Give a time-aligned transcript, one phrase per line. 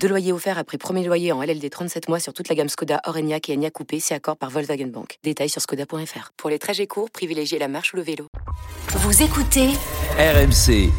[0.00, 3.00] Deux loyers offerts après premier loyer en LLD 37 mois sur toute la gamme Skoda,
[3.06, 5.18] Orenia et Enya Coupé, c'est accord par Volkswagen Bank.
[5.24, 6.32] Détails sur skoda.fr.
[6.36, 8.28] Pour les trajets courts, privilégiez la marche ou le vélo.
[8.88, 9.68] Vous écoutez
[10.18, 10.90] RMC.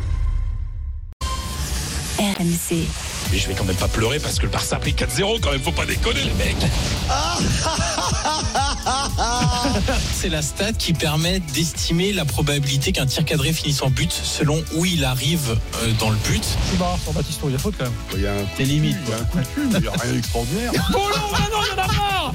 [2.20, 2.88] RMC.
[3.31, 5.52] Mais je vais quand même pas pleurer parce que le Barça a pris 4-0 quand
[5.52, 6.55] même, faut pas déconner les mecs.
[10.14, 14.64] C'est la stat qui permet d'estimer la probabilité qu'un tir cadré finisse en but selon
[14.76, 16.44] où il arrive euh, dans le but.
[16.70, 17.94] C'est marrant sur Baptiste, il y a faute quand même.
[18.16, 18.98] Il y a un Les limites.
[19.05, 20.72] il y a un coup de cul, mais il n'y a rien d'extraordinaire.
[20.94, 22.34] Oh non, ah non, il y en a marre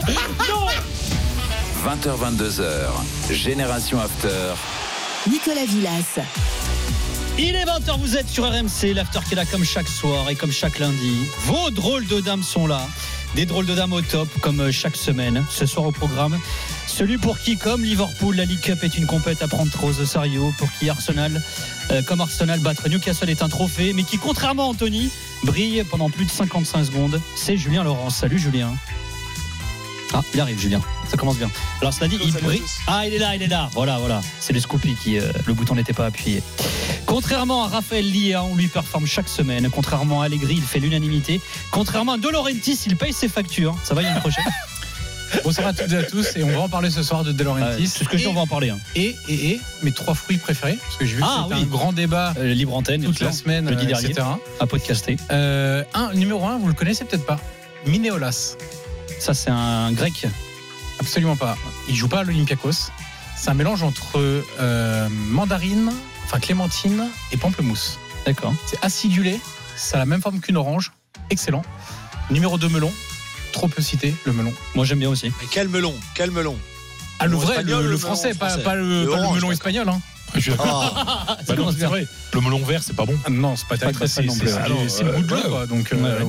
[0.48, 0.66] Non
[1.90, 3.34] 20h, 22h.
[3.34, 4.54] Génération After.
[5.30, 6.24] Nicolas Villas.
[7.38, 10.34] Il est 20h, vous êtes sur RMC, l'after qui est là comme chaque soir et
[10.34, 11.16] comme chaque lundi.
[11.46, 12.86] Vos drôles de dames sont là.
[13.34, 15.42] Des drôles de dames au top, comme euh, chaque semaine.
[15.48, 16.38] Ce soir au programme,
[16.86, 20.04] celui pour qui, comme Liverpool, la League Cup est une compète à prendre trop au
[20.04, 21.42] sérieux, pour qui Arsenal,
[21.90, 25.10] euh, comme Arsenal, battre Newcastle est un trophée, mais qui, contrairement à Anthony,
[25.44, 27.20] brille pendant plus de 55 secondes.
[27.34, 28.16] C'est Julien Laurence.
[28.16, 28.74] Salut Julien.
[30.14, 30.80] Ah, il arrive Julien.
[31.08, 31.50] Ça commence bien.
[31.80, 32.62] Alors cela dit, il brille.
[32.86, 33.70] Ah, il est là, il est là.
[33.72, 34.20] Voilà, voilà.
[34.40, 36.42] C'est le Scoopy qui, euh, le bouton n'était pas appuyé.
[37.06, 39.68] Contrairement à Raphaël Lia, on lui performe chaque semaine.
[39.70, 41.40] Contrairement à Allegri, il fait l'unanimité.
[41.70, 43.76] Contrairement à De Laurentiis, il paye ses factures.
[43.84, 44.44] Ça va, il y a une prochaine
[45.44, 47.42] Bonsoir à toutes et à tous, et on va en parler ce soir de De
[47.42, 47.86] Laurentiis.
[47.88, 48.68] C'est ce que je dis, on va en parler.
[48.68, 48.78] hein.
[48.94, 51.62] Et, et, et, mes trois fruits préférés, parce que j'ai vu que Ah, c'était oui.
[51.62, 54.26] un grand débat Euh, libre antenne, toute la semaine, jeudi euh, dernier, etc.
[54.60, 55.16] à podcaster.
[55.30, 57.40] Euh, un, numéro un, vous le connaissez peut-être pas.
[57.86, 58.56] Minéolas.
[59.22, 60.26] Ça, c'est un grec.
[60.98, 61.56] Absolument pas.
[61.88, 62.90] Il joue pas à l'Olympiakos.
[63.36, 64.18] C'est un mélange entre
[64.58, 65.92] euh, mandarine,
[66.24, 68.00] enfin clémentine et pamplemousse.
[68.26, 68.52] D'accord.
[68.66, 69.38] C'est acidulé,
[69.76, 70.90] ça a la même forme qu'une orange.
[71.30, 71.62] Excellent.
[72.32, 72.92] Numéro 2, melon.
[73.52, 74.52] Trop peu cité, le melon.
[74.74, 75.30] Moi, j'aime bien aussi.
[75.40, 76.58] Mais quel melon, quel melon?
[77.20, 78.64] Ah, le vrai, espagnol le, ou le le français, pas, français?
[78.64, 79.88] pas le, Le pas le orange, melon espagnol.
[79.88, 80.00] Hein.
[80.34, 80.94] Je suis d'accord.
[80.96, 82.06] Ah, Bah non, c'est vrai.
[82.32, 83.14] Le melon vert, c'est pas bon.
[83.24, 84.48] Ah non, c'est pas Pas très très fan non plus.
[84.48, 85.66] C'est Alors, c'est le euh, goût de l'eau, ouais, quoi.
[85.66, 86.20] Donc, euh.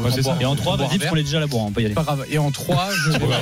[0.41, 1.85] Et en on 3, boit vas-y, parce qu'on est déjà là boire, on peut y
[1.85, 1.93] aller.
[1.95, 2.25] Pas grave.
[2.29, 3.17] Et en 3, je vais.
[3.19, 3.35] Ouais, ouais.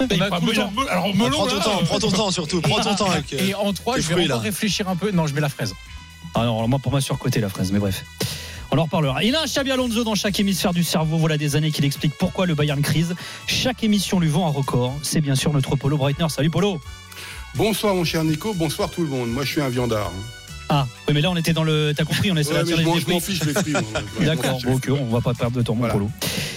[0.00, 0.70] On a Ah, tout le melon-.
[0.90, 3.32] Alors, prends melon, ton là, temps, prends ton temps surtout, prends ton temps avec.
[3.32, 4.42] euh, Et en 3, tes je vais fruits, encore là.
[4.42, 5.10] réfléchir un peu.
[5.10, 5.74] Non, je mets la fraise.
[6.34, 8.04] Ah non, alors moi, pour moi, surcoté la fraise, mais bref.
[8.70, 9.24] On en reparlera.
[9.24, 11.16] Il a un Xabi Alonso dans chaque hémisphère du cerveau.
[11.16, 13.14] Voilà des années qu'il explique pourquoi le Bayern crise.
[13.46, 14.94] Chaque émission lui vend un record.
[15.02, 16.28] C'est bien sûr notre Polo Breitner.
[16.28, 16.78] Salut Polo.
[17.58, 19.30] Bonsoir mon cher Nico, bonsoir tout le monde.
[19.32, 20.12] Moi je suis un viandard.
[20.14, 20.37] hein.
[20.70, 21.92] Ah, oui, mais là, on était dans le.
[21.96, 23.34] T'as compris, on essaie Ouais, de tirer je m'en- les je m'en fruits.
[23.36, 23.72] fiche les fruits.
[23.74, 24.98] je m'en D'accord, bon, les ok, fruits.
[25.00, 25.94] on va pas perdre de temps, mon Voilà.
[25.94, 26.10] Polo.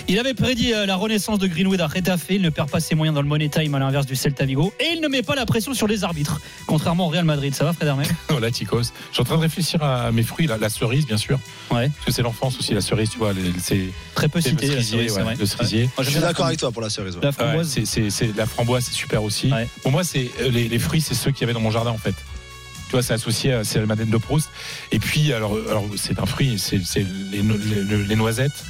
[0.09, 2.25] Il avait prédit euh, la renaissance de Greenwood à Retafe.
[2.29, 4.73] Il ne perd pas ses moyens dans le Money Time à l'inverse du Celta Vigo.
[4.81, 7.55] Et il ne met pas la pression sur les arbitres, contrairement au Real Madrid.
[7.55, 8.81] Ça va, Fred Hermel Voilà, Ticos.
[8.81, 11.39] Je suis en train de réfléchir à mes fruits, la, la cerise, bien sûr.
[11.69, 11.87] Ouais.
[11.89, 13.31] Parce que c'est l'enfance aussi, la cerise, tu vois.
[13.31, 13.85] les- C'est
[14.15, 14.55] Très peu cité.
[14.55, 15.35] le la cerisier, cerise, c'est ouais, vrai.
[15.39, 15.89] le cerisier.
[15.97, 17.15] Moi, Je suis d'accord avec toi pour la cerise.
[17.15, 17.21] ouais.
[17.23, 17.69] La framboise.
[17.85, 19.49] c'est, super aussi.
[19.51, 19.69] Ouais.
[19.83, 21.91] Pour moi, c'est euh, les, les fruits, c'est ceux qu'il y avait dans mon jardin
[21.91, 22.15] en fait.
[22.91, 24.49] Tu vois, c'est associé à c'est la madeleine de Proust.
[24.91, 26.75] Et puis, alors, alors c'est un fruit, c'est,
[27.31, 28.65] les, no- les- les noisettes.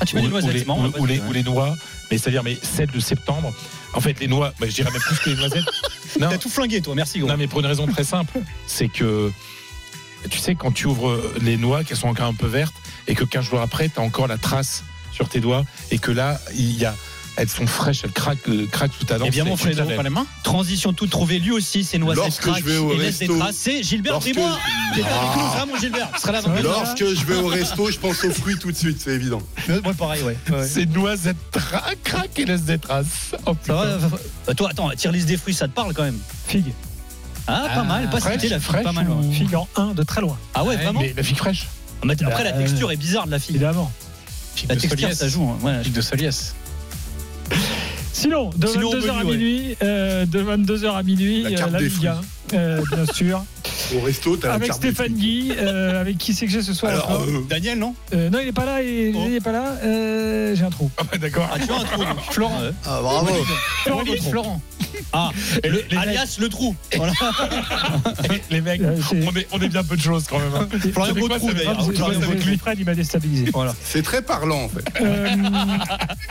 [0.00, 0.66] Ah, tu mets ou, les noisettes,
[0.98, 1.76] ou les, ou- ou ou noix.
[2.10, 3.52] Mais c'est-à-dire, mais celles de septembre.
[3.92, 5.66] En fait, les noix, bah, je dirais même plus que les noisettes.
[6.18, 6.94] T'as tout flingué, toi.
[6.94, 7.28] Merci, gros.
[7.28, 9.30] non, mais pour une raison très simple, c'est que
[10.30, 12.74] tu sais, quand tu ouvres les noix, qu'elles sont encore un peu vertes,
[13.06, 14.82] et que 15 jours après, tu as encore la trace
[15.12, 16.94] sur tes doigts, et que là, il y a,
[17.36, 19.24] elles sont fraîches, elles craquent, euh, craquent sous ta dent.
[19.24, 19.96] Évidemment, c'est Fredo, exceptionnel.
[19.96, 22.92] Pas les mains Transition toute trouvée, lui aussi, c'est noisettes Lorsque craquent je vais au
[22.94, 23.56] et laisse des traces.
[23.56, 24.58] C'est Gilbert Lorsque- Bribois
[24.92, 25.64] avec Ah.
[25.66, 25.72] nous.
[25.72, 29.00] Mon Gilbert, là Lorsque je vais au resto, je pense aux fruits tout de suite,
[29.00, 29.40] c'est évident.
[29.84, 30.36] Moi, pareil, ouais.
[30.50, 30.66] ouais.
[30.68, 31.36] C'est noisettes
[32.04, 33.32] craquent et laissent des traces.
[33.46, 34.08] Oh, Ça va putain.
[34.48, 36.18] euh, Toi, attends, tire liste des fruits, ça te parle quand même
[36.48, 36.72] Figue.
[37.46, 39.08] Ah, pas Ah, mal, pas fraîche, cité la figue, fraîche pas mal.
[39.08, 39.26] ouais.
[39.26, 40.38] ou- Figue en 1 de très loin.
[40.54, 41.66] Ah ouais, Ouais, vraiment Mais la figue fraîche.
[42.02, 43.56] Ah, Après, la Bah, texture est bizarre de la figue.
[43.56, 43.90] Évidemment.
[44.54, 45.48] Figue La de texture, ça joue.
[45.64, 45.82] hein.
[45.82, 46.54] Figue de Soliès.
[48.12, 49.36] Sinon, de Sinon, 22h à menu, ouais.
[49.36, 52.20] minuit, euh, de 22h à minuit, La euh, carte la des Ligue 1,
[52.54, 53.44] euh, bien sûr,
[53.96, 55.12] Au resto, t'as avec Stéphane.
[55.12, 58.30] Guy, euh, avec qui c'est que j'ai ce soir Alors, encore euh, Daniel, non Euh,
[58.30, 59.24] Non, il n'est pas là, il Oh.
[59.28, 60.90] il est pas là, euh, j'ai un trou.
[60.98, 61.48] Ah, bah, d'accord.
[61.52, 62.04] Ah, tu as un trou.
[62.04, 62.20] donc.
[62.30, 62.60] Florent.
[62.60, 62.70] Ouais.
[62.86, 63.26] Ah, bravo.
[63.26, 63.44] Florent
[63.84, 64.02] Florent.
[64.04, 64.30] Guy.
[64.30, 64.60] Florent.
[65.14, 65.30] Ah,
[65.62, 66.74] Et le- les, alias le trou.
[66.96, 67.12] Voilà.
[68.50, 70.48] les mecs, Euh, c'est- on est, on est bien peu de choses quand même.
[70.54, 70.66] hein.
[70.70, 71.74] Florian C'est quoi, Beautrou, ça d'ailleurs.
[71.80, 73.50] va- C'est- Florian c'est- Fred, il m'a déstabilisé.
[73.52, 73.74] Voilà.
[73.82, 74.84] C'est très parlant en fait.
[75.02, 75.28] Euh,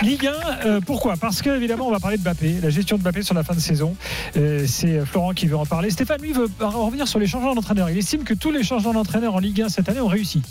[0.02, 1.16] Ligue 1, euh, pourquoi?
[1.18, 3.54] Parce que évidemment, on va parler de Mbappé, la gestion de Mbappé sur la fin
[3.54, 3.96] de saison.
[4.38, 5.90] Euh, c'est Florent qui veut en parler.
[5.90, 7.90] Stéphane, lui, veut revenir sur les changements d'entraîneur.
[7.90, 10.42] Il estime que tous les changements d'entraîneur en Ligue 1 cette année ont réussi.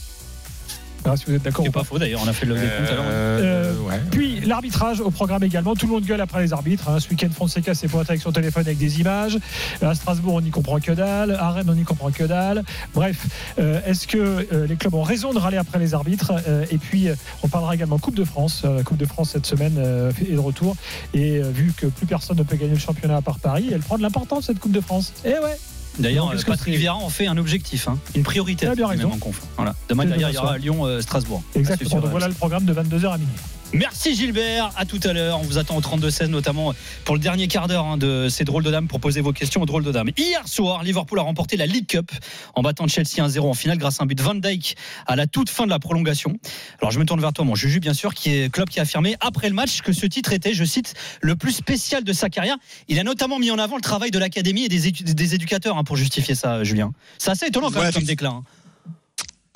[1.04, 1.80] Ah, si vous êtes d'accord C'est pas.
[1.80, 3.04] pas faux d'ailleurs, on a fait le décompte tout à l'heure.
[3.08, 4.00] Euh, ouais.
[4.10, 5.74] Puis l'arbitrage au programme également.
[5.74, 6.88] Tout le monde gueule après les arbitres.
[6.88, 6.98] hein.
[7.00, 9.38] Ce week-end, Fonseca s'est pointé avec son téléphone avec des images.
[9.82, 11.32] À Strasbourg, on n'y comprend que dalle.
[11.32, 12.62] À Rennes, on n'y comprend que dalle.
[12.94, 13.26] Bref,
[13.58, 14.18] euh, est-ce que
[14.52, 17.48] euh, les clubs ont raison de râler après les arbitres Euh, Et puis, euh, on
[17.48, 18.62] parlera également Coupe de France.
[18.64, 20.76] Euh, La Coupe de France cette semaine euh, est de retour.
[21.14, 23.80] Et euh, vu que plus personne ne peut gagner le championnat à part Paris, elle
[23.80, 25.12] prend de l'importance cette Coupe de France.
[25.24, 25.58] Et ouais.
[26.00, 28.66] D'ailleurs, Patrick Vieira en fait un objectif, hein, une priorité.
[28.66, 29.12] Il a bien raison.
[29.56, 29.74] Voilà.
[29.88, 31.42] Demain, il y aura Lyon-Strasbourg.
[31.54, 32.00] Exactement.
[32.00, 33.34] Donc voilà le programme de 22h à minuit.
[33.72, 35.38] Merci Gilbert, à tout à l'heure.
[35.38, 36.74] On vous attend au 32-16, notamment
[37.04, 39.62] pour le dernier quart d'heure hein, de ces drôles de dames pour poser vos questions
[39.62, 40.10] aux drôles de dames.
[40.18, 42.10] Hier soir, Liverpool a remporté la League Cup
[42.56, 44.74] en battant Chelsea 1-0 en finale grâce à un but de Van Dijk
[45.06, 46.36] à la toute fin de la prolongation.
[46.80, 48.82] Alors je me tourne vers toi, mon Juju, bien sûr, qui est club qui a
[48.82, 52.28] affirmé après le match que ce titre était, je cite, le plus spécial de sa
[52.28, 52.56] carrière.
[52.88, 55.84] Il a notamment mis en avant le travail de l'académie et des, des éducateurs hein,
[55.84, 56.90] pour justifier ça, Julien.
[57.18, 58.30] C'est assez étonnant quand Ouais, même comme déclin.
[58.30, 58.44] hein.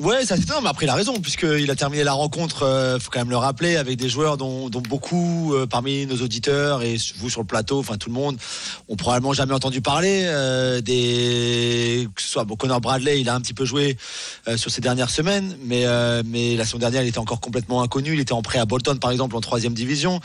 [0.04, 3.10] Ouais, ça étonnant, mais après il a raison, puisqu'il a terminé la rencontre, euh, faut
[3.10, 7.30] quand même le rappeler, avec des joueurs dont, beaucoup euh, parmi nos auditeurs et vous
[7.30, 8.36] sur le plateau, enfin tout le monde,
[8.90, 10.24] ont probablement jamais entendu parler.
[10.26, 13.96] euh, des que ce soit bon, Connor Bradley, il a un petit peu joué
[14.56, 15.86] sur ces dernières semaines, mais
[16.26, 18.12] mais la saison dernière il était encore complètement inconnu.
[18.12, 20.20] Il était en prêt à Bolton par exemple en troisième division,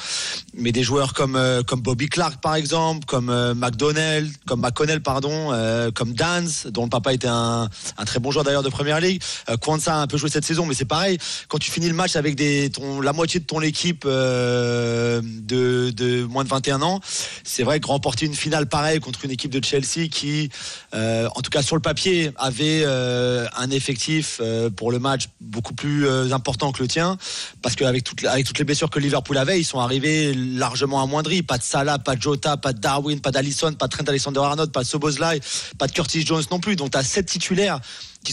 [0.55, 5.53] mais des joueurs comme comme Bobby Clark par exemple, comme McDonnell, comme McConnell pardon,
[5.95, 9.21] comme Dance, dont le papa était un, un très bon joueur d'ailleurs de première ligue.
[9.69, 11.19] Kwanzaa a un peu joué cette saison, mais c'est pareil.
[11.47, 16.23] Quand tu finis le match avec des, ton, la moitié de ton équipe euh, de,
[16.23, 16.99] moins de 21 ans,
[17.43, 20.49] c'est vrai que remporter une finale pareille contre une équipe de Chelsea qui,
[20.95, 24.41] euh, en tout cas sur le papier, avait euh, un effectif
[24.75, 27.17] pour le match beaucoup plus important que le tien,
[27.61, 31.43] parce qu'avec avec toutes les blessures que Liverpool avait, ils sont arrivés largement amoindris.
[31.43, 34.71] Pas de Salah, pas de Jota, pas de Darwin, pas d'Alisson, pas de Trent Alexander-Arnold,
[34.71, 35.41] pas de Soboslai,
[35.77, 36.75] pas de Curtis Jones non plus.
[36.75, 37.79] Donc tu as sept titulaires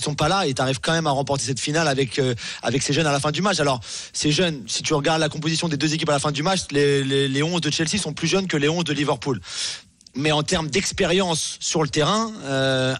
[0.02, 2.82] sont pas là et tu arrives quand même à remporter cette finale avec euh, avec
[2.82, 3.60] ces jeunes à la fin du match.
[3.60, 3.80] Alors
[4.12, 6.60] ces jeunes, si tu regardes la composition des deux équipes à la fin du match,
[6.70, 9.40] les, les, les 11 de Chelsea sont plus jeunes que les 11 de Liverpool.
[10.16, 12.94] Mais en termes d'expérience sur le terrain, euh,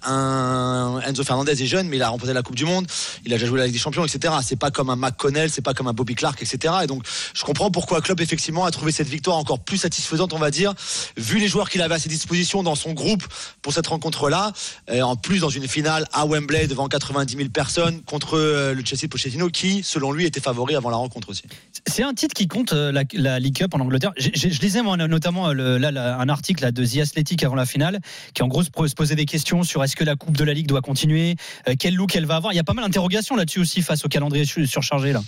[1.07, 2.87] Enzo Fernandez est jeune, mais il a remporté la Coupe du Monde,
[3.25, 4.35] il a déjà joué la Ligue des Champions, etc.
[4.43, 6.75] C'est pas comme un McConnell, c'est pas comme un Bobby Clark, etc.
[6.85, 7.05] Et donc,
[7.35, 10.75] je comprends pourquoi Klopp effectivement a trouvé cette victoire encore plus satisfaisante, on va dire,
[11.17, 13.25] vu les joueurs qu'il avait à ses dispositions dans son groupe
[13.63, 14.53] pour cette rencontre-là.
[14.93, 18.85] Et en plus, dans une finale à Wembley devant 90 000 personnes contre euh, le
[18.85, 21.45] Chelsea de Pochettino, qui, selon lui, était favori avant la rencontre aussi.
[21.87, 24.13] C'est un titre qui compte euh, la, League Cup en Angleterre.
[24.17, 27.43] J'ai- j'ai- Je lisais moi, notamment euh, le- là, un article là, de The Athletic
[27.45, 28.01] avant la finale,
[28.35, 30.67] qui en gros se posait des questions sur est-ce que la Coupe de la Ligue
[30.67, 31.37] doit continuer,
[31.69, 32.53] euh, quel look elle va avoir.
[32.53, 35.23] Il y a pas mal d'interrogations là-dessus aussi face au calendrier su- surchargé là.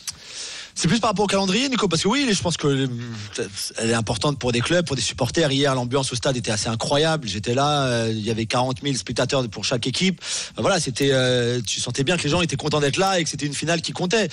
[0.75, 2.89] C'est plus par rapport au calendrier, Nico, parce que oui, je pense que
[3.79, 5.51] elle est importante pour des clubs, pour des supporters.
[5.51, 7.27] Hier, l'ambiance au stade était assez incroyable.
[7.27, 10.21] J'étais là, euh, il y avait 40 000 spectateurs pour chaque équipe.
[10.57, 11.11] Euh, Voilà, c'était,
[11.67, 13.81] tu sentais bien que les gens étaient contents d'être là et que c'était une finale
[13.83, 14.29] qui comptait.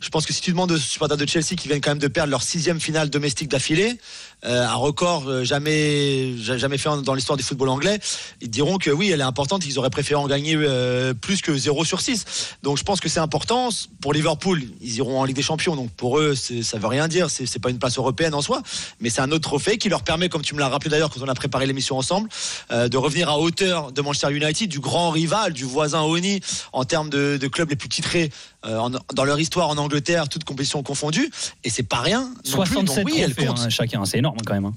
[0.00, 2.08] Je pense que si tu demandes aux supporters de Chelsea qui viennent quand même de
[2.08, 3.96] perdre leur sixième finale domestique d'affilée,
[4.42, 7.98] un record euh, jamais ja- jamais fait dans l'histoire du football anglais,
[8.40, 9.66] ils diront que oui, elle est importante.
[9.66, 12.24] Ils auraient préféré en gagner euh, plus que 0 sur 6.
[12.62, 13.70] Donc je pense que c'est important.
[14.00, 15.74] Pour Liverpool, ils iront en Ligue des Champions.
[15.74, 17.28] Donc pour eux, ça veut rien dire.
[17.30, 18.62] C'est pas une place européenne en soi,
[19.00, 21.20] mais c'est un autre trophée qui leur permet, comme tu me l'as rappelé d'ailleurs quand
[21.22, 22.28] on a préparé l'émission ensemble,
[22.70, 26.40] euh, de revenir à hauteur de Manchester United, du grand rival, du voisin Oni
[26.72, 28.30] en termes de, de clubs les plus titrés
[28.66, 31.30] euh, en- dans leur histoire en Angleterre, toutes compétitions confondues.
[31.64, 32.22] Et c'est pas rien.
[32.22, 32.74] non plus.
[32.74, 33.58] Donc 67 oui, elle trophées compte.
[33.60, 34.66] hein, chacun, c'est énorme quand même.
[34.66, 34.74] hein.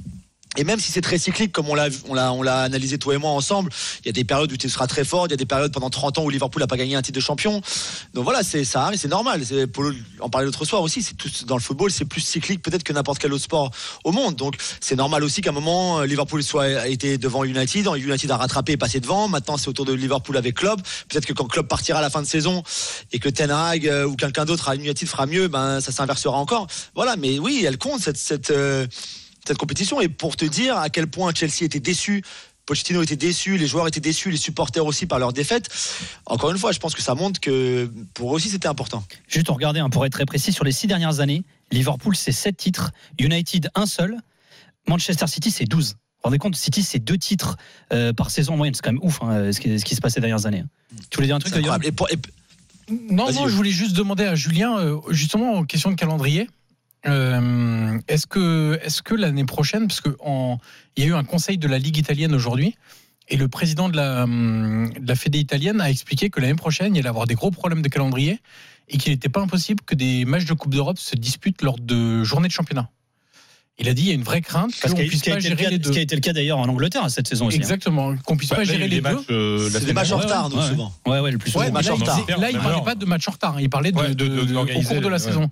[0.57, 3.13] Et même si c'est très cyclique, comme on l'a, on l'a, on l'a analysé toi
[3.13, 3.71] et moi ensemble,
[4.03, 5.71] il y a des périodes où tu seras très fort, il y a des périodes
[5.71, 7.61] pendant 30 ans où Liverpool n'a pas gagné un titre de champion.
[8.15, 9.43] Donc voilà, c'est ça arrive, c'est normal.
[9.45, 11.03] C'est pour le- en parler l'autre soir aussi.
[11.03, 13.69] C'est tout dans le football, c'est plus cyclique peut-être que n'importe quel autre sport
[14.03, 14.35] au monde.
[14.35, 18.37] Donc c'est normal aussi qu'à un moment Liverpool soit a été devant United, United a
[18.37, 19.27] rattrapé et passé devant.
[19.27, 20.81] Maintenant c'est au tour de Liverpool avec Klopp.
[21.09, 22.63] Peut-être que quand Klopp partira à la fin de saison
[23.11, 26.37] et que Ten Hag euh, ou quelqu'un d'autre à United fera mieux, ben ça s'inversera
[26.37, 26.65] encore.
[26.95, 28.87] Voilà, mais oui, elle compte cette cette euh,
[29.47, 32.23] cette compétition et pour te dire à quel point Chelsea était déçu.
[32.65, 35.69] Pochettino était déçu, les joueurs étaient déçus, les supporters aussi par leur défaite.
[36.27, 39.03] Encore une fois, je pense que ça montre que pour eux aussi c'était important.
[39.27, 42.55] Juste regarder, hein, pour être très précis, sur les six dernières années, Liverpool c'est 7
[42.55, 44.17] titres, United un seul,
[44.87, 45.93] Manchester City c'est 12.
[45.93, 47.57] Vous vous rendez compte, City c'est deux titres
[47.91, 50.01] euh, par saison en moyenne, c'est quand même ouf hein, ce, qui, ce qui se
[50.01, 50.59] passe ces dernières années.
[50.59, 50.95] hein.
[51.09, 51.53] Tu voulais dire un truc
[52.91, 56.47] Non, non, je voulais juste demander à Julien, euh, justement, en question de calendrier.
[57.07, 60.57] Euh, est-ce que, l'année prochaine, parce que en-
[60.95, 62.75] il y a eu un conseil de la Ligue italienne aujourd'hui,
[63.29, 66.99] et le président de la, de la Fédé italienne a expliqué que l'année prochaine, il
[66.99, 68.39] allait avoir des gros problèmes de calendrier
[68.87, 72.23] et qu'il n'était pas impossible que des matchs de Coupe d'Europe se disputent lors de
[72.23, 72.89] journées de championnat.
[73.81, 75.29] Il a dit il y a une vraie crainte Parce qu'on que puisse ce qui
[75.31, 75.89] a pas été le gérer cas- les ce deux.
[75.91, 77.55] qui a été le cas d'ailleurs en Angleterre cette saison aussi.
[77.57, 77.59] hein.
[77.61, 79.17] Exactement, qu'on puisse Bah, pas y gérer les deux.
[79.29, 80.93] euh, C'est des matchs en retard, souvent.
[81.07, 81.63] Ouais, ouais, le plus souvent.
[81.65, 82.15] Ouais, matchs mais là, en il retard.
[82.25, 83.55] disait- là, il Même parlait pas de match en retard.
[83.55, 83.61] hein.
[83.61, 85.19] Il parlait de, Ouais, de- de- de- de- au cours de la ouais.
[85.19, 85.49] saison.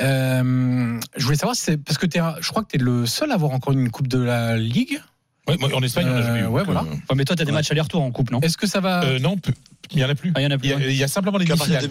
[0.00, 3.30] Euh, je voulais savoir, si c'est parce que je crois que tu es le seul
[3.30, 5.00] à avoir encore une Coupe de la Ligue.
[5.48, 6.44] Ouais, moi, en Espagne, on a jamais eu.
[6.44, 6.80] Euh, ouais, voilà.
[6.80, 9.04] euh, Ouais, mais toi, t'as des matchs aller-retour en coupe, non Est-ce que ça va
[9.04, 9.52] euh, non, peu-
[9.92, 10.32] il y en a plus.
[10.34, 10.68] Ah, il y en a Il plus.
[10.68, 10.84] y a, ouais.
[10.88, 11.84] il y a simplement les demi-finales.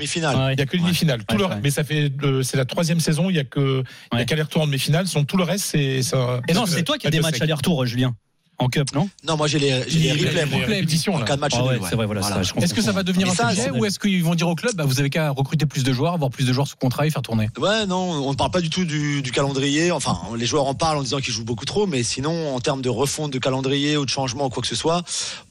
[0.52, 1.24] Il n'y a que les demi-finales.
[1.26, 1.62] Tout Ouais, le-.
[1.64, 3.30] Mais ça fait, euh, c'est la troisième saison.
[3.30, 4.22] Il y a que, il y Ouais.
[4.22, 5.06] a qu'aller-retour en demi-finale.
[5.28, 6.42] Tout le reste, c'est ça.
[6.50, 8.14] Et non, c'est toi qui as des matchs aller-retour, Julien.
[8.58, 9.10] En cup, non?
[9.28, 10.46] Non, moi j'ai les, j'ai les Les- replays, les
[11.10, 11.16] moi.
[11.18, 11.26] En là.
[11.26, 11.88] cas de match Ah ouais, ouais.
[11.90, 12.22] c'est vrai, voilà.
[12.62, 14.74] Est-ce que ça va devenir un ça, sujet ou est-ce qu'ils vont dire au club
[14.76, 17.10] bah, vous avez qu'à recruter plus de joueurs, avoir plus de joueurs sous contrat et
[17.10, 17.50] faire tourner?
[17.60, 19.92] Ouais, non, on ne parle pas du tout du, du calendrier.
[19.92, 22.82] Enfin, les joueurs en parlent en disant qu'ils jouent beaucoup trop, mais sinon, en termes
[22.82, 25.04] de refonte de calendrier ou de changement ou quoi que ce soit,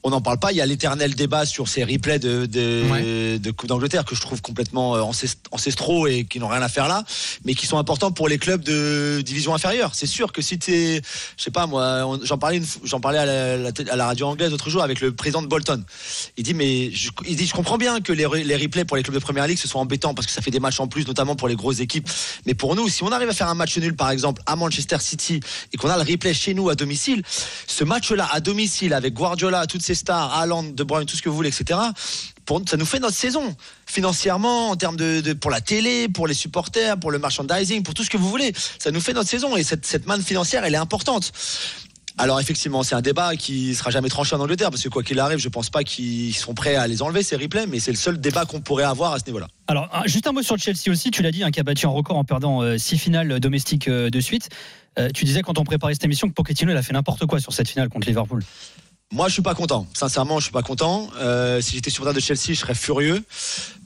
[0.03, 0.51] on n'en parle pas.
[0.51, 4.21] Il y a l'éternel débat sur ces replays de, de, de Coupe d'Angleterre que je
[4.21, 7.03] trouve complètement euh, ancest- ancestraux et qui n'ont rien à faire là,
[7.45, 9.91] mais qui sont importants pour les clubs de division inférieure.
[9.93, 11.01] C'est sûr que si tu es,
[11.37, 14.69] je sais pas moi, j'en parlais, une fois- j'en parlais à la, radio anglaise l'autre
[14.69, 15.83] jour avec le président de Bolton.
[16.37, 18.95] Il dit mais je, il dit je comprends bien que les, re- les replays pour
[18.95, 20.87] les clubs de première ligue ce soit embêtant parce que ça fait des matchs en
[20.87, 22.09] plus notamment pour les grosses équipes.
[22.45, 24.97] Mais pour nous, si on arrive à faire un match nul par exemple à Manchester
[25.01, 25.41] City
[25.73, 27.21] et qu'on a le replay chez nous à domicile,
[27.67, 31.27] ce match-là à domicile avec Guardiola, toutes ces stars, Haaland, De Bruyne, tout ce que
[31.27, 31.79] vous voulez, etc.
[32.69, 33.55] Ça nous fait notre saison
[33.87, 38.03] financièrement en termes de, pour la télé, pour les supporters, pour le merchandising, pour tout
[38.03, 38.53] ce que vous voulez.
[38.77, 41.31] Ça nous fait notre saison et cette manne financière, elle est importante.
[42.17, 45.19] Alors effectivement, c'est un débat qui sera jamais tranché en Angleterre parce que quoi qu'il
[45.19, 47.97] arrive, je pense pas qu'ils sont prêts à les enlever ces replays, mais c'est le
[47.97, 49.47] seul débat qu'on pourrait avoir à ce niveau-là.
[49.67, 51.11] Alors, juste un mot sur Chelsea aussi.
[51.11, 53.89] Tu l'as dit, hein, qui a battu un record en perdant euh, six finales domestiques
[53.89, 54.49] euh, de suite.
[54.97, 57.39] Euh, tu disais quand on préparait cette émission que Pochettino il a fait n'importe quoi
[57.39, 58.41] sur cette finale contre Liverpool.
[59.13, 59.85] Moi, je suis pas content.
[59.93, 61.09] Sincèrement, je suis pas content.
[61.17, 63.23] Euh, si j'étais supporter de Chelsea, je serais furieux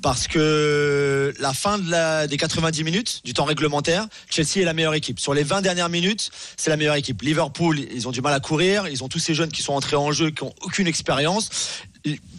[0.01, 5.19] parce que la fin des 90 minutes du temps réglementaire, Chelsea est la meilleure équipe.
[5.19, 7.21] Sur les 20 dernières minutes, c'est la meilleure équipe.
[7.21, 8.87] Liverpool, ils ont du mal à courir.
[8.87, 11.49] Ils ont tous ces jeunes qui sont entrés en jeu, qui ont aucune expérience.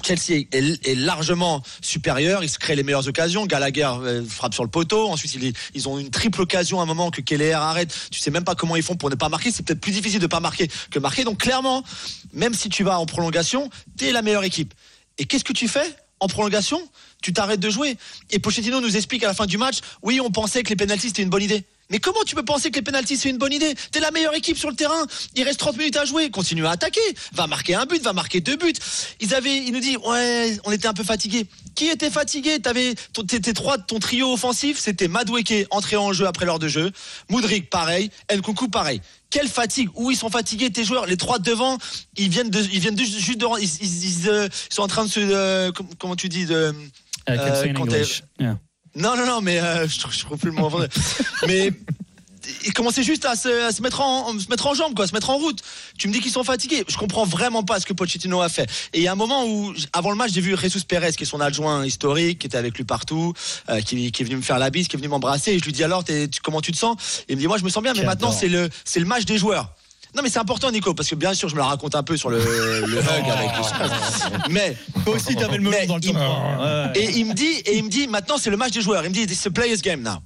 [0.02, 2.42] Chelsea est, largement supérieur.
[2.42, 3.46] Ils se créent les meilleures occasions.
[3.46, 5.08] Gallagher euh, frappe sur le poteau.
[5.08, 7.94] Ensuite, il ils ont une triple occasion à un moment que Keller arrête.
[8.10, 9.50] Tu sais même pas comment ils font pour ne pas marquer.
[9.50, 11.24] C'est peut-être plus difficile de pas marquer que marquer.
[11.24, 11.84] Donc clairement,
[12.32, 14.72] même si tu vas en prolongation, tu es la meilleure équipe.
[15.18, 16.80] Et qu'est-ce que tu fais en prolongation?
[17.22, 17.96] Tu t'arrêtes de jouer.
[18.30, 21.08] Et Pochettino nous explique à la fin du match, oui, on pensait que les pénalties
[21.08, 21.64] c'était une bonne idée.
[21.90, 23.74] Mais comment tu peux penser que les pénalties c'est une bonne idée?
[23.90, 25.06] T'es la meilleure équipe sur le terrain.
[25.34, 26.30] Il reste 30 minutes à jouer.
[26.30, 27.00] Continue à attaquer.
[27.32, 28.72] Va marquer un but, va marquer deux buts.
[29.20, 31.46] Ils avaient, il nous dit, ouais, on était un peu fatigué.
[31.74, 32.58] Qui était fatigué?
[32.60, 32.94] T'avais
[33.26, 36.90] tes, trois, ton trio offensif, c'était Madweke entré en jeu après l'heure de jeu,
[37.28, 39.00] Moudrik pareil, Nkunku pareil.
[39.30, 41.06] Quelle fatigue Où ils sont fatigués tes joueurs?
[41.06, 41.78] Les trois de devant,
[42.16, 44.88] ils viennent de, ils viennent de- juste de, ils, ils- ils, euh, ils sont en
[44.88, 46.74] train de se, euh, com- comment tu dis de
[47.28, 47.86] Euh, quand.
[48.40, 48.58] Yeah.
[48.96, 50.88] Non, non, non, mais euh, je, je trouve plus le mot français.
[51.46, 51.70] mais
[52.64, 55.12] ils commençaient juste à se, à se mettre en, se mettre en jambe, quoi, se
[55.12, 55.62] mettre en route.
[55.98, 56.84] Tu me dis qu'ils sont fatigués.
[56.88, 58.68] Je comprends vraiment pas ce que Pochettino a fait.
[58.92, 61.22] Et il y a un moment où, avant le match, j'ai vu Jesus Perez, qui
[61.22, 63.34] est son adjoint historique, qui était avec lui partout,
[63.68, 65.52] euh, qui, qui est venu me faire la bise, qui est venu m'embrasser.
[65.52, 66.96] Et je lui dis alors, tu- comment tu te sens?
[67.28, 69.24] Il me dit, moi, je me sens bien, mais maintenant, c'est le, c'est le match
[69.26, 69.72] des joueurs.
[70.14, 72.16] Non mais c'est important Nico parce que bien sûr je me la raconte un peu
[72.16, 74.50] sur le, le hug avec le.
[74.52, 76.90] Mais Toi aussi, t'avais le melon dans le il- 3.
[76.94, 79.04] et il me dit, et il me dit, maintenant c'est le match des joueurs.
[79.04, 80.18] Il me dit, it's a players game now.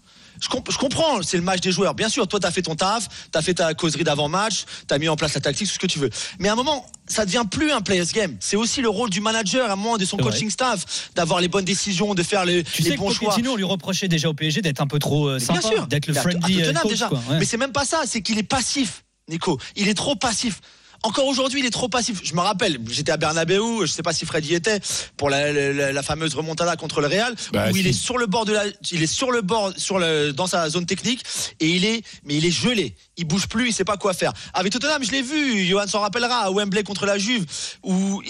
[0.43, 1.95] Je, comp- je comprends, c'est le match des joueurs.
[1.95, 5.15] Bien sûr, toi, t'as fait ton taf, t'as fait ta causerie d'avant-match, t'as mis en
[5.15, 6.11] place la tactique, tout ce que tu veux.
[6.41, 8.37] Mais à un moment, ça devient plus un players game.
[8.41, 10.33] C'est aussi le rôle du manager, à un moment, de son C'est vrai.
[10.33, 13.29] coaching staff, d'avoir les bonnes décisions, de faire les, Tu les sais que bons choix.
[13.29, 15.87] Pochettino, on lui reprochait déjà au PSG d'être un peu trop euh, sympa, bien sûr,
[15.87, 16.91] d'être le friendly à euh, Tottenham, coach.
[16.91, 17.07] déjà.
[17.09, 17.39] quoi, ouais.
[17.39, 19.59] Mais c'est même pas ça, c'est qu'il est passif, Nico.
[19.77, 20.61] Il est trop passif.
[21.05, 22.21] Encore aujourd'hui, il est trop passif.
[22.25, 24.81] Je me rappelle, j'étais à Bernabeu, je sais pas si Fred y était
[25.19, 28.27] pour la, la- la fameuse remontada contre le Real, Bah, où il est sur le
[28.27, 31.23] bord de la, il est sur le bord, sur le, dans sa zone technique,
[31.61, 32.97] et il est, mais il est gelé.
[33.19, 34.33] Il bouge plus, il sait pas quoi faire.
[34.55, 37.45] Avec Tottenham, je l'ai vu, Johan s'en rappellera, à Wembley contre la Juve,
[37.83, 38.23] où,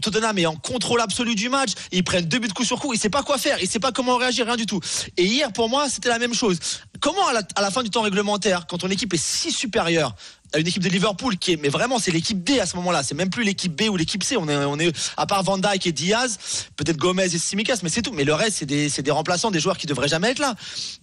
[0.00, 3.00] Tottenham est en contrôle absolu du match, ils prennent deux buts coup sur coup, il
[3.00, 4.80] sait pas quoi faire, il sait pas comment réagir, rien du tout.
[5.16, 6.58] Et hier, pour moi, c'était la même chose.
[7.00, 10.14] Comment à la, à la fin du temps réglementaire, quand ton équipe est si supérieure
[10.52, 13.02] à une équipe de Liverpool qui est, mais vraiment, c'est l'équipe D à ce moment-là.
[13.02, 14.36] C'est même plus l'équipe B ou l'équipe C.
[14.36, 16.38] On est, on est, à part Van Dijk et Diaz,
[16.76, 18.12] peut-être Gomez et Simicas, mais c'est tout.
[18.12, 20.54] Mais le reste, c'est des, c'est des remplaçants, des joueurs qui devraient jamais être là.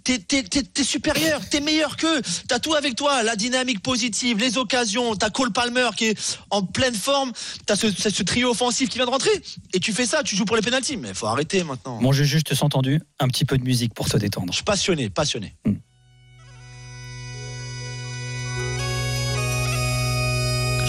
[0.03, 2.21] T'es, t'es, t'es, supérieur, t'es meilleur qu'eux.
[2.47, 5.15] T'as tout avec toi, la dynamique positive, les occasions.
[5.15, 7.31] T'as Cole Palmer qui est en pleine forme.
[7.65, 9.31] T'as ce, ce, trio offensif qui vient de rentrer.
[9.73, 10.97] Et tu fais ça, tu joues pour les pénalties.
[10.97, 11.99] Mais faut arrêter maintenant.
[12.01, 14.53] Bon, j'ai juste entendu un petit peu de musique pour Je détendre.
[14.53, 15.55] suis passionné, passionné.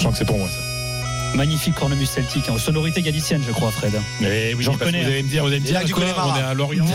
[0.01, 1.37] Je sens que c'est pour moi ça.
[1.37, 3.93] Magnifique cornemuse celtique, en sonorité galicienne, je crois, Fred.
[4.21, 5.79] Mais oui, J'en connais, Vous allez me dire, vous allez me dire.
[5.87, 6.87] On est à Lorient.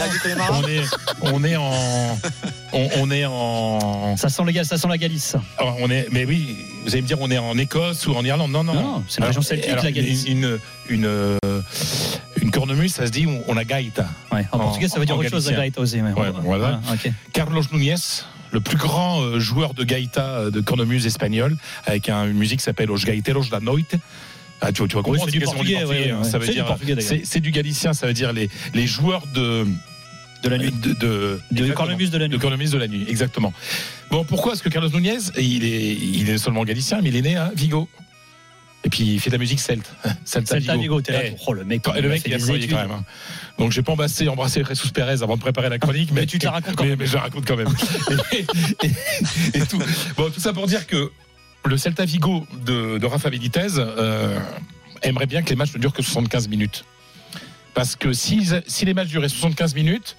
[0.52, 0.82] On est,
[1.22, 2.20] on est en,
[2.74, 4.18] on, on est en.
[4.18, 5.36] Ça sent, le, ça sent la Galice.
[5.60, 8.26] Alors, on est, mais oui, vous allez me dire, on est en Écosse ou en
[8.26, 8.74] Irlande Non, non.
[8.74, 10.26] Non, c'est Alors, région celtique, alors, la Galice.
[10.28, 10.60] Une,
[10.90, 11.38] une, euh,
[12.42, 14.08] une cornemuse, ça se dit, on, on a gaita.
[14.34, 16.02] Ouais, en, En- portugais, ça veut dire autre chose, la gaita aussi.
[16.02, 16.82] Ouais, Ouais, voilà.
[16.92, 17.10] ok.
[17.32, 17.96] Carlos Núñez,
[18.52, 22.60] le plus grand euh, joueur de gaita euh, de cornemuse espagnol, avec un- une musique
[22.60, 23.96] qui s'appelle Os Gaiteros da Noite.
[24.62, 26.20] Ah, tu, vois- tu vois Oui, comprendre, c'est du quasiment portugais, ouais, hein.
[26.22, 26.30] ouais.
[26.30, 26.58] Ça veut C'est du
[26.94, 29.66] dire, c'est galicien, ça veut dire les, les joueurs de
[30.44, 30.72] De la nuit.
[30.72, 31.74] de, de, De exactement.
[31.75, 32.38] cornemuse de la nuit.
[32.38, 33.54] de cornemuse de la nuit, exactement.
[34.12, 37.22] Bon, pourquoi est-ce que Carlos Núñez, il est, il est seulement galicien, mais il est
[37.22, 37.90] né à Vigo?
[38.86, 39.92] Et puis il fait de la musique celte.
[40.25, 41.20] Celta, Celta Vigo, t'es là.
[41.25, 42.92] Eh, Oh, le mec, et le mec, fait il a travaillé quand même.
[42.92, 43.04] hein.
[43.58, 46.38] Donc j'ai pas embrassé, embrassé Jesus Pérez avant de préparer la chronique, mais, Mais tu
[46.39, 47.00] te la racontes quand mais- même.
[47.00, 47.68] mais je la raconte quand même.
[48.32, 48.46] et,
[48.86, 49.82] et- et tout.
[50.18, 51.12] Bon, tout ça pour dire que
[51.65, 54.38] le Celta Vigo de, de Rafa Benitez euh,
[55.01, 56.86] aimerait bien que les matchs ne durent que 75 minutes.
[57.74, 60.15] Parce que si, si les matchs duraient 75 minutes,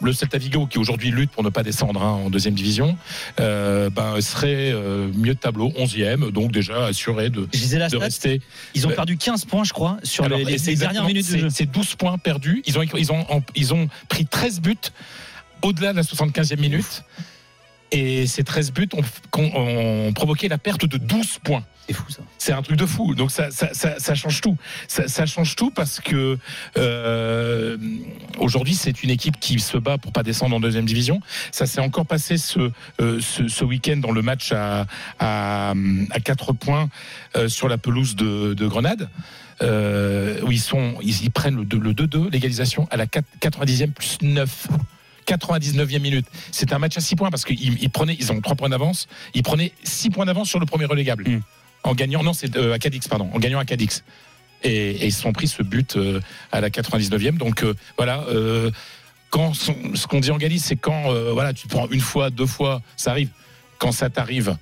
[0.00, 2.96] le Celta Vigo, qui aujourd'hui lutte pour ne pas descendre hein, en deuxième division,
[3.40, 8.40] euh, ben, serait euh, mieux de tableau, 11e, donc déjà assuré de, de rester.
[8.74, 8.94] ils ont Ouais.
[8.94, 11.48] perdu 15 points, je crois, sur Alors, les, les- les dernières minutes de c'est- jeu.
[11.50, 12.62] C'est 12 points perdus.
[12.66, 13.26] Ils ont, ils ont,
[13.56, 14.76] ils ont pris 13 buts
[15.62, 17.02] au-delà de la 75e minute.
[17.90, 21.64] Et ces 13 buts ont, ont provoqué la perte de 12 points.
[21.88, 22.20] C'est fou ça.
[22.36, 23.14] C'est un truc de fou.
[23.14, 24.58] Donc ça, ça, ça, ça change tout.
[24.88, 26.36] Ça, ça change tout parce que
[26.76, 27.78] euh,
[28.38, 31.20] aujourd'hui c'est une équipe qui se bat pour pas descendre en deuxième division.
[31.50, 34.86] Ça s'est encore passé ce, euh, ce, ce week-end dans le match à,
[35.18, 35.72] à,
[36.10, 36.90] à 4 points
[37.36, 39.08] euh, sur la pelouse de, de Grenade.
[39.60, 43.24] Euh, où ils sont, ils, ils prennent le 2 le 2-2, l'égalisation à la 4
[43.40, 44.68] 90e plus 9.
[45.26, 46.26] 99e minute.
[46.52, 49.08] C'est un match à 6 points parce qu'ils ils prenaient, ils ont 3 points d'avance.
[49.34, 51.28] Ils prenaient 6 points d'avance sur le premier relégable.
[51.28, 51.40] Mm.
[51.88, 54.04] En gagnant, non, c'est euh, à Cadix, pardon, en gagnant à Cadix.
[54.62, 56.20] Et, et ils se sont pris ce but euh,
[56.52, 57.36] à la 99e.
[57.36, 58.24] Donc euh, voilà.
[58.28, 58.70] euh,
[59.30, 62.30] quand son- ce qu'on dit en Galice, c'est quand euh, voilà, tu prends une fois,
[62.30, 63.28] deux fois, ça arrive.
[63.78, 64.56] Quand ça t'arrive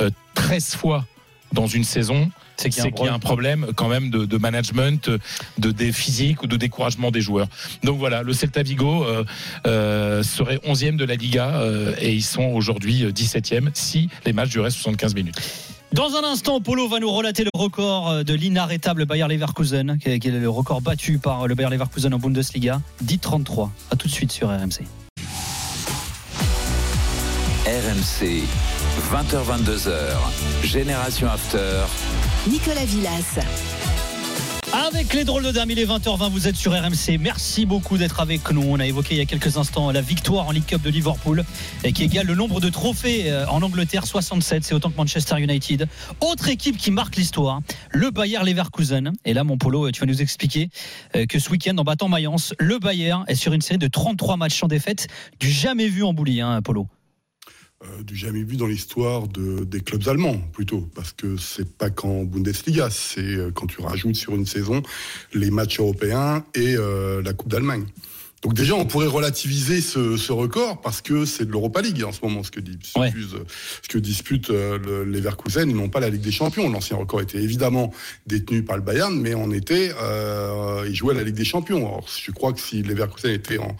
[0.00, 1.06] euh, 13 fois
[1.52, 3.88] dans une saison, C'est qu'il y a un c'est qu'il y a un problème quand
[3.88, 5.10] même de, de management,
[5.58, 7.48] de des physiques ou de découragement des joueurs.
[7.82, 9.24] Donc voilà, le Celta Vigo euh,
[9.66, 14.32] euh, serait 11e de la Liga euh, et ils sont aujourd'hui euh, 17e si les
[14.32, 15.40] matchs duraient 75 minutes.
[15.92, 20.10] Dans un instant, Polo va nous relater le record euh, de l'inarrêtable Bayer Leverkusen, qui
[20.10, 23.70] est qui est le record battu par le Bayer Leverkusen en Bundesliga, 10-33.
[23.90, 24.84] À tout de suite sur RMC.
[27.66, 28.44] RMC,
[29.12, 31.82] 20h22h, Génération After.
[32.48, 33.38] Nicolas Villas.
[34.92, 37.16] Avec les drôles de dames, il est 20h20, vous êtes sur RMC.
[37.20, 38.62] Merci beaucoup d'être avec nous.
[38.62, 41.44] On a évoqué il y a quelques instants la victoire en League Cup de Liverpool,
[41.84, 44.64] et qui égale le nombre de trophées euh, en Angleterre, 67.
[44.64, 45.86] C'est autant que Manchester United.
[46.20, 49.12] Autre équipe qui marque l'histoire, le Bayer Leverkusen.
[49.24, 50.70] Et là, mon polo, tu vas nous expliquer
[51.14, 54.36] euh, que ce week-end, en battant Mayence, le Bayer est sur une série de 33
[54.36, 55.06] matchs sans défaite,
[55.38, 56.88] du jamais vu en boulie, hein, Polo.
[57.82, 61.88] Euh, du jamais vu dans l'histoire de, des clubs allemands, plutôt, parce que c'est pas
[61.88, 64.82] qu'en Bundesliga, c'est euh, quand tu rajoutes sur une saison
[65.32, 67.86] les matchs européens et euh, la Coupe d'Allemagne.
[68.42, 72.10] Donc déjà, on pourrait relativiser ce, ce record parce que c'est de l'Europa League en
[72.12, 73.12] ce moment, ce que, dispute, Ouais.
[73.82, 76.70] ce que dispute euh, le- les Leverkusen, ils n'ont pas la Ligue des Champions.
[76.70, 77.92] L'ancien record était évidemment
[78.26, 81.86] détenu par le Bayern, mais on était, euh, ils jouaient à la Ligue des Champions.
[81.86, 83.76] Alors, je crois que si les Leverkusen étaient en,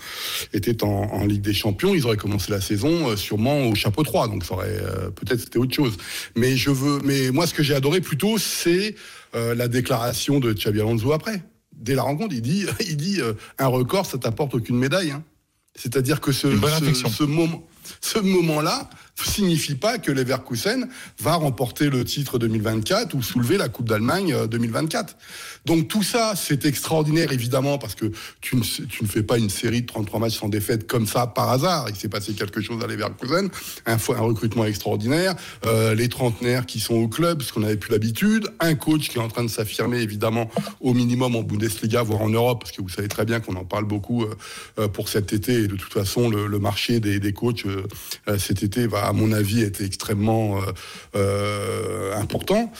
[0.53, 4.03] étaient en, en Ligue des Champions, ils auraient commencé la saison euh, sûrement au chapeau
[4.03, 5.97] 3, donc ça aurait euh, peut-être c'était autre chose.
[6.37, 8.95] Mais je veux, mais moi, ce que j'ai adoré plutôt, c'est
[9.35, 11.41] euh, la déclaration de Xabi Alonso après.
[11.81, 15.11] Dès la rencontre, il dit, il dit, euh, un record, ça t'apporte aucune médaille.
[15.11, 15.23] hein.
[15.75, 17.67] C'est-à-dire que ce moment,
[18.01, 18.89] ce moment-là
[19.29, 24.47] signifie pas que Leverkusen va remporter le titre 2024 ou soulever la Coupe d'Allemagne euh,
[24.47, 25.17] 2024.
[25.67, 28.07] Donc tout ça, c'est extraordinaire évidemment parce que
[28.41, 31.51] tu ne, ne fais pas une série de 33 matchs sans défaite comme ça par
[31.51, 31.87] hasard.
[31.89, 33.51] Il s'est passé quelque chose à Leverkusen,
[33.87, 35.35] un, un recrutement extraordinaire,
[35.67, 39.19] euh, les trentenaires qui sont au club, ce qu'on n'avait plus l'habitude, un coach qui
[39.19, 40.51] est en train de s'affirmer évidemment
[40.81, 43.65] au minimum en Bundesliga, voire en Europe, parce que vous savez très bien qu'on en
[43.65, 44.35] parle beaucoup euh,
[44.79, 47.67] euh, pour cet été et de toute façon le, le marché des, des coachs
[48.29, 50.73] euh, cet été à mon avis être extrêmement euh,
[51.17, 52.73] euh, important.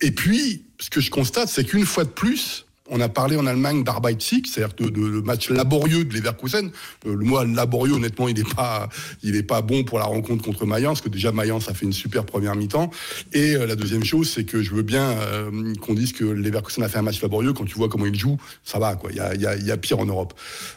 [0.00, 3.46] Et puis, ce que je constate, c'est qu'une fois de plus, on a parlé en
[3.46, 6.70] Allemagne d'Arbeitssieg, c'est-à-dire de, de, de match laborieux de Leverkusen.
[7.06, 8.90] Euh, le mot laborieux, honnêtement, il n'est pas,
[9.22, 11.86] il est pas bon pour la rencontre contre Mayence, parce que déjà Mayence a fait
[11.86, 12.90] une super première mi-temps.
[13.32, 16.84] Et euh, la deuxième chose, c'est que je veux bien euh, qu'on dise que Leverkusen
[16.84, 17.54] a fait un match laborieux.
[17.54, 19.10] Quand tu vois comment il joue, ça va, quoi.
[19.10, 20.34] Il y a, il y a, y a pire en Europe.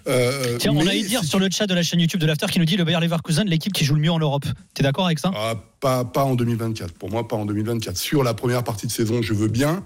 [0.07, 2.47] Euh, Tiens, on a Idir si sur le chat de la chaîne YouTube de l'After
[2.47, 4.45] qui nous dit le Bayer Leverkusen, l'équipe qui joue le mieux en Europe.
[4.73, 5.31] T'es d'accord avec ça?
[5.35, 6.93] Ah, pas, pas en 2024.
[6.93, 7.97] Pour moi, pas en 2024.
[7.97, 9.83] Sur la première partie de saison, je veux bien.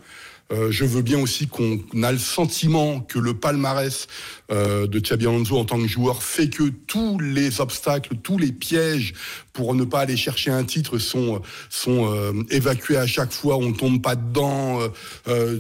[0.52, 4.08] Euh, je veux bien aussi qu'on a le sentiment que le palmarès
[4.52, 8.52] euh, de Xabi Alonso en tant que joueur fait que tous les obstacles, tous les
[8.52, 9.14] pièges
[9.54, 13.58] pour ne pas aller chercher un titre sont sont euh, évacués à chaque fois.
[13.58, 14.80] On tombe pas dedans.
[15.28, 15.60] euh,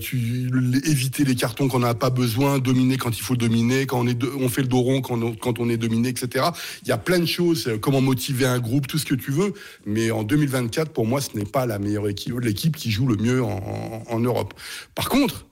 [0.85, 4.21] éviter les cartons qu'on n'a pas besoin, dominer quand il faut dominer, quand on est
[4.39, 6.45] on fait le dos rond quand on, quand on est dominé, etc.
[6.83, 7.69] Il y a plein de choses.
[7.81, 9.53] Comment motiver un groupe, tout ce que tu veux.
[9.85, 13.15] Mais en 2024, pour moi, ce n'est pas la meilleure équipe, l'équipe qui joue le
[13.17, 14.53] mieux en, en- en Europe.
[14.95, 15.45] Par contre,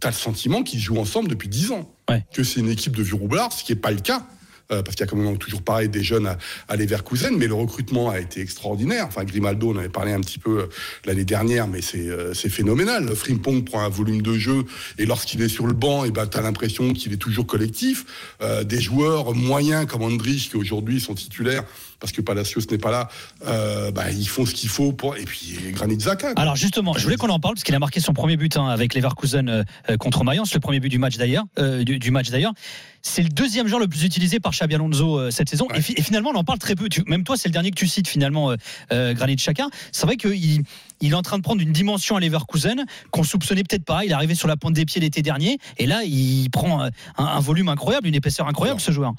[0.00, 1.88] tu as le sentiment qu'ils jouent ensemble depuis 10 ans.
[2.34, 4.26] Que c'est une équipe de vieux roublards, ce qui n'est pas le cas.
[4.72, 7.46] euh, parce qu'il y a quand même toujours pareil des jeunes à, à Leverkusen, mais
[7.46, 9.06] le recrutement a été extraordinaire.
[9.06, 10.66] Enfin, Grimaldo, on avait parlé un petit peu euh,
[11.04, 13.14] l'année dernière, mais c'est euh, phénoménal.
[13.14, 14.64] Frimpong prend un volume de jeu
[14.98, 18.04] et lorsqu'il est sur le banc, et ben, tu l'impression qu'il est toujours collectif.
[18.42, 21.64] Euh, des joueurs moyens comme Andrich, qui aujourd'hui sont titulaires,
[22.02, 23.08] parce que Palacios n'est pas là,
[23.46, 25.16] euh, bah, ils font ce qu'il faut pour.
[25.16, 26.32] Et puis Granit Xhaka.
[26.34, 26.42] quoi.
[26.42, 28.66] Alors justement, je voulais qu'on en parle parce qu'il a marqué son premier but hein,
[28.66, 31.44] avec Leverkusen euh, euh, contre Mayence, le premier but du match d'ailleurs.
[31.60, 32.52] euh, du, du match d'ailleurs.
[33.02, 35.66] C'est le deuxième joueur le plus utilisé par Xabi Alonso cette saison.
[35.70, 35.78] Ouais.
[35.78, 36.88] Et, fi- et finalement, on en parle très peu.
[36.88, 38.54] Tu- même toi, c'est le dernier que tu cites finalement,
[38.90, 39.66] Granit Xhaka.
[39.92, 40.62] C'est vrai qu'il
[41.00, 44.04] il est en train de prendre une dimension à Leverkusen qu'on soupçonnait peut-être pas.
[44.04, 46.90] Il est arrivé sur la pointe des pieds l'été dernier et là, il prend un,
[47.18, 49.12] un volume incroyable, une épaisseur incroyable, Alors, ce joueur.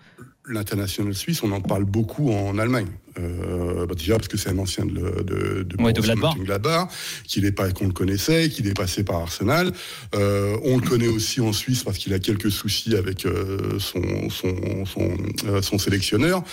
[0.47, 2.88] L'international suisse, on en parle beaucoup en Allemagne.
[3.19, 4.91] Euh, bah déjà parce que c'est un ancien de,
[5.23, 6.36] de, de, Ouais, de Gladbach.
[6.36, 6.88] Mönchengladbach,
[7.28, 9.71] qu'il est pas qu'on le connaissait, qu'il est passé par Arsenal.
[10.15, 14.02] Euh, on le connaît aussi en Suisse parce qu'il a quelques soucis avec euh, son
[14.30, 16.43] son son, euh, son sélectionneur.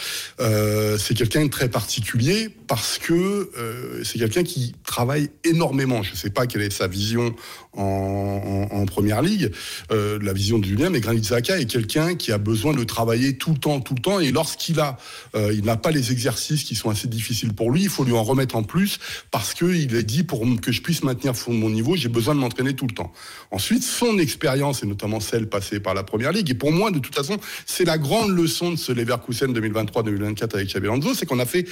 [0.41, 6.03] Euh, c'est quelqu'un de très particulier parce que euh, c'est quelqu'un qui travaille énormément.
[6.03, 7.35] Je sais pas quelle est sa vision
[7.73, 9.53] en, en, en première ligue,
[9.93, 13.37] euh, la vision de Julien, mais Granit Xhaka est quelqu'un qui a besoin de travailler
[13.37, 14.99] tout le temps, tout le temps, et lorsqu'il a,
[15.37, 18.13] euh, il n'a pas les exercices qui sont assez difficiles pour lui, il faut lui
[18.13, 18.99] en remettre en plus
[19.31, 22.41] parce que il est dit pour que je puisse maintenir mon niveau, j'ai besoin de
[22.41, 23.13] m'entraîner tout le temps.
[23.51, 26.99] Ensuite, son expérience et notamment celle passée par la première ligue, et pour moi, de
[26.99, 27.37] toute façon,
[27.67, 31.67] c'est la grande leçon de ce Leverkusen 2023-2024 avec Xabi Alonso, c'est qu'on a fait,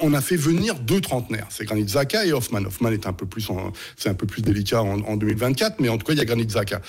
[0.00, 2.64] on a fait venir deux trentenaires, c'est Granit Xhaka et Hoffman.
[2.64, 3.48] Hoffman est un peu plus,
[3.96, 6.24] c'est un peu plus délicat en, en 2024, mais en tout cas, il y a
[6.24, 6.80] Granit Xhaka.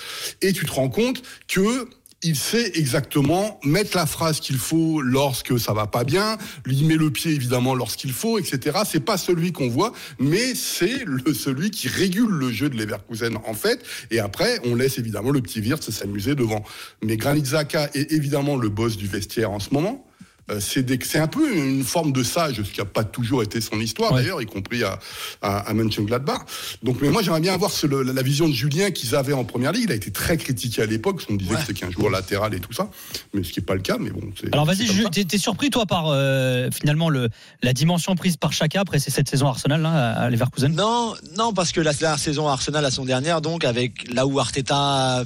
[0.41, 1.87] Et tu te rends compte que
[2.23, 6.95] il sait exactement mettre la phrase qu'il faut lorsque ça va pas bien, lui met
[6.95, 8.79] le pied évidemment lorsqu'il faut, etc.
[8.85, 13.37] C'est pas celui qu'on voit, mais c'est le, celui qui régule le jeu de Leverkusen
[13.45, 13.83] en fait.
[14.09, 16.63] Et après, on laisse évidemment le petit Wirtz s'amuser devant.
[17.03, 20.06] Mais Granit Xhaka est évidemment le boss du vestiaire en ce moment.
[20.49, 23.79] Euh, c'est un peu une forme de sage, ce qui n'a pas toujours été son
[23.81, 24.21] histoire Ouais.
[24.21, 24.97] d'ailleurs, y compris à,
[25.41, 26.39] à, à Mönchengladbach.
[26.83, 29.43] Donc, mais moi j'aimerais bien avoir ce- le- la vision de Julien qu'ils avaient en
[29.43, 29.85] première ligue.
[29.85, 31.57] Il a été très critiqué à l'époque, parce qu'on disait Ouais.
[31.57, 32.89] que c'était qu'un joueur latéral et tout ça,
[33.33, 33.97] mais ce qui n'est pas le cas.
[33.99, 34.21] Mais bon,
[34.53, 34.87] Alors vas-y,
[35.25, 37.29] t'es surpris toi par euh, finalement le,
[37.61, 40.73] la dimension prise par Chaka après cette saison Arsenal là, à Leverkusen?
[40.73, 44.39] Non, non, parce que la dernière saison Arsenal, la saison dernière, donc, avec là où
[44.39, 45.23] Arteta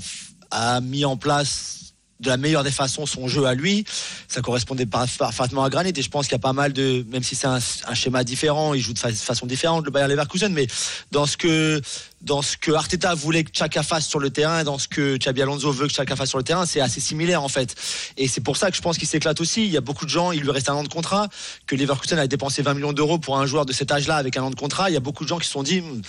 [0.49, 1.77] a mis en place
[2.21, 3.83] de la meilleure des façons son jeu à lui,
[4.27, 5.93] ça correspondait par- parfaitement à Granit.
[5.95, 7.59] Et je pense qu'il y a pas mal de, même si c'est un,
[7.93, 10.67] schéma différent, il joue de fa- façon différente, le Bayer Leverkusen, mais
[11.11, 11.81] dans ce que,
[12.21, 15.41] dans ce que Arteta voulait que Chaka fasse sur le terrain dans ce que Xabi
[15.41, 17.75] Alonso veut que Chaka fasse sur le terrain, c'est assez similaire en fait.
[18.17, 19.65] Et c'est pour ça que je pense qu'il s'éclate aussi.
[19.65, 21.27] Il y a beaucoup de gens, il lui reste un an de contrat,
[21.65, 24.43] que Leverkusen a dépensé 20 millions d'euros pour un joueur de cet âge-là avec un
[24.43, 24.89] an de contrat.
[24.89, 26.01] Il y a beaucoup de gens qui se sont dit, Hmm,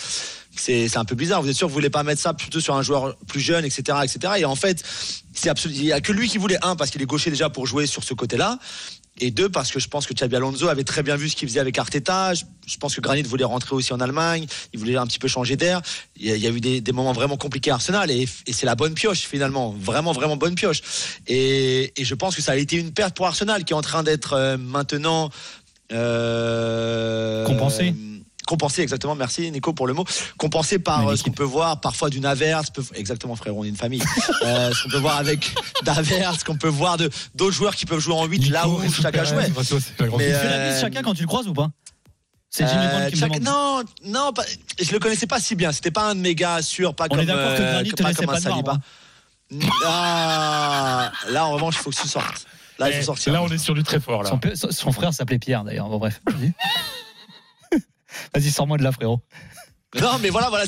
[0.55, 1.43] c'est un peu bizarre.
[1.43, 3.65] Vous êtes sûr que vous voulez pas mettre ça plutôt sur un joueur plus jeune,
[3.65, 4.35] etc., etc.
[4.39, 4.83] Et en fait,
[5.35, 7.51] c'est absolument, il y a que lui qui voulait un parce qu'il est gaucher déjà
[7.51, 8.59] pour jouer sur ce côté-là.
[9.21, 11.47] Et deux, parce que je pense que Xabi Alonso avait très bien vu ce qu'il
[11.47, 12.33] faisait avec Arteta.
[12.35, 14.47] Je, pense que Granit voulait rentrer aussi en Allemagne.
[14.73, 15.83] Il voulait un petit peu changer d'air.
[16.17, 19.21] Il, y a- eu des, moments vraiment compliqués à Arsenal et, c'est la bonne pioche
[19.21, 19.75] finalement.
[19.79, 20.81] Vraiment, vraiment bonne pioche.
[21.27, 23.83] Et, et je pense que ça a été une perte pour Arsenal qui est en
[23.83, 25.29] train d'être euh, maintenant
[25.93, 27.95] euh, Compensé.
[28.47, 29.15] Compensé, exactement.
[29.15, 30.05] Merci Nico pour le mot.
[30.37, 32.71] Compensé par euh, ce qu'on peut voir parfois d'une Averse.
[32.71, 34.03] peut- Exactement, frère, on est une famille.
[34.43, 37.87] Euh, ce qu'on peut voir avec d'Averse, ce qu'on peut voir de d'autres joueurs qui
[37.87, 39.49] peuvent jouer en 8 là où chacun jouait.
[39.49, 41.69] Mais, Tu fais la euh, bise Chaka quand tu le croises ou pas?
[42.51, 44.45] C'est Jimmy Euh, Brown qui me Chaka- non, non, pas-
[44.79, 45.73] je le connaissais pas si bien.
[45.73, 47.21] C'était pas un de mes gars sûrs, pas On comme.
[47.21, 48.77] est d'accord que euh, Granit pas comme un Saliba.
[49.85, 52.47] Ah, là en revanche, il faut que tu sortes.
[52.79, 53.33] Là, il faut sortir.
[53.33, 54.23] Là, on est sur du très fort.
[54.23, 54.31] Là.
[54.31, 55.89] Son, pe- son frère s'appelait Pierre d'ailleurs.
[55.89, 56.21] Bon, bref.
[58.35, 58.51] Vas-y.
[58.51, 59.21] Sors-moi de là, frérot.
[60.01, 60.65] Non, mais voilà, voilà.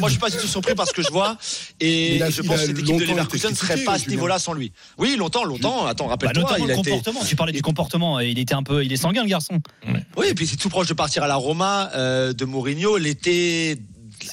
[0.00, 1.38] moi, je suis pas du tout surpris par ce que je vois,
[1.78, 4.40] et, a- je pense que cette équipe de Leverkusen ne serait pas à ce niveau-là
[4.40, 4.72] sans lui.
[4.98, 5.86] Oui, longtemps, longtemps.
[5.86, 6.90] Attends, Bah, rappelle-toi, notamment il le a été.
[6.90, 7.24] comportement.
[7.24, 8.18] Tu parlais du comportement.
[8.18, 9.60] Il était un peu, il est sanguin le garçon.
[10.16, 13.76] Oui, et puis c'est tout proche de partir à la Roma euh, de Mourinho l'été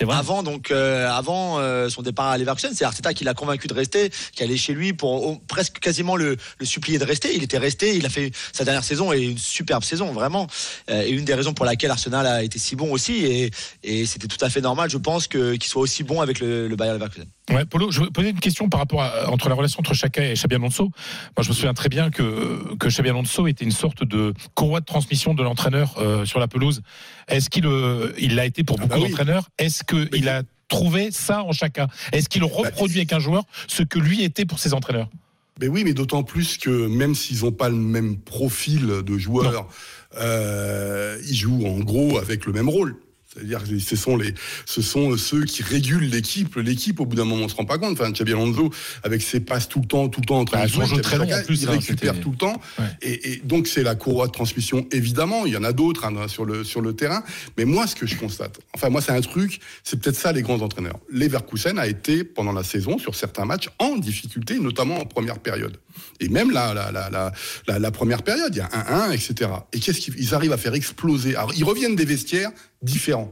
[0.06, 0.15] vrai.
[0.15, 2.71] avant donc euh, avant euh, son départ à Leverkusen.
[2.73, 6.38] C'est Arteta qui l'a convaincu de rester, qui allait chez lui pour presque quasiment le,
[6.60, 7.36] le supplier de rester.
[7.36, 7.95] Il était resté.
[7.95, 10.47] Il a fait sa dernière saison et une superbe saison vraiment.
[10.89, 13.26] Euh, et une des raisons pour laquelle Arsenal a été si bon aussi.
[13.26, 13.52] Et,
[13.84, 16.76] et c'était tout à fait normal, je pense, qu'il soit aussi bon avec le, le
[16.76, 17.28] Bayer Leverkusen.
[17.50, 20.24] Ouais, Polo, je vais poser une question par rapport à, entre la relation entre Chaka
[20.24, 20.84] et Xabi Alonso.
[20.84, 24.82] Moi, je me souviens très bien que, que Xabi Alonso était une sorte de courroie
[24.82, 26.82] de transmission de l'entraîneur euh, sur la pelouse.
[27.30, 29.10] Est-ce qu'il euh, il l'a été pour Ah beaucoup bah oui.
[29.10, 29.48] d'entraîneurs?
[29.58, 31.88] Est-ce qu'il a trouvé ça en Chaka?
[32.12, 35.10] Est-ce qu'il reproduit avec un joueur ce que lui était pour ses entraîneurs?
[35.62, 39.68] Mais oui, mais d'autant plus que même s'ils n'ont pas le même profil de joueur,
[40.20, 42.98] euh, ils jouent en gros avec le même rôle.
[43.34, 44.34] C'est-à-dire que ce sont les,
[44.66, 46.56] ce sont ceux qui régulent l'équipe.
[46.56, 47.94] L'équipe, au bout d'un moment, on se rend pas compte.
[48.00, 48.72] Enfin, Xabi Alonso,
[49.04, 51.02] avec ses passes tout le temps, tout le temps en train Bah, de jouer, jeu
[51.02, 52.62] très long, Chaka, en plus, il hein, récupère tout le temps.
[52.80, 52.86] Ouais.
[53.02, 55.46] Et, et donc c'est la courroie de transmission, évidemment.
[55.46, 57.24] Il y en a d'autres hein, sur le sur le terrain.
[57.58, 59.60] Mais moi, ce que je constate, enfin moi, c'est un truc.
[59.84, 61.00] C'est peut-être ça les grands entraîneurs.
[61.12, 65.78] Leverkusen a été pendant la saison sur certains matchs en difficulté, notamment en première période.
[66.20, 67.10] Et même la la la
[67.68, 69.52] la, la, première période, il y a 1-1, etc.
[69.74, 71.36] Et qu'est-ce qu'ils ils arrivent à faire exploser?
[71.36, 73.32] Alors ils reviennent des vestiaires différents.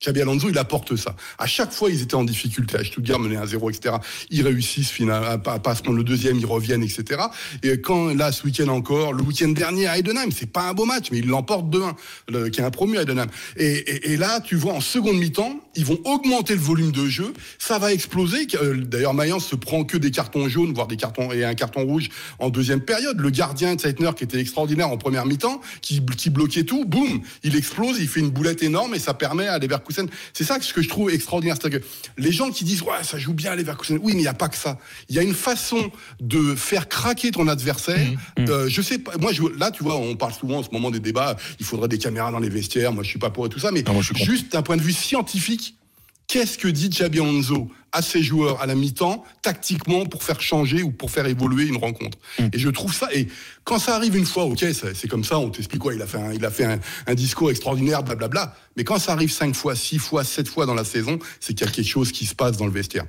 [0.00, 1.16] Xabi Alonso, il apporte ça.
[1.38, 2.76] À chaque fois, ils étaient en difficulté.
[2.78, 3.96] À Stuttgart, mené à 0, etc.
[4.30, 7.20] Ils réussissent final, à pas, se prendre le deuxième, ils reviennent, etc.
[7.64, 10.84] Et quand, là, ce week-end encore, le week-end dernier à Heidenheim, c'est pas un beau
[10.84, 11.94] match, mais ils l'emportent 2-1,
[12.28, 13.26] le- qui est un promu à Heidenheim.
[13.56, 17.08] Et, et, et là, tu vois, en seconde mi-temps, ils vont augmenter le volume de
[17.08, 17.32] jeu.
[17.58, 18.46] Ça va exploser.
[18.62, 21.82] Euh, D'ailleurs, Mayence se prend que des cartons jaunes, voire des cartons et un carton
[21.84, 22.08] rouge
[22.38, 23.18] en deuxième période.
[23.18, 27.56] Le gardien Zeitner, qui était extraordinaire en première mi-temps, qui, qui bloquait tout, boum, il
[27.56, 29.87] explose, il fait une boulette énorme et ça permet à Leverkusen.
[30.32, 31.56] C'est ça ce que je trouve extraordinaire.
[31.60, 33.98] C'est-à-dire que les gens qui disent, ouais, ça joue bien Leverkusen.
[34.02, 34.78] Oui, mais il n'y a pas que ça.
[35.08, 38.06] Il y a une façon de faire craquer ton adversaire.
[38.38, 40.90] Euh, je sais pas, moi, je, là, tu vois, on parle souvent en ce moment
[40.90, 42.92] des débats, il faudrait des caméras dans les vestiaires.
[42.92, 44.24] Moi, je suis pas pour et tout ça, mais Non, moi, contre.
[44.24, 45.74] juste d'un point de vue scientifique,
[46.28, 50.82] Qu'est-ce que dit Xabi Alonso à ses joueurs à la mi-temps, tactiquement, pour faire changer
[50.82, 52.18] ou pour faire évoluer une rencontre
[52.52, 53.08] Et je trouve ça.
[53.14, 53.28] Et
[53.64, 56.06] quand ça arrive une fois, ok, c'est c'est comme ça, on t'explique quoi Il a
[56.06, 58.54] fait, un, il a fait un, un discours extraordinaire, blablabla.
[58.76, 61.66] Mais quand ça arrive cinq fois, six fois, sept fois dans la saison, c'est qu'il
[61.66, 63.06] y a quelque chose qui se passe dans le vestiaire.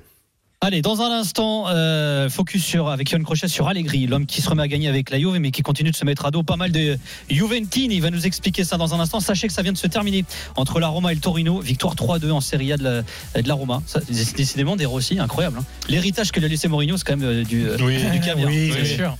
[0.62, 4.50] Allez, dans un instant, euh, focus sur, avec Yann Crochet sur Allegri, l'homme qui se
[4.50, 6.56] remet à gagner avec la Juve, mais qui continue de se mettre à dos pas
[6.56, 6.98] mal de
[7.30, 7.94] Juventini.
[7.94, 9.20] Il va nous expliquer ça dans un instant.
[9.20, 10.22] Sachez que ça vient de se terminer
[10.56, 11.60] entre la Roma et le Torino.
[11.60, 13.82] Victoire 3-2 en Serie A de la, de la Roma.
[13.86, 15.56] Ça, c'est décidément des Rossi, incroyable.
[15.60, 15.64] hein.
[15.88, 17.96] L'héritage que lui a laissé Mourinho, c'est quand même euh, du, euh, Oui.
[18.12, 18.50] du caviar.
[18.50, 18.82] Oui, Oui.
[18.82, 19.16] bien sûr.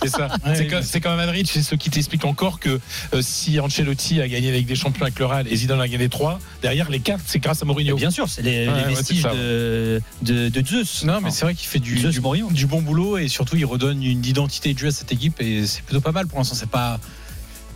[0.00, 0.28] C'est ça.
[0.46, 2.78] Ouais, c'est comme, c'est comme Madrid, c'est ce qui t'explique encore que
[3.14, 6.08] euh, si Ancelotti a gagné avec des champions avec le Real et Zidane a gagné
[6.08, 7.96] trois, derrière les quatre, c'est grâce à Et Mourinho.
[7.96, 11.04] bien sûr, c'est les, Ouais, les ouais, vestiges c'est ça, de, de, de Zeus.
[11.04, 14.02] Non, mais c'est vrai qu'il fait du, Zeus du, bon boulot et surtout il redonne
[14.02, 16.54] une identité de jeu à cette équipe et c'est plutôt pas mal pour l'instant.
[16.54, 17.00] C'est pas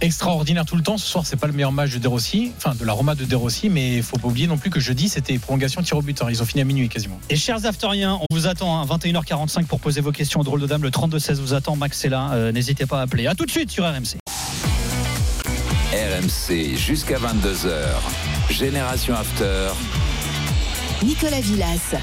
[0.00, 0.98] extraordinaire tout le temps.
[0.98, 3.24] Ce soir, c'est pas le meilleur match de De Rossi, enfin de la Roma de
[3.24, 6.02] De Rossi, mais il faut pas oublier non plus que jeudi c'était prolongation tir au
[6.02, 6.20] but.
[6.22, 6.26] hein.
[6.28, 7.18] Ils ont fini à minuit quasiment.
[7.30, 10.66] Et chers afteriens, on vous attend à 21h45 pour poser vos questions au drôle de
[10.66, 10.82] dame.
[10.82, 11.76] Le 32-16 vous attend.
[11.76, 12.30] Max est là.
[12.32, 13.26] Euh, N'hésitez pas à appeler.
[13.28, 14.18] À tout de suite sur RMC.
[15.92, 17.70] RMC jusqu'à 22h.
[18.50, 19.68] Génération After.
[21.04, 21.94] Nicolas Villas.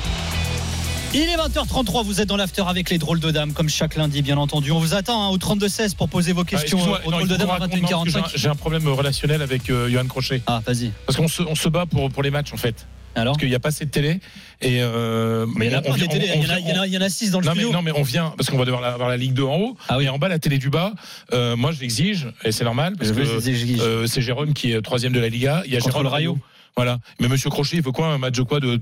[1.11, 4.21] Il est 20h33, vous êtes dans l'after avec les drôles de dames, comme chaque lundi,
[4.21, 4.71] bien entendu.
[4.71, 7.23] On vous attend hein, au 32-16 pour poser vos Ah, questions excuse-moi, au non, drôle
[7.23, 8.37] il de dames à raconte, non, parce que j'ai un- 21h45.
[8.37, 10.41] J'ai un problème relationnel avec euh, Johan Crochet.
[10.45, 10.91] Ah, vas-y.
[11.07, 12.85] Parce qu'on se, on se bat pour, pour les matchs, en fait.
[13.15, 14.19] Alors Parce qu'il n'y a pas assez de télé.
[14.61, 16.69] Et euh, Mais il y en a pas on- il y en a- on- il
[16.69, 17.73] y en a- il y en a 6 dans le non mais, studio.
[17.75, 19.97] non mais on vient parce qu'on va devoir avoir la Ligue 2 en haut Ah
[19.97, 20.05] oui.
[20.05, 20.93] et en bas la télé du bas
[21.33, 25.11] euh, moi je l'exige et c'est normal parce que euh, c'est Jérôme qui est troisième
[25.13, 26.37] de la Liga il y a Contre Jérôme le Rayo.
[26.77, 28.79] voilà mais Monsieur Crochet il faut quoi un match de quoi de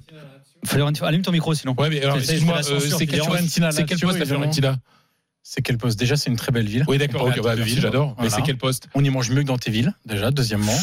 [1.04, 1.74] Allume ton micro sinon.
[1.78, 4.26] ouais mais alors, C'est- c'est excuse-moi la euh, c'est quel, Fiorentina, poste- c'est.
[4.26, 4.76] Fiorentina
[5.50, 6.84] C'est quel poste Déjà, c'est une très belle ville.
[6.90, 7.80] oui d'accord Comparé ok, à bah, villes.
[7.80, 10.76] j'adore mais c'est quel poste On y mange mieux que dans tes villes, déjà, deuxièmement.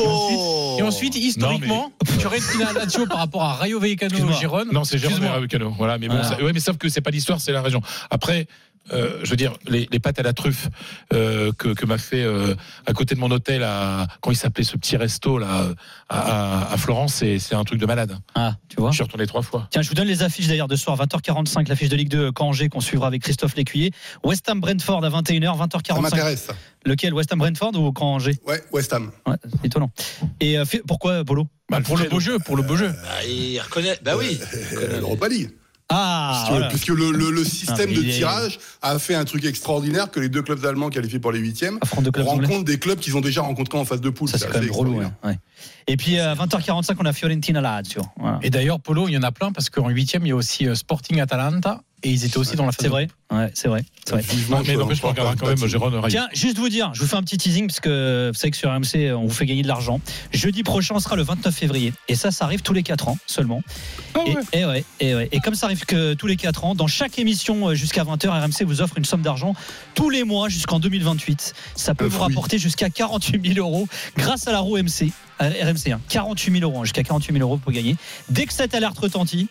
[0.00, 4.38] Oh Et ensuite, historiquement, Fiorentina Lazio par rapport à Rayo Vallecano Excuse-moi.
[4.40, 4.68] Girone.
[4.72, 5.30] non c'est Excuse-moi.
[5.30, 6.28] Ravucano voilà mais bon Voilà.
[6.36, 8.46] ça- ouais mais sauf que c'est pas l'histoire c'est la région après
[8.92, 10.68] euh, je veux dire, les, les pâtes à la truffe
[11.12, 12.54] euh, que, que m'a fait euh,
[12.86, 15.68] à côté de mon hôtel, à, quand il s'appelait ce petit resto là
[16.08, 18.16] à, à- à Florence, c'est un truc de malade.
[18.34, 18.90] Ah, tu vois.
[18.90, 19.68] Je suis retourné trois fois.
[19.70, 22.30] Tiens, je vous donne les affiches d'ailleurs de ce soir, 20h45, l'affiche de Ligue 2
[22.38, 23.90] Angers qu'on suivra avec Christophe Lécuyer.
[24.24, 26.00] West Ham Brentford à 21h, Ça 20h45.
[26.00, 26.54] m'intéresse, ça.
[26.84, 29.10] Lequel West Ham Brentford ou Caen Angers Ouais, West Ham.
[29.26, 29.90] Ouais, c'est étonnant.
[30.40, 32.94] Et euh, pourquoi Polo Bah, pour le beau jeu, pour le beau jeu.
[33.04, 33.98] Ah, Il reconnaît.
[34.02, 34.38] Bah oui.
[34.74, 35.50] Euh, L'Europa League.
[35.90, 36.68] Ah, Puisque, voilà.
[36.68, 40.28] puisque le, le- le système mais de tirage a fait un truc extraordinaire que les
[40.28, 42.22] deux clubs allemands qualifiés pour les huitièmes de anglais.
[42.22, 44.28] rencontrent des clubs qu'ils ont déjà rencontrés en phase de poule.
[44.28, 44.92] Ça, c'est quand même relou.
[45.00, 45.12] extraordinaire.
[45.24, 45.30] ouais.
[45.30, 45.38] Ouais.
[45.86, 48.02] Et puis à 20h45, on a Fiorentina Lazio.
[48.18, 48.38] Voilà.
[48.42, 50.66] Et d'ailleurs, Polo, il y en a plein parce qu'en huitième, il y a aussi
[50.68, 53.84] euh, Sporting Atalanta et ils étaient aussi dans la phase C'est vrai, ouais, c'est vrai.
[54.04, 54.22] c'est vrai.
[54.22, 56.00] Vivement, Mais je- n'empêche qu'on regardera quand même Jérôme.
[56.08, 58.56] Tiens, juste vous dire, je vous fais un petit teasing parce que vous savez que
[58.56, 60.00] sur RMC, on vous fait gagner de l'argent.
[60.32, 61.92] Jeudi prochain, on sera le 29 février.
[62.08, 63.62] Et ça, ça arrive tous les 4 ans seulement.
[64.14, 64.42] Ah et, ouais.
[64.52, 65.28] et ouais, et ouais.
[65.32, 68.28] Et comme ça arrive que tous les 4 ans, dans chaque émission euh, jusqu'à 20h,
[68.28, 69.54] RMC vous offre une somme d'argent
[69.94, 71.54] tous les mois jusqu'en 2028.
[71.74, 75.10] Ça peut vous rapporter jusqu'à 48 000 euros grâce à la roue MC.
[75.42, 76.00] euh, RMC, hein.
[76.08, 77.96] 48 000 euros, hein, jusqu'à 48 000 euros pour gagner.
[78.28, 79.48] Dès que cette alerte retentit.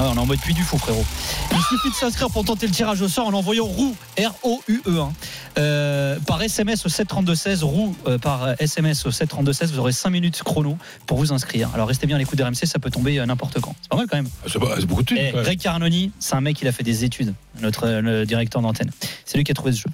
[0.00, 1.04] Ah ouais, on est en mode puits du fou, frérot.
[1.50, 5.12] Il suffit de s'inscrire pour tenter le tirage au sort en envoyant roue R-O-U-E 1
[5.58, 7.64] euh, par SMS au 732-16.
[7.64, 9.72] Roue euh, par SMS au 732-16.
[9.72, 11.70] Vous aurez 5 minutes chrono pour vous inscrire.
[11.74, 13.74] Alors restez bien à l'écoute d'RMC, ça peut tomber euh, n'importe quand.
[13.82, 14.28] C'est pas mal quand même.
[14.46, 15.18] C'est pas- c'est beaucoup de thunes.
[15.18, 15.32] Eh.
[15.32, 18.92] Greg Carnoni, c'est un mec, il a fait des études, notre le directeur d'antenne.
[19.24, 19.90] C'est lui qui a trouvé ce jeu.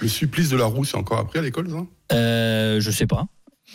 [0.00, 2.16] Le supplice de la roue, c'est encore appris à l'école, ça?
[2.16, 3.26] Euh, je sais pas.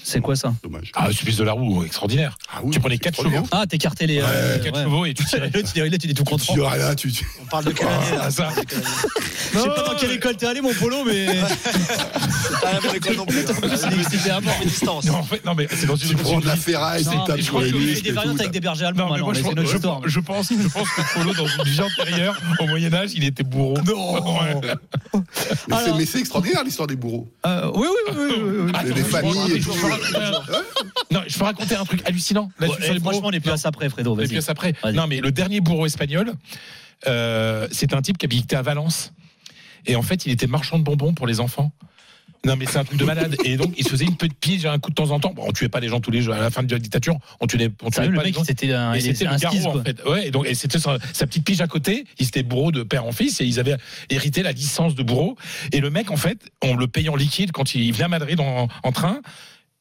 [0.07, 0.91] C'est quoi ça Dommage.
[0.95, 2.37] Ah, le supplice de la roue, extraordinaire.
[2.53, 3.43] Ah oui, tu prenais c'est 4 extraordinaire.
[3.49, 4.19] chevaux, Ah, t'écartais les.
[4.21, 4.83] euh, 4 ouais.
[4.83, 5.49] chevaux et tu tirais.
[5.51, 6.53] Là, tu là, tu dis tout content.
[6.53, 8.49] Tu dis rien, tu tu- On parle de quelle année là Ah, ça.
[9.53, 11.25] Je sais pas dans quelle école t'es allé, mon polo, mais.
[12.45, 13.43] C'est pas la école non plus.
[14.11, 14.53] C'était à mort.
[14.63, 15.05] Distance.
[15.05, 17.39] Non, en fait, non, mais c'est dans une tu prends de la ferraille, mais tapes
[17.41, 18.03] je crois qu'il y a muscles.
[18.03, 20.01] des variantes avec des bergers allemands Non, mais c'est notre je- histoire.
[20.05, 23.75] je pense, je pense que Polo, dans une vie antérieure, au Moyen-Âge, il était bourreau.
[23.85, 24.35] Non.
[24.39, 25.21] Ouais.
[25.69, 27.27] Mais c'est- c'est extraordinaire l'histoire des bourreaux.
[27.45, 28.71] Euh, oui, oui, oui, oui, oui, oui.
[28.75, 29.71] Attends, Les- familles et tout.
[31.11, 32.49] Non, je peux raconter un truc hallucinant.
[32.59, 32.73] bourreaux.
[32.99, 34.13] franchement, on est plus à ça après, Fredo.
[34.15, 34.27] Et Vas-y.
[34.39, 34.73] puis après.
[34.83, 34.95] Vas-y.
[34.95, 36.33] Non, mais le dernier bourreau espagnol,
[37.07, 39.13] euh, c'est un type qui habitait à Valence.
[39.85, 41.71] Et en fait, il était marchand de bonbons pour les enfants.
[42.43, 43.35] Non, mais c'est un truc de malade.
[43.43, 45.33] Et donc, il se faisait une petite pige un coup de temps en temps.
[45.33, 46.35] Bon, on tuait pas les gens tous les jours.
[46.35, 48.43] À la fin de la dictature, on tuait, on pas le les mec, gens.
[48.43, 50.03] c'était un, Et c'était un garrot en fait.
[50.05, 52.05] Ouais, et donc et c'était sa, sa petite pige à côté.
[52.19, 53.75] Il était bourreau de père en fils et ils avaient
[54.11, 55.35] hérité la licence de bourreau.
[55.71, 58.39] Et le mec, en fait, on le payait en liquide quand il venait à Madrid
[58.39, 59.21] en, en train.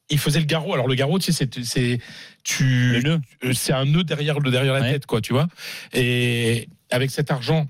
[0.09, 0.73] Il faisait le garrot.
[0.73, 1.99] Alors le garrot, tu sais, c'est c'est
[2.43, 4.91] tu euh, c'est un nœud derrière le derrière la Ouais.
[4.93, 5.47] tête, quoi, tu vois.
[5.93, 7.67] Et avec cet argent.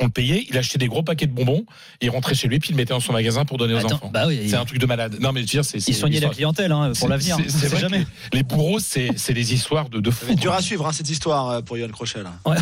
[0.00, 1.64] On le payait, il achetait des gros paquets de bonbons,
[2.00, 3.96] il rentrait chez lui, puis il le mettait dans son magasin pour donner aux Attends,
[3.96, 4.10] enfants.
[4.12, 5.16] bah oui, C'est un truc de malade.
[5.20, 5.78] Non, mais je veux dire, c'est.
[5.86, 7.36] il soignait la clientèle hein, pour l'avenir.
[7.48, 8.06] c'est- jamais.
[8.32, 10.10] Les bourreaux, c'est des histoires de, de.
[10.10, 12.32] C'est dur à suivre hein, cette histoire euh, pour Yohan Crochet là.
[12.46, 12.56] Ouais.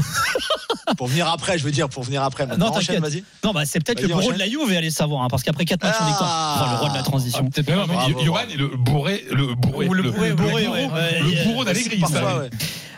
[0.96, 2.46] pour venir après, je veux dire, pour venir après.
[2.56, 2.98] Non, t'inquiète.
[3.00, 3.22] vas-y.
[3.44, 4.34] Non, bah c'est peut-être le bourreau enchaîne.
[4.34, 6.08] de la Juve, allez savoir, hein, parce qu'après 4 matchs en Ah.
[6.08, 7.42] victoire, oh, le roi de la transition.
[7.44, 8.10] Non, Johan bravo.
[8.50, 12.00] est le bourré, le bourré, Ou le bourré, bourré, le bourreau d'Allegri.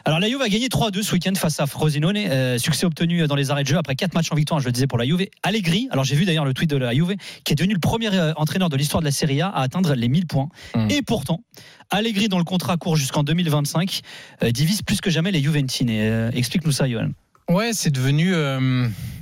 [0.05, 2.17] Alors la Juve a gagné 3-2 ce week-end face à Frosinone.
[2.17, 4.73] Euh, succès obtenu dans les arrêts de jeu après 4 matchs en victoire, je le
[4.73, 5.27] disais pour la Juve.
[5.43, 8.13] Allegri, alors j'ai vu d'ailleurs le tweet de la Juve, qui est devenu le premier
[8.15, 10.49] euh, entraîneur de l'histoire de la Serie A à atteindre les 1000 points.
[10.75, 10.91] Mm.
[10.91, 11.43] Et pourtant,
[11.91, 14.01] Allegri, dont le contrat court jusqu'en 2025,
[14.43, 15.91] euh, divise plus que jamais les Juventines.
[15.91, 17.11] Euh, Explique-nous ça, Johan.
[17.49, 18.33] Ouais, c'est devenu,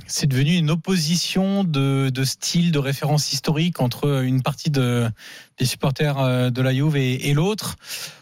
[0.05, 5.09] c'est devenu une opposition de, de style, de référence historique entre une partie de,
[5.57, 7.75] des supporters de la Juve et, et l'autre.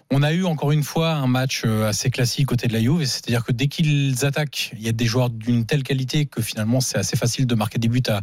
[0.10, 3.04] On a eu encore une fois un match euh, assez classique côté de la Juve,
[3.04, 6.80] c'est-à-dire que dès qu'ils attaquent, il y a des joueurs d'une telle qualité que finalement
[6.80, 8.22] c'est assez facile de marquer des buts à,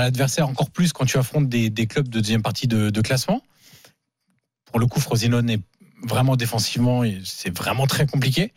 [0.00, 3.42] l'adversaire, encore plus quand tu affrontes des, clubs de deuxième partie de, de classement.
[4.66, 5.60] Pour le coup, Frosinone est
[6.02, 8.52] vraiment défensivement, c'est vraiment très compliqué.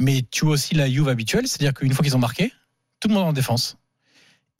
[0.00, 2.52] Mais tu as aussi la Juve habituelle, c'est-à-dire qu'une fois qu'ils ont marqué,
[3.00, 3.76] tout le monde en défense.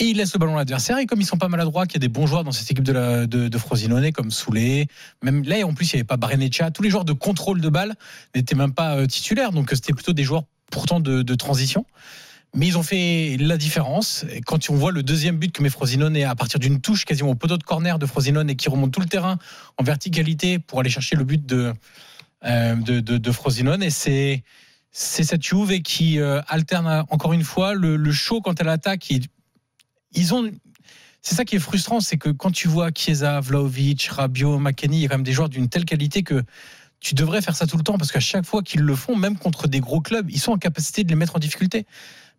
[0.02, 0.98] Et ils laissent le ballon à l'adversaire.
[0.98, 2.82] Et comme ils sont pas maladroits, qu'il y a des bons joueurs dans cette équipe
[2.82, 4.88] de, de, Frosinone, comme Soulé,
[5.22, 6.72] même là, en plus, il n'y avait pas Bareneccia.
[6.72, 7.94] Tous les joueurs de contrôle de balle
[8.34, 9.52] n'étaient même pas euh, titulaires.
[9.52, 11.86] Donc, c'était plutôt des joueurs pourtant de, transition.
[12.52, 14.26] Mais ils ont fait la différence.
[14.32, 17.30] Et quand on voit le deuxième but que met Frosinone à partir d'une touche quasiment
[17.30, 19.38] au poteau de corner de Frosinone et qui remonte tout le terrain
[19.78, 21.72] en verticalité pour aller chercher le but de,
[22.44, 23.84] euh, de, Frosinone.
[23.84, 24.42] Et c'est
[24.90, 29.08] c'est cette Juve qui euh, alterne encore une fois le, le show quand elle attaque.
[30.14, 30.50] Ils ont.
[31.20, 35.02] C'est ça qui est frustrant, c'est que quand tu vois Chiesa, Vlaovic, Rabiot, McKennie, il
[35.02, 36.42] y a quand même des joueurs d'une telle qualité que
[36.98, 39.36] tu devrais faire ça tout le temps parce qu'à chaque fois qu'ils le font, même
[39.36, 41.86] contre des gros clubs, ils sont en capacité de les mettre en difficulté.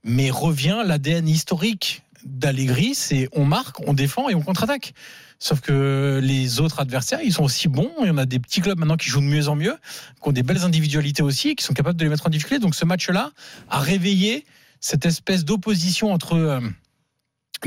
[0.04, 4.94] Mais revient l'ADN historique d'Allegri, c'est on marque, on défend et on contre-attaque.
[5.40, 7.92] Sauf que les autres adversaires, ils sont aussi bons.
[8.02, 9.76] Il y en a des petits clubs maintenant qui jouent de mieux en mieux,
[10.22, 12.60] qui ont des belles individualités aussi, qui sont capables de les mettre en difficulté.
[12.60, 13.32] Donc ce match-là
[13.70, 14.46] a réveillé
[14.80, 16.62] cette espèce d'opposition entre euh,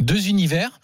[0.00, 0.80] deux univers.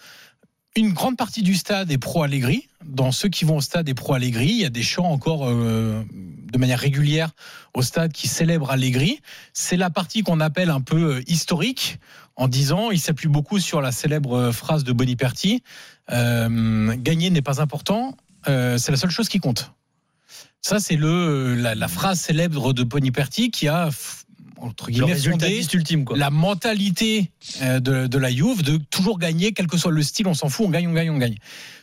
[0.74, 2.68] Une grande partie du stade est pro Allegri.
[2.82, 5.46] Dans ceux qui vont au stade est pro Allegri, il y a des chants encore
[5.46, 6.02] euh,
[6.50, 7.32] de manière régulière
[7.74, 9.20] au stade qui célèbrent Allegri.
[9.52, 11.98] C'est la partie qu'on appelle un peu euh, historique,
[12.36, 15.62] en disant, il s'appuie beaucoup sur la célèbre euh, phrase de Boniperti
[16.08, 19.72] gagner n'est pas important, c'est la seule chose qui compte.
[20.60, 23.88] Ça, c'est le la, la phrase célèbre de Boniperti qui a
[24.62, 26.16] entre Le guillemets fondé ultime, quoi.
[26.16, 27.30] la mentalité
[27.62, 30.48] euh, de, de la Juve de toujours gagner, quel que soit le style, on s'en
[30.48, 31.36] fout, on gagne, on gagne, on gagne.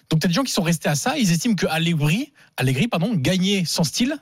[0.09, 2.87] Donc, tu as des gens qui sont restés à ça, ils estiment que Allegri, Allegri
[2.87, 4.15] pardon, gagner sans style,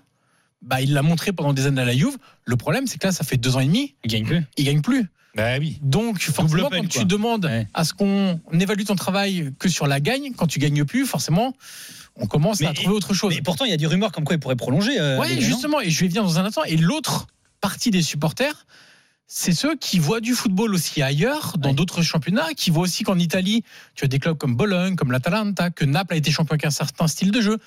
[0.62, 2.18] bah, il l'a montré pendant des années à la Juve.
[2.46, 4.44] Le problème, c'est que là, ça fait deux ans et demi, Il gagne plus.
[4.58, 5.06] il gagne plus.
[5.36, 5.78] Bah oui.
[5.84, 7.68] Donc, forcément, quand tu demandes Ouais.
[7.76, 11.54] à ce qu'on évalue ton travail que sur la gagne, quand tu gagnes plus, forcément,
[12.16, 13.36] on commence à trouver autre chose.
[13.36, 15.00] Mais pourtant, il y a des rumeurs comme quoi il pourrait prolonger.
[15.00, 15.24] euh, non?
[15.40, 16.64] justement, et je vais venir dans un instant.
[16.64, 17.28] Et l'autre
[17.68, 18.66] partie des supporters,
[19.26, 21.76] c'est ceux qui voient du football aussi ailleurs, dans Ouais.
[21.76, 23.62] d'autres championnats, qui voient aussi qu'en Italie,
[23.94, 26.72] tu as des clubs comme Bologne, comme l'Atalanta, que Naples a été champion avec un
[26.72, 27.58] certain style de jeu,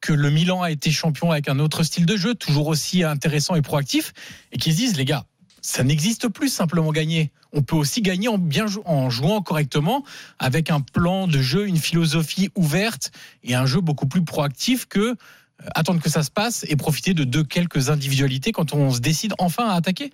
[0.00, 3.56] que le Milan a été champion avec un autre style de jeu, toujours aussi intéressant
[3.56, 4.12] et proactif,
[4.52, 5.24] et qui se disent, les gars,
[5.60, 7.32] ça n'existe plus simplement gagner.
[7.52, 10.04] On peut aussi gagner en bien en jouant correctement,
[10.38, 13.10] avec un plan de jeu, une philosophie ouverte
[13.42, 15.16] et un jeu beaucoup plus proactif que
[15.74, 19.34] attendre que ça se passe et profiter de deux quelques individualités quand on se décide
[19.38, 20.12] enfin à attaquer.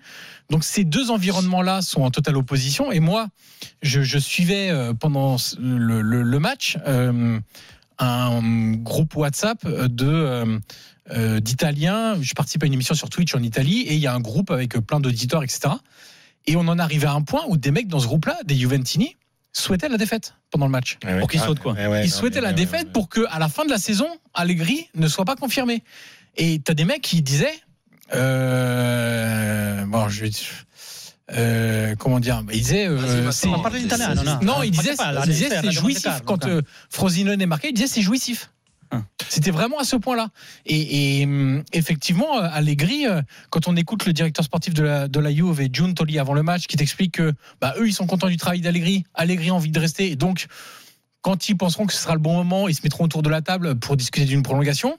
[0.49, 2.91] Donc ces deux environnements-là sont en totale opposition.
[2.91, 3.27] Et moi,
[3.81, 7.39] je, suivais euh, pendant le, match euh,
[7.99, 10.59] un groupe WhatsApp de euh,
[11.11, 12.21] euh, d'Italiens.
[12.21, 14.51] Je participe à une émission sur Twitch en Italie et il y a un groupe
[14.51, 15.75] avec plein d'auditeurs, etc.
[16.47, 19.15] Et on en arrivait à un point où des mecs dans ce groupe-là, des Juventini,
[19.61, 20.97] souhaitaient la défaite pendant le match.
[21.19, 21.75] Pour qu'il saute, quoi.
[22.03, 25.25] Ils souhaitaient la défaite pour que, à la fin de la saison, Allegri ne soit
[25.25, 25.83] pas confirmé.
[26.37, 27.53] Et t'as des mecs qui disaient,
[28.13, 30.31] euh, bon, je vais,
[31.33, 32.97] euh, comment dire, ils disaient, euh.
[33.47, 34.39] On d'italien, c'est- non, non.
[34.41, 37.69] non, disaient là, c'est jouissif quand Carlo, euh, Frosinone est marqué.
[37.69, 38.51] Ils disaient c'est jouissif.
[39.29, 40.29] C'était vraiment à ce point-là.
[40.65, 45.19] Et, hum, effectivement, euh, Allegri, euh, quand on écoute le directeur sportif de la, de
[45.19, 48.07] la Juve et June Tolly avant le match, qui t'explique que bah, eux, ils sont
[48.07, 50.47] contents du travail d'Allegri, Allegri a envie de rester, et donc
[51.21, 53.41] quand ils penseront que ce sera le bon moment, ils se mettront autour de la
[53.41, 54.97] table pour discuter d'une prolongation.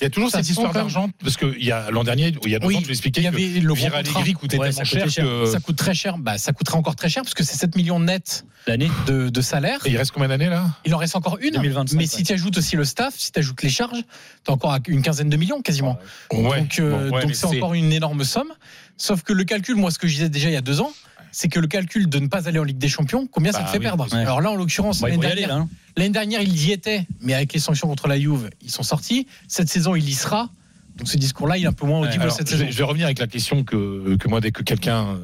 [0.00, 2.50] Il y a toujours Ça cette histoire d'argent, parce qu'il y a l'an dernier, il
[2.50, 3.98] y a deux Oui, ans, tu l'expliquais Il y que avait le contrat.
[3.98, 5.24] Allegri coûtait Ouais, tellement cher cher.
[5.24, 5.46] que.
[5.46, 6.18] Ça coûte très cher.
[6.18, 9.40] Bah, ça coûtera encore très cher parce que c'est 7 millions net L'année de, de
[9.40, 9.80] salaire.
[9.86, 10.66] Et il reste combien d'années là?
[10.84, 11.52] Il en reste encore une.
[11.54, 12.06] 2025, mais ouais.
[12.08, 14.02] si tu ajoutes aussi le staff, si tu ajoutes les charges,
[14.44, 15.98] tu as encore une quinzaine de millions quasiment.
[16.32, 16.60] Ouais.
[16.60, 18.52] donc euh, Bon, ouais, c'est encore une énorme somme.
[18.96, 20.92] Sauf que le calcul, moi, ce que je disais déjà il y a deux ans,
[21.32, 23.64] c'est que le calcul de ne pas aller en Ligue des Champions, combien ça Bah
[23.66, 24.18] te fait oui, perdre ouais.
[24.20, 25.54] Alors là, en l'occurrence, l'année dernière, là.
[25.56, 25.68] hein.
[25.96, 29.26] l'année dernière, il y était, mais avec les sanctions contre la Juve, ils sont sortis.
[29.48, 30.50] Cette saison, il y sera.
[30.96, 32.66] Donc ce discours-là, il est un peu moins audible Alors, cette je, saison.
[32.70, 35.18] je vais revenir avec la question que, que moi, dès que quelqu'un euh,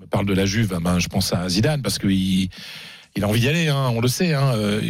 [0.00, 2.48] me parle de la Juve, ah ben, je pense à Zidane parce qu'il
[3.14, 4.34] il a envie d'y aller, hein, on le sait.
[4.34, 4.80] hein, euh,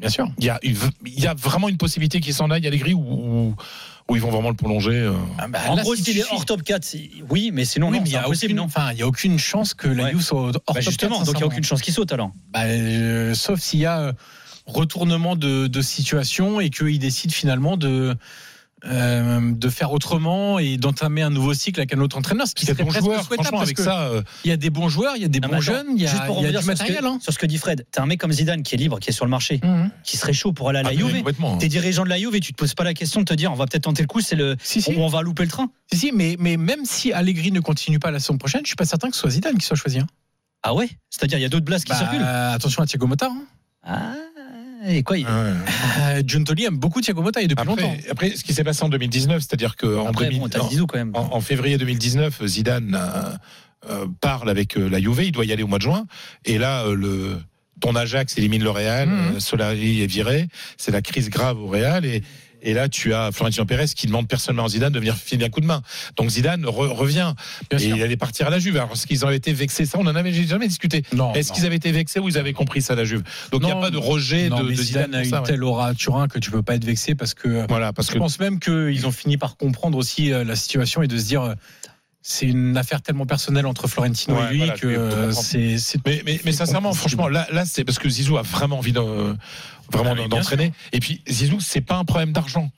[0.00, 0.30] Bien sûr.
[0.38, 0.76] Il y, a, il
[1.20, 3.54] y a vraiment une possibilité qu'il s'en aille, Allegri, ou, ou,
[4.08, 5.12] ou ils vont vraiment le prolonger euh.
[5.38, 7.88] Ah bah, En là, gros, si s'il est hors top 4, c'est- oui, mais sinon,
[7.88, 9.74] Oui, non, mais il y c'est a aucune, non enfin, il y a aucune chance
[9.74, 10.10] que la Ouais.
[10.12, 12.12] Juve soit hors Bah, top 4, Justement, donc il n'y a aucune chance qu'il saute
[12.12, 12.32] alors.
[12.52, 14.12] Bah, euh, sauf s'il y a euh,
[14.66, 18.16] retournement de, de situation et qu'il décide finalement de
[18.88, 22.64] euh, de faire autrement et d'entamer un nouveau cycle avec un autre entraîneur, ce qui
[22.66, 24.02] serait de bons presque joueurs, souhaitable parce avec que ça.
[24.08, 26.02] euh, il y a des bons joueurs, il y a des bons attends, jeunes, il
[26.02, 27.00] y Juste a, pour il y a du sur ce, matériel.
[27.00, 27.18] que, hein.
[27.20, 29.12] sur ce que dit Fred, t'as un mec comme Zidane qui est libre, qui est
[29.12, 29.90] sur le marché, Mhm.
[30.04, 31.16] qui serait chaud pour aller à la ah, Juve.
[31.16, 31.58] complètement.
[31.58, 33.50] T'es dirigeant de la Juve et tu te poses pas la question de te dire
[33.52, 34.94] on va peut-être tenter le coup, c'est le Si, si.
[34.96, 35.70] on, va louper le train.
[35.92, 38.76] Si, si, mais, mais même si Allegri ne continue pas la saison prochaine, je suis
[38.76, 39.98] pas certain que ce soit Zidane qui soit choisi.
[39.98, 40.06] hein.
[40.62, 40.88] Ah ouais?
[41.10, 42.22] C'est-à-dire il y a d'autres blasts qui Bah, circulent.
[42.22, 43.26] attention à Thiago Motta.
[43.26, 43.42] hein.
[43.84, 44.14] Ah
[44.86, 45.26] et quoi il-.
[45.28, 45.54] Euh,
[46.26, 47.92] John Tolly aime beaucoup Thiago Motta et depuis longtemps.
[47.92, 50.98] Après, après, ce qui s'est passé en 2019, c'est-à-dire qu'en Après bon, t'as Zizou quand
[50.98, 51.12] même.
[51.14, 55.52] en, en février 2019, Zidane euh, euh, parle avec euh, la Juve, il doit y
[55.52, 56.06] aller au mois de juin,
[56.44, 57.36] et là, le
[57.80, 62.04] ton Ajax élimine le Real, euh, Solari est viré, c'est la crise grave au Real,
[62.04, 62.22] et
[62.66, 65.48] et là, tu as Florentino Pérez qui demande personnellement à Zidane de venir filer un
[65.48, 65.80] coup de main.
[66.16, 67.32] Donc Zidane re- revient
[67.70, 67.96] Bien et sûr.
[67.96, 68.76] il allait partir à la Juve.
[68.76, 69.86] Alors, est-ce qu'ils ont été vexés?
[69.86, 71.02] Ça, on en avait jamais discuté.
[71.34, 73.22] Est-ce qu'ils avaient été vexés ou ils avaient compris ça, la Juve?
[73.52, 75.14] Donc il n'y a pas de rejet Non, de, mais de Zidane, Zidane.
[75.14, 75.46] a une ça, ouais.
[75.46, 78.14] telle aura à Turin que tu peux pas être vexé parce que Voilà, parce Je
[78.14, 81.24] que pense même qu'ils ont fini par comprendre aussi euh, la situation et de se
[81.24, 81.54] dire euh,
[82.28, 85.78] c'est une affaire tellement personnelle entre Florentino Ouais, et lui voilà, que c'est.
[85.78, 88.90] c'est- Mais, mais, mais sincèrement, franchement, là, là c'est parce que Zizou a vraiment envie
[88.90, 89.36] de,
[89.92, 90.72] vraiment Ah oui, d'entraîner.
[90.92, 92.70] Et puis Zizou, c'est pas un problème d'argent.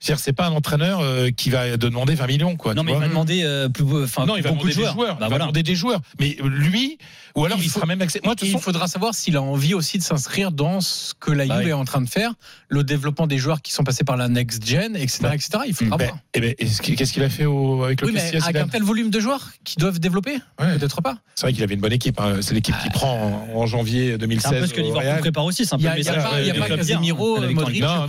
[0.00, 2.74] C'est-à-dire, c'est pas un entraîneur euh, qui va demander 20 millions, quoi.
[2.74, 4.82] Non mais il va demander euh, plus enfin non, il va beaucoup demander de des
[4.82, 4.92] joueurs.
[4.94, 5.14] joueurs.
[5.14, 5.44] Bah il va voilà.
[5.44, 6.00] demander des joueurs.
[6.20, 6.98] Mais lui,
[7.34, 8.20] ou alors Il il, faut- sera même accès.
[8.24, 11.30] Moi, de toute il faudra savoir s'il a envie aussi de s'inscrire dans ce que
[11.30, 11.70] la Juve Bah oui.
[11.70, 12.32] est en train de faire,
[12.68, 15.50] le développement des joueurs qui sont passés par la next gen, etc., Bah, etc.
[15.66, 16.18] Il faudra ben, voir.
[16.34, 19.10] eh ben, qu'est-ce qu'il a fait au- avec le Oui, mais avec un tel volume
[19.10, 20.78] de joueurs qui doivent développer, Ouais.
[20.78, 21.18] peut-être pas.
[21.34, 22.20] C'est vrai qu'il avait une bonne équipe.
[22.20, 22.36] hein.
[22.40, 24.52] C'est l'équipe qui prend en, en janvier C'est 2016.
[24.52, 26.76] un peu ce que Liverpool prépare aussi, c'est un Il peu n'y a, pas, bien,
[26.76, 28.06] Casemiro, victoire Modric, Non,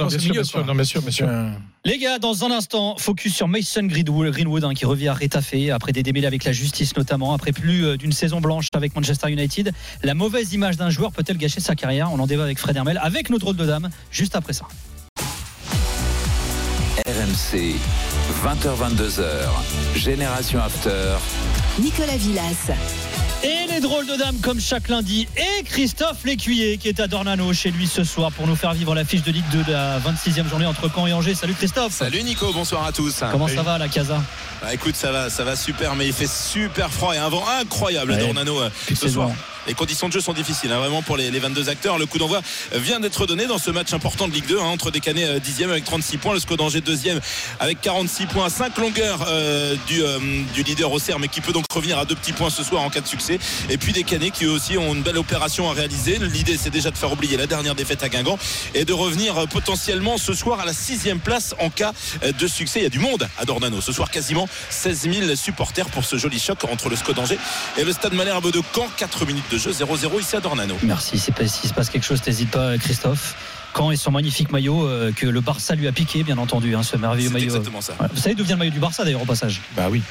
[0.76, 1.28] bien sûr, bien sûr,
[1.88, 5.54] Les gars, dans un instant, focus sur Mason Greenwood, Greenwood hein, qui revient à Retafe
[5.72, 9.32] après des démêlés avec la justice notamment, après plus euh, d'une saison blanche avec Manchester
[9.32, 9.72] United.
[10.04, 12.12] La mauvaise image d'un joueur peut-elle gâcher sa carrière?
[12.12, 14.68] On en débat avec Fred Hermel, avec notre drôle de dame, juste après ça.
[17.06, 17.78] RMC,
[18.44, 19.48] 20h-22h,
[19.96, 21.16] Génération After.
[21.80, 23.17] Nicolas Villas.
[23.44, 27.54] Et Les drôles de dames comme chaque lundi et Christophe Lécuyer qui est à Dornano
[27.54, 30.00] chez lui ce soir pour nous faire vivre la fiche de Ligue 2 de la
[30.00, 31.36] 26e journée entre Caen et Angers.
[31.36, 31.92] Salut Christophe.
[31.94, 33.24] Salut Nico, bonsoir à tous.
[33.32, 34.22] Comment ça va la Casa?
[34.62, 37.44] Bah, Écoute, ça va, ça va super, mais il fait super froid et un vent
[37.62, 38.22] incroyable à Ouais.
[38.22, 39.30] Dornano euh, ce soir.
[39.68, 41.98] Les conditions de jeu sont difficiles, hein, vraiment pour les, les 22 acteurs.
[41.98, 42.42] Le coup d'envoi
[42.74, 45.70] vient d'être donné dans ce match important de Ligue 2 hein, entre des Canets 10e
[45.70, 47.20] avec 36 points, le SCO d'Angers 2e
[47.60, 50.20] avec 46 points, 5 longueurs euh, du, euh,
[50.56, 52.90] leader au CERF, mais qui peut donc revenir à deux petits points ce soir en
[52.90, 53.40] cas de succès.
[53.70, 56.18] Et puis des Canets qui eux aussi ont une belle opération à réaliser.
[56.20, 58.38] L'idée c'est déjà de faire oublier la dernière défaite à Guingamp
[58.74, 61.94] et de revenir euh, potentiellement ce soir à la sixième place en cas
[62.24, 62.80] euh, de succès.
[62.80, 63.82] Il y a du monde à Dornano.
[63.82, 67.40] Ce soir quasiment 16 000 supporters pour ce joli choc entre le SCO d'Angers
[67.78, 68.88] et le Stade Malherbe de Caen.
[68.98, 70.76] 4 minutes de jeu, 0-0 ici à Dornano.
[70.84, 71.18] Merci.
[71.20, 73.36] S'il se passe quelque chose, n'hésite pas Christophe.
[73.76, 76.84] Caen et son magnifique maillot euh, que le Barça lui a piqué, bien entendu, hein,
[76.84, 77.46] ce merveilleux maillot.
[77.46, 77.94] exactement ça.
[78.00, 78.08] Ouais.
[78.12, 79.62] Vous savez d'où vient le maillot du Barça d'ailleurs au passage?
[79.76, 80.02] Bah oui.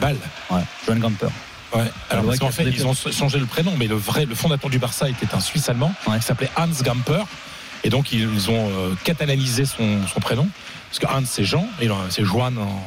[0.00, 0.16] Balle.
[0.50, 1.28] Ouais, Johan Gamper.
[1.74, 1.90] Ouais.
[2.10, 4.78] Alors parce qu'en fait, ils ont changé le prénom, mais le vrai, le fondateur du
[4.78, 6.18] Barça était un Suisse allemand Ouais.
[6.18, 7.24] qui s'appelait Hans Gamper.
[7.84, 10.48] Et donc ils, ont euh, catalanisé son, son prénom.
[10.88, 12.82] Parce que Hans c'est Jean, et là, c'est Joan en,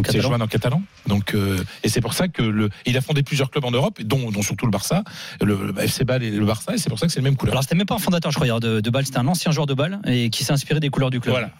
[0.00, 0.28] En c'est catalan.
[0.28, 0.82] Joan en catalan.
[1.06, 4.00] Donc, euh, et c'est pour ça que le, il a fondé plusieurs clubs en Europe,
[4.02, 5.04] dont, dont surtout le Barça,
[5.40, 7.36] le, le FC Bâle et le Barça, et c'est pour ça que c'est les mêmes
[7.36, 7.54] couleurs.
[7.54, 9.66] Alors c'était même pas un fondateur, je crois, de, de Bâle, c'était un ancien joueur
[9.66, 11.34] de balle et qui s'est inspiré des couleurs du club.
[11.34, 11.50] Voilà.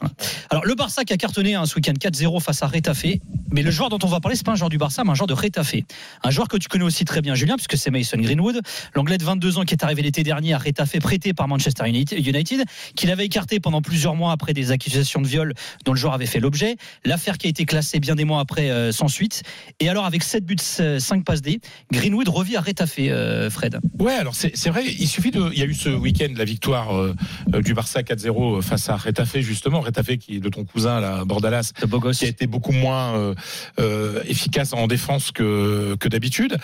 [0.51, 3.07] Alors le Barça qui a cartonné hein, ce week-end 4-0 face à Retafe,
[3.53, 5.15] mais le joueur dont on va parler, c'est pas un joueur du Barça, mais un
[5.15, 5.75] joueur de Retafe.
[6.23, 8.61] Un joueur que tu connais aussi très bien, Julien, puisque c'est Mason Greenwood,
[8.95, 12.65] l'anglais de 22 ans qui est arrivé l'été dernier à Retafe, prêté par Manchester United,
[12.95, 16.27] qu'il avait écarté pendant plusieurs mois après des accusations de viol dont le joueur avait
[16.27, 16.77] fait l'objet.
[17.05, 19.43] L'affaire qui a été classée bien des mois après euh, sans suite.
[19.81, 21.61] Et alors avec 7 buts, 5 passes D,
[21.93, 23.79] Greenwood revit à Retafe, euh, Fred.
[23.99, 25.51] Ouais, alors c'est vrai, il suffit de.
[25.53, 27.15] Il y a eu ce week-end la victoire euh,
[27.55, 29.81] euh, du Barça 4-0 face à Retafe, justement.
[29.81, 32.19] Retafe qui est de ton cousin, là, Bordalas, De beau gosse.
[32.19, 33.35] qui a été beaucoup moins euh,
[33.79, 36.57] euh, efficace en défense que, que d'habitude.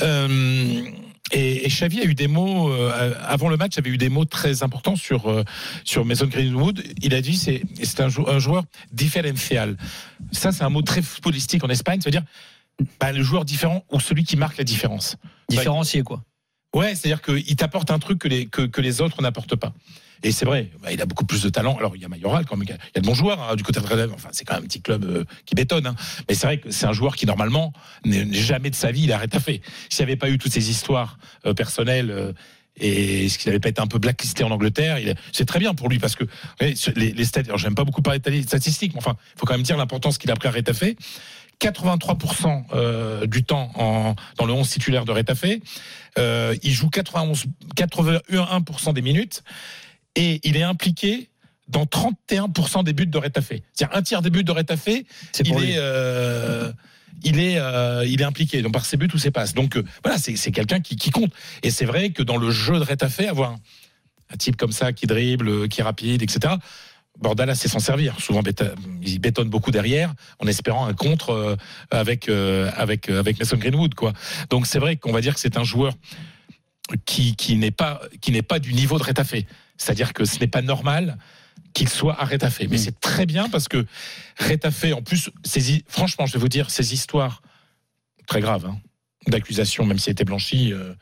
[0.00, 0.82] Euh,
[1.32, 4.24] et, et Xavi a eu des mots euh, avant le match, avait eu des mots
[4.24, 5.44] très importants sur euh,
[5.84, 6.82] sur Mason Greenwood.
[7.02, 9.76] Il a dit c'est c'est un, jou- un joueur différentiel.
[10.30, 12.00] Ça c'est un mot très footballistique en Espagne.
[12.00, 12.24] Ça veut dire
[13.00, 15.16] bah, le joueur différent ou celui qui marque la différence.
[15.48, 16.22] Différencié, quoi.
[16.74, 19.74] Ouais, c'est-à-dire qu'il t'apporte un truc que les, que, que les autres n'apportent pas.
[20.22, 21.76] Et c'est vrai, bah, il a beaucoup plus de talent.
[21.76, 23.62] Alors, il y a Mayoral, quand même, il y a de bons joueurs hein, du
[23.62, 24.10] côté de Rennes.
[24.14, 25.86] Enfin, c'est quand même un petit club euh, qui bétonne.
[25.86, 25.96] hein.
[26.28, 27.72] Mais c'est vrai que c'est un joueur qui, normalement,
[28.04, 29.40] n'est jamais de sa vie, il arrête à.
[29.40, 29.60] S'il
[29.98, 32.10] n'y avait pas eu toutes ces histoires euh, personnelles.
[32.10, 32.32] euh,
[32.78, 34.98] et ce qu'il n'avait pas été un peu blacklisté en Angleterre,
[35.32, 36.24] c'est très bien pour lui parce que
[36.58, 39.62] les, stats, alors j'aime pas beaucoup parler de statistiques, mais enfin, il faut quand même
[39.62, 40.84] dire l'importance qu'il a pris à Retafe.
[41.60, 45.12] 83% euh, du temps dans le 11 titulaire de.
[46.18, 47.44] Euh, il joue 91,
[47.76, 49.44] 81% des minutes
[50.16, 51.28] et il est impliqué
[51.68, 53.52] dans 31% des buts de Retafe.
[53.72, 56.70] C'est-à-dire un tiers des buts de pour il est, euh,
[57.24, 59.54] il est, euh, il est impliqué donc par ses buts ou ses passes.
[59.54, 61.32] Donc euh, voilà, c'est quelqu'un qui, qui compte.
[61.62, 63.60] Et c'est vrai que dans le jeu de Retafe, avoir un,
[64.30, 66.54] un type comme ça qui dribble, qui est rapide, etc.
[67.20, 68.18] Bordalas sait s'en servir.
[68.20, 68.42] Souvent,
[69.02, 71.58] il bétonne beaucoup derrière, en espérant un contre
[71.90, 74.14] avec avec avec Mason Greenwood, quoi.
[74.48, 75.92] Donc c'est vrai qu'on va dire que c'est un joueur
[77.04, 79.44] qui qui n'est pas qui n'est pas du niveau de Retafe.
[79.82, 81.18] C'est-à-dire que ce n'est pas normal
[81.74, 82.60] qu'il soit à Retafe.
[82.70, 83.84] Mais c'est très bien parce que
[84.38, 87.42] Retafe, en plus, ces franchement, je vais vous dire, ces histoires
[88.28, 88.78] très graves hein,
[89.26, 90.94] d'accusations, même si elle était blanchie, euh,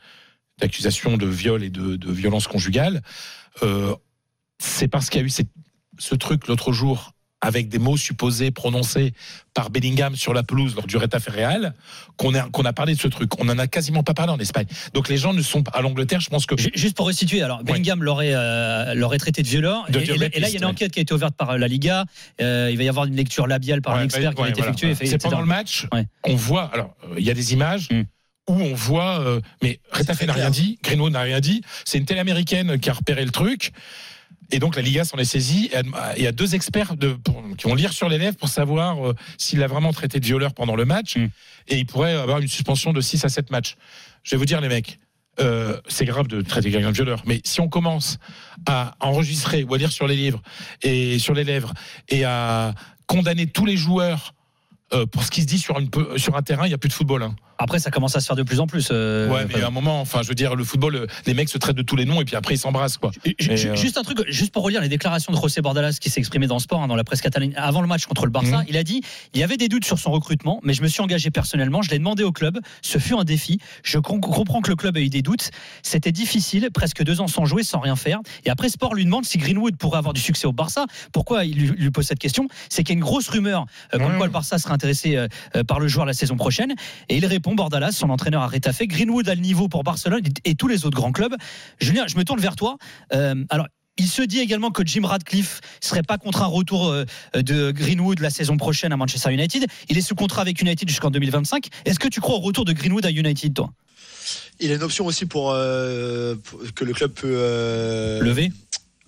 [0.59, 3.01] d'accusations de viol et de, de violence conjugale,
[3.61, 3.95] euh,
[4.57, 5.47] c'est parce qu'il y a eu cette-
[5.99, 9.13] ce truc l'autre jour avec des mots supposés prononcés
[9.53, 11.73] par Bellingham sur la pelouse lors du Retafe Real
[12.15, 13.39] qu'on a, qu'on a parlé de ce truc.
[13.39, 14.67] On n'en a quasiment pas parlé en Espagne.
[14.93, 17.41] Donc les gens ne sont pas à l'Angleterre, je pense que Ju- Juste pour resituer,
[17.41, 19.85] alors Bellingham l'aurait euh, l'aurait traité de violeur.
[19.89, 21.35] De et, et là- et là, il y a une enquête qui a été ouverte
[21.35, 22.05] par la Liga.
[22.41, 24.59] Euh, il va y avoir une lecture labiale par un Ouais, expert qui être voilà.
[24.71, 24.93] effectuée.
[24.95, 25.17] C'est etc.
[25.23, 25.87] pendant le match,
[26.23, 26.69] on voit.
[26.73, 28.03] Alors, euh, il y a des images Mm.
[28.49, 29.19] où on voit.
[29.21, 31.61] euh, mais Retafe n'a rien dit, Greenwood n'a rien dit.
[31.85, 33.71] C'est une télé américaine qui a repéré le truc.
[34.51, 35.69] Et donc la Liga s'en est saisie.
[36.17, 39.07] Il y a deux experts de, pour- qui vont lire sur les lèvres pour savoir
[39.07, 41.15] euh, s'il a vraiment traité de violeur pendant le match.
[41.17, 41.29] Mm.
[41.69, 43.75] Et il pourrait avoir une suspension de 6 à 7 matchs.
[44.23, 44.99] Je vais vous dire, les mecs,
[45.39, 47.23] euh, c'est grave de traiter quelqu'un de violeur.
[47.25, 48.17] Mais si on commence
[48.67, 50.41] à enregistrer ou à lire sur les livres
[50.83, 51.73] et sur les lèvres
[52.09, 52.73] et à
[53.07, 54.33] condamner tous les joueurs
[54.93, 56.77] euh, pour ce qui se dit sur, une, peu- sur un terrain, il n'y a
[56.77, 57.23] plus de football.
[57.23, 57.35] hein.
[57.61, 58.89] Après, ça commence à se faire de plus en plus.
[58.91, 61.49] euh, ouais, mais à un moment, enfin, je veux dire, le football, euh, les mecs
[61.49, 63.11] se traitent de tous les noms et puis après ils s'embrassent, quoi.
[63.27, 66.47] Euh, Juste un truc, juste pour relire les déclarations de José Bordalas qui s'est exprimé
[66.47, 68.59] dans le sport, hein, dans la presse catalane, avant le match contre le Barça.
[68.59, 68.65] Mhm.
[68.69, 69.01] Il a dit
[69.33, 71.81] il y avait des doutes sur son recrutement, mais je me suis engagé personnellement.
[71.81, 72.59] Je l'ai demandé au club.
[72.81, 73.59] Ce fut un défi.
[73.83, 75.51] Je com- comprends que le club a eu des doutes.
[75.83, 78.19] C'était difficile, presque deux ans sans jouer, sans rien faire.
[78.45, 80.85] Et après, Sport lui demande si Greenwood pourrait avoir du succès au Barça.
[81.13, 82.47] Pourquoi il lui, lui pose cette question?
[82.69, 84.17] C'est qu'il y a une grosse rumeur euh, comme Ouais.
[84.17, 85.27] quoi le Barça serait intéressé euh,
[85.63, 86.73] par le joueur la saison prochaine.
[87.09, 88.87] Et il répond, Bordalas, son entraîneur a rétafé.
[88.87, 91.35] Greenwood a le niveau pour Barcelone et, et tous les autres grands clubs.
[91.79, 92.77] Julien, je me tourne vers toi.
[93.13, 97.05] Euh, alors, il se dit également que Jim Radcliffe serait pas contre un retour euh,
[97.35, 99.65] de Greenwood la saison prochaine à Manchester United.
[99.89, 101.67] Il est sous contrat avec United jusqu'en 2025.
[101.85, 103.71] Est-ce que tu crois au retour de Greenwood à United, toi?
[104.59, 108.51] Il a une option aussi pour, euh, pour- que le club peut euh, Lever?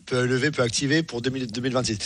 [0.06, 1.97] Peut lever, peut activer pour 2000 2026.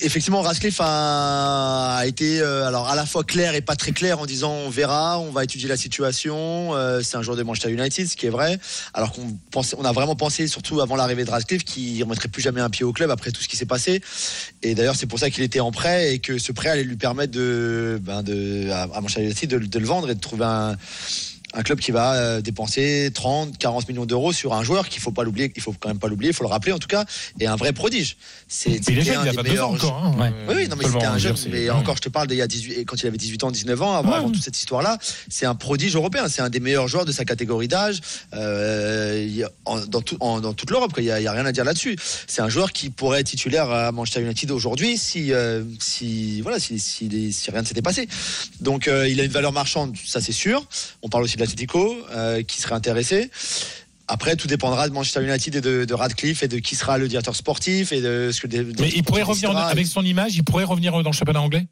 [0.00, 4.26] Effectivement, Radcliffe a, été euh, alors à la fois clair et pas très clair en
[4.26, 6.74] disant on verra, on va étudier la situation.
[6.74, 8.58] euh, c'est un joueur de Manchester United, ce qui est vrai.
[8.94, 12.42] Alors qu'on pensait, on a vraiment pensé, surtout avant l'arrivée de Radcliffe, qu'il remettrait plus
[12.42, 14.00] jamais un pied au club après tout ce qui s'est passé.
[14.62, 16.96] Et d'ailleurs, c'est pour ça qu'il était en prêt et que ce prêt allait lui
[16.96, 20.76] permettre de, ben de à, Manchester United de le vendre et de trouver un
[21.54, 25.12] un club qui va euh, dépenser 30, 40 millions d'euros sur un joueur qu'il faut
[25.12, 27.04] pas l'oublier, il faut quand même pas l'oublier, il faut le rappeler en tout cas,
[27.40, 28.16] et un vrai prodige.
[28.48, 30.04] C'est un il a des 22 meilleurs encore.
[30.04, 30.14] hein.
[30.18, 30.32] Ouais.
[30.48, 31.36] oui, oui, non, mais c'était un jeune.
[31.50, 31.70] Mais ouais.
[31.70, 33.94] encore, je te parle d'il y a 18, quand il avait 18 ans, 19 ans,
[33.94, 34.16] avant, Ouais.
[34.16, 34.98] avant toute cette histoire-là.
[35.28, 36.28] C'est un prodige européen.
[36.28, 38.00] C'est un des meilleurs joueurs de sa catégorie d'âge
[38.34, 39.28] euh,
[39.88, 40.92] dans, tout- en- dans toute l'Europe.
[40.98, 41.96] Il n'y a, il y a rien à dire là-dessus.
[42.26, 46.58] C'est un joueur qui pourrait être titulaire à Manchester United aujourd'hui si, euh, si, voilà,
[46.58, 48.08] si, si, les- si rien ne s'était passé.
[48.60, 50.64] Donc, euh, il a une valeur marchande, ça c'est sûr.
[51.02, 53.30] On parle aussi de l'Atletico euh, qui serait intéressé.
[54.10, 57.08] Après, tout dépendra de Manchester United et de, de Radcliffe et de qui sera le
[57.08, 58.46] directeur sportif et de ce que.
[58.46, 61.66] des- Mais il pourrait revenir avec son image, il pourrait revenir dans le championnat anglais?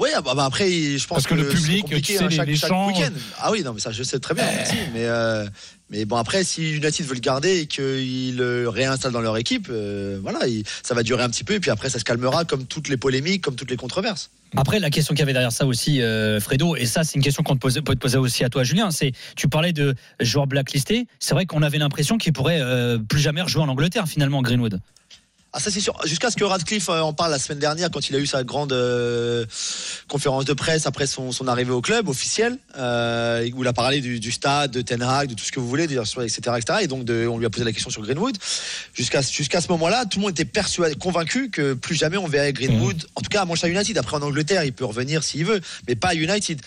[0.00, 2.36] Oui, ah bah, bah après, je pense Parce que le public, tu sais, hein, les-
[2.36, 3.12] chaque, les chaque week-end.
[3.38, 4.44] Ah oui, non, mais ça, je sais très bien.
[4.50, 5.46] merci, mais, euh,
[5.90, 9.68] mais bon, après, si United veut le garder et qu'ils le réinstallent dans leur équipe,
[9.70, 12.46] euh, voilà, il- ça va durer un petit peu et puis après, ça se calmera
[12.46, 14.30] comme toutes les polémiques, comme toutes les controverses.
[14.56, 17.22] Après, la question qu'il y avait derrière ça aussi, euh, Fredo, et ça, c'est une
[17.22, 19.94] question qu'on te pose- peut te poser aussi à toi, Julien, c'est tu parlais de
[20.18, 21.06] joueurs blacklistés.
[21.20, 24.80] C'est vrai qu'on avait l'impression qu'il pourrait euh, plus jamais rejouer en Angleterre, finalement, Greenwood.
[25.52, 25.94] Ah ça c'est sûr.
[26.04, 28.44] Jusqu'à ce que Radcliffe euh, en parle la semaine dernière quand il a eu sa
[28.44, 29.44] grande euh,
[30.06, 34.00] conférence de presse après son, son arrivée au club officiel, euh, où il a parlé
[34.00, 36.78] du, du stade, de Ten Hag, de tout ce que vous voulez, etc., etc.
[36.82, 38.36] Et donc de- on lui a posé la question sur Greenwood.
[38.94, 42.52] Jusqu'à jusqu'à ce moment-là, tout le monde était persuadé, convaincu que plus jamais on verrait
[42.52, 43.06] Greenwood.
[43.16, 43.98] En tout cas à Manchester United.
[43.98, 46.60] Après en Angleterre, il peut revenir s'il veut, mais pas à United.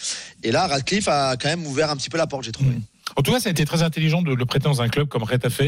[0.44, 2.72] Et là, Radcliffe a quand même ouvert un petit peu la porte, j'ai trouvé.
[3.18, 5.24] En tout cas, ça a été très intelligent de le prêter dans un club comme
[5.24, 5.62] Retafe,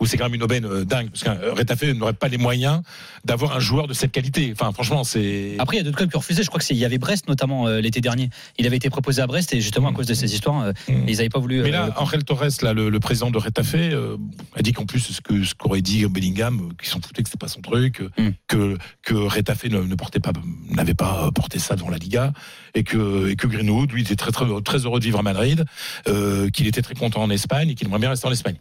[0.00, 2.82] où c'est quand même une aubaine euh, dingue, parce que Retafe n'aurait pas les moyens
[3.24, 4.50] d'avoir un joueur de cette qualité.
[4.52, 5.56] Enfin, franchement, c'est.
[5.58, 6.42] Après, il y a d'autres clubs qui ont refusé.
[6.42, 8.30] Je crois que c'est il y avait Brest notamment euh, l'été dernier.
[8.58, 11.04] Il avait été proposé à Brest et justement à cause de ces histoires, euh, Mm.
[11.08, 11.60] ils n'avaient pas voulu.
[11.62, 14.16] Mais euh, là, Angel Torres, là, le, le président de Retafe, euh,
[14.56, 17.28] a dit qu'en plus, ce que ce qu'aurait dit Bellingham, euh, qu'il s'en foutait, que
[17.28, 18.30] c'était pas son truc, euh, Mm.
[18.48, 20.32] que que Retafe ne, ne portait pas,
[20.70, 22.32] n'avait pas euh, porté ça devant la Liga,
[22.74, 25.64] et que et que Greenwood, lui, était très très très heureux de vivre à Madrid,
[26.08, 28.56] euh, qu'il était très content en Espagne et qu'il aimerait bien rester en Espagne.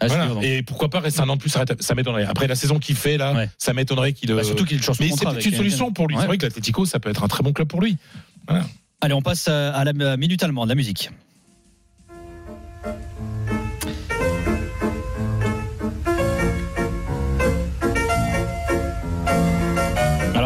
[0.00, 0.28] ah, Voilà.
[0.42, 1.50] Et pourquoi pas rester un an de plus
[1.80, 2.24] Ça m'étonnerait.
[2.24, 3.50] Après la saison qu'il fait là, Ouais.
[3.58, 4.30] ça m'étonnerait qu'il.
[4.30, 6.14] Bah, euh, surtout qu'il change mais c'est une solution pour lui.
[6.16, 6.22] Ouais.
[6.22, 7.96] C'est vrai que l'Atlético, ça peut être un très bon club pour lui.
[9.00, 11.10] Allez, on passe à la minute allemande, la musique.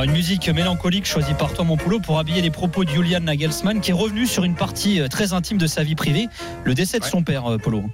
[0.00, 3.20] Alors une musique mélancolique choisie par toi mon poulot pour habiller les propos de Julian
[3.20, 6.28] Nagelsmann qui est revenu sur une partie euh, très intime de sa vie privée,
[6.64, 7.84] le décès de son père euh, Polo.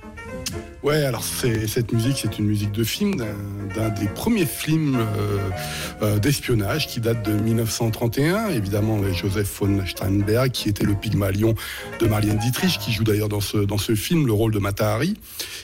[0.86, 5.38] Ouais, alors cette musique, c'est une musique de film, d'un- des premiers films euh,
[6.02, 11.56] euh, d'espionnage qui date de 1931, évidemment avec Joseph von Steinberg, qui était le Pygmalion
[11.98, 15.14] de Marlène Dietrich, qui joue d'ailleurs dans ce, dans ce film le rôle de Matahari.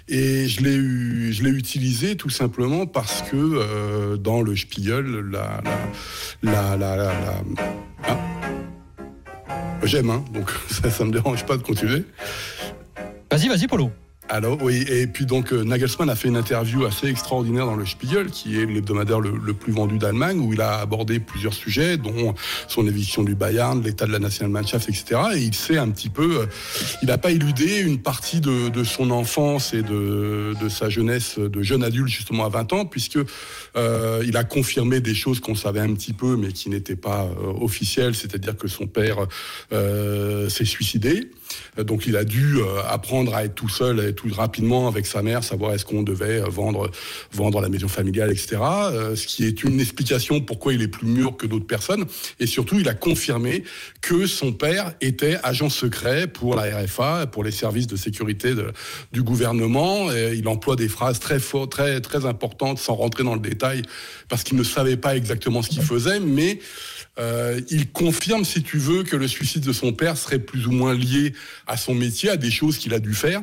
[0.09, 5.61] Et je l'ai je l'ai utilisé tout simplement parce que euh, dans le Spiegel, la,
[6.43, 8.19] la, la, la- la- la- hein?
[9.85, 12.03] J'aime, hein, donc ça, ça me dérange pas de continuer.
[13.31, 13.93] Vas-y, vas-y Polo.
[14.35, 17.85] Alors oui, et puis donc euh, Nagelsmann a fait une interview assez extraordinaire dans le
[17.85, 22.35] Spiegel, qui est l'hebdomadaire le, plus vendu d'Allemagne, où il a abordé plusieurs sujets, dont
[22.67, 25.21] son éviction du Bayern, l'état de la Nationalmannschaft, etc.
[25.35, 26.47] Et il sait un petit peu, euh,
[27.03, 31.85] il n'a pas éludé une partie de, son enfance et de, sa jeunesse de jeune
[31.85, 33.19] adulte justement à 20 ans, puisque
[33.77, 37.29] euh, il a confirmé des choses qu'on savait un petit peu, mais qui n'étaient pas
[37.61, 39.27] officielles, c'est-à-dire que son père
[40.49, 41.31] s'est suicidé.
[41.79, 45.07] Euh, Donc il a dû euh, apprendre à être tout seul et tout rapidement avec
[45.07, 46.91] sa mère, savoir est-ce qu'on devait euh, vendre,
[47.33, 48.59] vendre la maison familiale, etc.
[49.15, 52.05] Ce qui est une explication pourquoi il est plus mûr que d'autres personnes.
[52.41, 53.65] Et surtout, il a confirmé
[54.01, 58.55] que son père était agent secret pour la RFA, pour les services de sécurité
[59.13, 60.13] du gouvernement.
[60.13, 63.83] Et il emploie des phrases très très, très importantes, sans rentrer dans le détail,
[64.29, 66.59] parce qu'il ne savait pas exactement ce qu'il faisait, mais
[67.19, 70.73] Euh, il confirme, si tu veux, que le suicide de son père serait plus ou
[70.73, 71.35] moins lié
[71.67, 73.43] à son métier, à des choses qu'il a dû faire.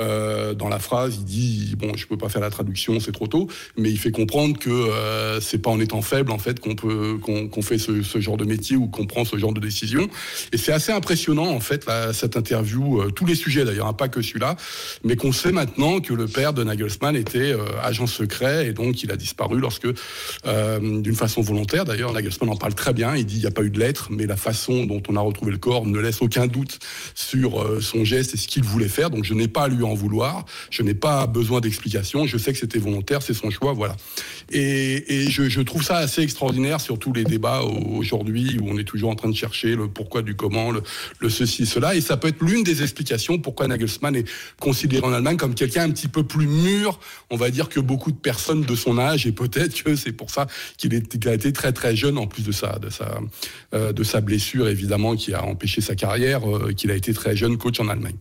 [0.00, 3.26] Euh, dans la phrase, il dit bon, je peux pas faire la traduction, c'est trop
[3.26, 6.74] tôt, mais il fait comprendre que euh, c'est pas en étant faible en fait qu'on
[6.74, 10.08] peut qu'on fait ce, genre de métier ou qu'on prend ce genre de décision.
[10.52, 14.08] Et c'est assez impressionnant en fait cette interview, euh, tous les sujets d'ailleurs, hein, pas
[14.08, 14.56] que celui-là,
[15.04, 19.10] mais qu'on sait maintenant que le père de Nagelsmann était agent secret et donc il
[19.10, 19.88] a disparu lorsque,
[20.80, 23.09] d'une façon volontaire d'ailleurs, Nagelsmann en parle très bien.
[23.16, 25.20] Il dit il n'y a pas eu de lettre, mais la façon dont on a
[25.20, 26.78] retrouvé le corps ne laisse aucun doute
[27.14, 29.10] sur son geste et ce qu'il voulait faire.
[29.10, 30.44] Donc je n'ai pas lu en vouloir.
[30.70, 32.26] Je n'ai pas besoin d'explications.
[32.26, 33.96] Je sais que c'était volontaire, c'est son choix, voilà.
[34.50, 39.10] Et, je, trouve ça assez extraordinaire sur tous les débats aujourd'hui où on est toujours
[39.10, 40.82] en train de chercher le pourquoi du comment, le,
[41.20, 41.94] le ceci, cela.
[41.94, 45.84] Et ça peut être l'une des explications pourquoi Nagelsmann est considéré en Allemagne comme quelqu'un
[45.84, 46.98] un petit peu plus mûr,
[47.30, 49.26] on va dire, que beaucoup de personnes de son âge.
[49.26, 50.46] Et peut-être que c'est pour ça
[50.76, 52.50] qu'il a été très très jeune, en plus de
[52.80, 52.90] de
[53.72, 57.36] euh, de sa blessure évidemment qui a empêché sa carrière, euh, qu'il a été très
[57.36, 58.16] jeune coach en Allemagne.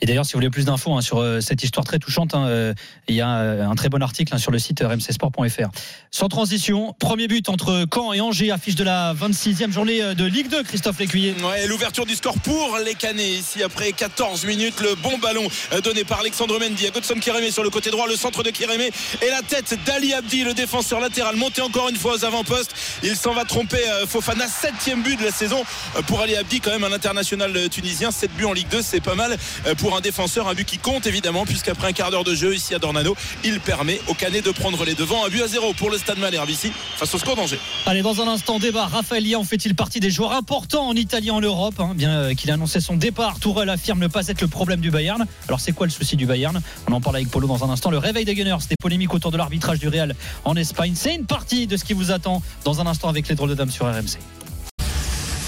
[0.00, 2.46] Et d'ailleurs, si vous voulez plus d'infos hein, sur euh, cette histoire très touchante, hein,
[2.46, 2.74] euh,
[3.08, 5.68] il y a un très bon article hein, sur le site rmcsport.fr.
[6.10, 10.48] Sans transition, premier but entre Caen et Angers, affiche de la 26e journée de Ligue
[10.48, 11.34] 2, Christophe Lécuyer.
[11.42, 13.38] Ouais, l'ouverture du score pour les Canets.
[13.38, 15.48] Ici, après 14 minutes, le bon ballon
[15.82, 18.90] donné par Alexandre Mendy à Godson Kiremé sur le côté droit, le centre de Kiremé
[19.22, 22.72] et la tête d'Ali Abdi, le défenseur latéral, monté encore une fois aux avant-postes.
[23.02, 25.62] Il s'en va tromper euh, Fofana, septième but de la saison
[26.06, 28.10] pour Ali Abdi, quand même un international tunisien.
[28.10, 29.36] 7 buts en Ligue 2, c'est pas mal
[29.78, 32.74] pour un défenseur, un but qui compte évidemment, puisqu'après un quart d'heure de jeu ici
[32.74, 35.24] à Dornano, il permet au Canet de prendre les devants.
[35.24, 37.58] Un but à zéro pour le Stade Malherbe ici, face au score d'Angers.
[37.86, 38.86] Allez, dans un instant, débat.
[38.86, 42.50] Raphaël Lian fait-il partie des joueurs importants en Italie, en Europe hein, Bien euh, qu'il
[42.50, 45.26] a annoncé son départ, Tourelle affirme ne pas être le problème du Bayern.
[45.48, 46.60] Alors, c'est quoi le souci du Bayern?
[46.88, 47.90] On en parle avec Polo dans un instant.
[47.90, 50.92] Le réveil des Gunners, des polémiques autour de l'arbitrage du Real en Espagne.
[50.94, 53.54] C'est une partie de ce qui vous attend dans un instant avec les drôles de
[53.54, 54.18] dames sur RMC.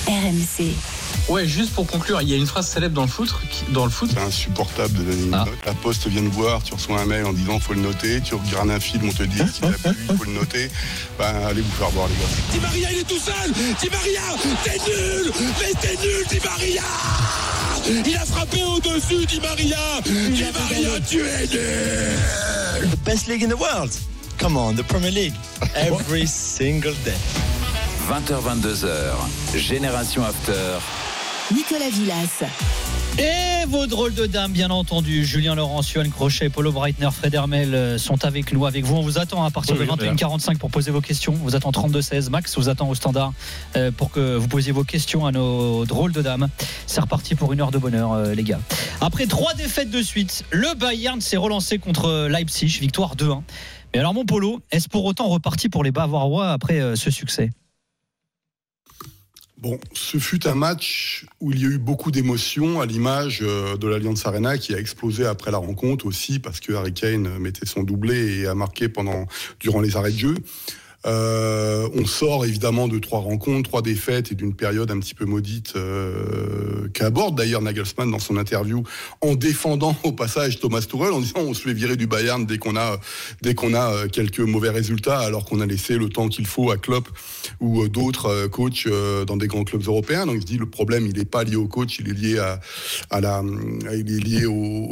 [0.06, 0.99] RMC.
[1.30, 3.32] Ouais, juste pour conclure, il y a une phrase célèbre dans le foot.
[3.68, 4.10] Dans le foot.
[4.12, 5.44] C'est insupportable de donner une Ah.
[5.46, 5.54] note.
[5.64, 8.34] La poste vient de voir, tu reçois un mail en disant faut le noter, tu
[8.34, 10.68] regardes un film, on te dit qu'il t'a plu, il faut le noter.
[11.20, 12.52] Ben allez vous faire voir les gars.
[12.52, 14.20] Di Maria, il est tout seul Di Maria,
[14.64, 16.82] t'es nul Mais t'es nul, Di Maria
[18.08, 23.48] Il a frappé au-dessus, Di Maria Di Maria, tu es nul The best league in
[23.50, 23.92] the world.
[24.38, 25.34] Come on, the Premier League.
[25.76, 27.14] Every single day.
[28.08, 29.14] 20h22h,
[29.54, 30.80] Génération After.
[31.54, 32.44] Nicolas Villas.
[33.18, 35.24] Et vos drôles de dames, bien entendu.
[35.24, 38.96] Julien Laurent, Johan Crochet, Polo Breitner, Fred Hermel euh, sont avec nous, avec vous.
[38.96, 41.32] On vous attend à partir Oui, de oui, 21h45 pour poser vos questions.
[41.32, 42.30] On vous attend 32-16.
[42.30, 43.32] Max vous attend au standard
[43.76, 46.48] euh, pour que vous posiez vos questions à nos drôles de dames.
[46.86, 48.60] C'est reparti pour une heure de bonheur, euh, les gars.
[49.00, 53.42] Après trois défaites de suite, le Bayern s'est relancé contre Leipzig, victoire 2-1.
[53.92, 57.50] Mais alors, mon Polo, est-ce pour autant reparti pour les Bavarois après ce succès?
[59.60, 63.76] Bon, ce fut un match où il y a eu beaucoup d'émotions, à l'image euh,
[63.76, 67.66] de l'Alliance Arena qui a explosé après la rencontre aussi parce que Harry Kane mettait
[67.66, 69.26] son doublé et a marqué pendant
[69.58, 70.34] durant les arrêts de jeu.
[71.06, 75.24] Euh, on sort évidemment de trois rencontres, trois défaites et d'une période un petit peu
[75.24, 78.82] maudite euh, qu'aborde d'ailleurs Nagelsmann dans son interview
[79.22, 82.58] en défendant au passage Thomas Tuchel en disant on se fait virer du Bayern dès
[82.58, 82.98] qu'on a
[83.42, 87.08] euh, quelques mauvais résultats alors qu'on a laissé le temps qu'il faut à Klopp
[87.60, 88.86] ou d'autres coachs
[89.26, 90.26] dans des grands clubs européens.
[90.26, 92.38] Donc il se dit le problème il n'est pas lié au coach, il est lié
[92.38, 93.42] à, la
[93.92, 94.46] il est lié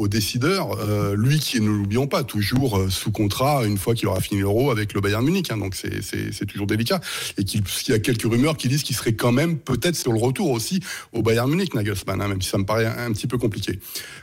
[0.08, 0.78] décideurs.
[0.80, 4.70] Euh, lui qui ne l'oublions pas toujours sous contrat une fois qu'il aura fini l'Euro
[4.70, 5.50] avec le Bayern Munich.
[5.50, 5.58] hein.
[5.58, 7.00] donc c'est c'est toujours délicat
[7.36, 10.18] et qu'il y a quelques rumeurs qui disent qu'il serait quand même peut-être sur le
[10.18, 10.80] retour aussi
[11.12, 13.78] au Bayern Munich Nagelsmann, hein, même si ça me paraît un, petit peu compliqué.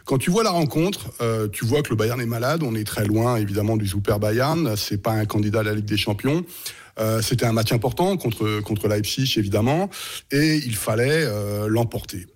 [0.05, 2.63] Quand tu vois la rencontre, euh, tu vois que le Bayern est malade.
[2.63, 4.75] On est très loin évidemment du Super Bayern.
[4.75, 6.45] C'est pas un candidat à la Ligue des Champions.
[6.97, 9.89] Euh, C'était un match important contre contre Leipzig évidemment
[10.31, 12.27] et il fallait euh, l'emporter.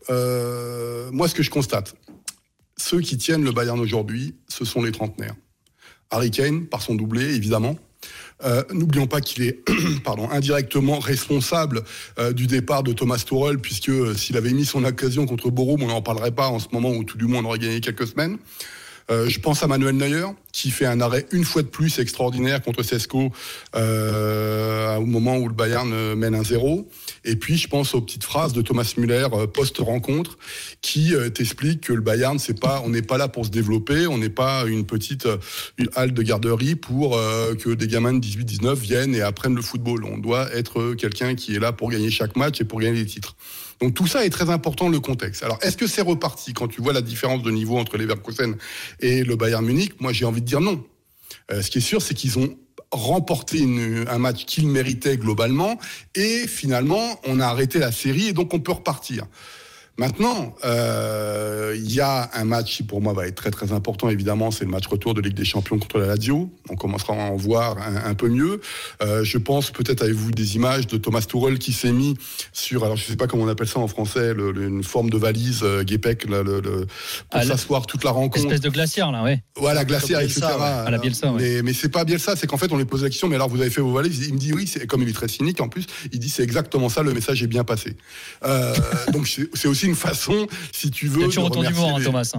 [1.12, 1.96] Moi, ce que je constate,
[2.78, 5.36] ceux qui tiennent le Bayern aujourd'hui, ce sont les trentenaires.
[6.12, 7.78] Harry Kane par son doublé évidemment.
[8.44, 9.64] Euh, N'oublions pas qu'il est
[10.04, 11.84] pardon, indirectement responsable
[12.20, 15.84] euh, du départ de Thomas Tuchel, puisque euh, s'il avait mis son occasion contre Borum,
[15.84, 18.08] on n'en parlerait pas en ce moment, ou tout du moins on aurait gagné quelques
[18.08, 18.38] semaines.
[19.10, 22.62] Euh, je pense à Manuel Neuer, qui fait un arrêt une fois de plus extraordinaire
[22.62, 23.32] contre Sesco
[23.76, 26.88] euh, au moment où le Bayern euh, mène un zéro.
[27.24, 30.38] Et puis, je pense aux petites phrases de Thomas Müller euh, post-rencontre,
[30.82, 34.18] qui t'explique que le Bayern, c'est pas, on n'est pas là pour se développer, on
[34.18, 35.28] n'est pas une petite
[35.96, 37.20] halle de garderie pour
[37.60, 40.06] que des gamins de 18-19 viennent et apprennent le football.
[40.06, 43.10] On doit être quelqu'un qui est là pour gagner chaque match et pour gagner des
[43.10, 43.36] titres.
[43.82, 45.44] Donc tout ça est très important le contexte.
[45.44, 48.58] Alors est-ce que c'est reparti quand tu vois la différence de niveau entre Leverkusen
[49.00, 49.94] et le Bayern Munich?
[50.00, 50.84] Moi j'ai envie de dire non.
[51.52, 52.58] Euh, ce qui est sûr c'est qu'ils ont
[52.92, 53.64] remporté
[54.08, 55.78] un match qu'il méritait globalement,
[56.16, 59.26] et finalement, on a arrêté la série, et donc on peut repartir.
[60.00, 64.08] Maintenant, euh, il y a un match qui pour moi va être très très important
[64.08, 66.50] évidemment, c'est le match retour de Ligue des Champions contre la Lazio.
[66.70, 68.62] On commencera à en voir un, un peu mieux.
[69.04, 72.16] Euh, je pense peut-être avez-vous des images de Thomas Tuchel qui s'est mis
[72.54, 75.10] sur, alors je sais pas comment on appelle ça en français, le- le- une forme
[75.10, 76.88] de valise euh, Guépec, le, le- le- pour
[77.32, 78.38] Ah, s'asseoir toute la rencontre.
[78.46, 79.44] Espèce de glacière là, ouais.
[79.58, 80.44] Voilà, glaciaire, etc.
[80.44, 80.64] Ouais.
[80.64, 81.42] À la Bielsa, ouais.
[81.42, 83.50] Mais, mais c'est pas Bielsa, c'est qu'en fait, on lui pose la question, mais alors
[83.50, 84.28] vous avez fait vos valises?
[84.30, 86.44] Il me dit oui, c'est comme il est très cynique en plus, il dit c'est
[86.44, 87.98] exactement ça, le message est bien passé.
[88.46, 88.74] Euh,
[89.12, 91.28] donc c'est c'est aussi une façon, si tu veux.
[91.28, 92.32] d'humour, remercier hein, les- Thomas.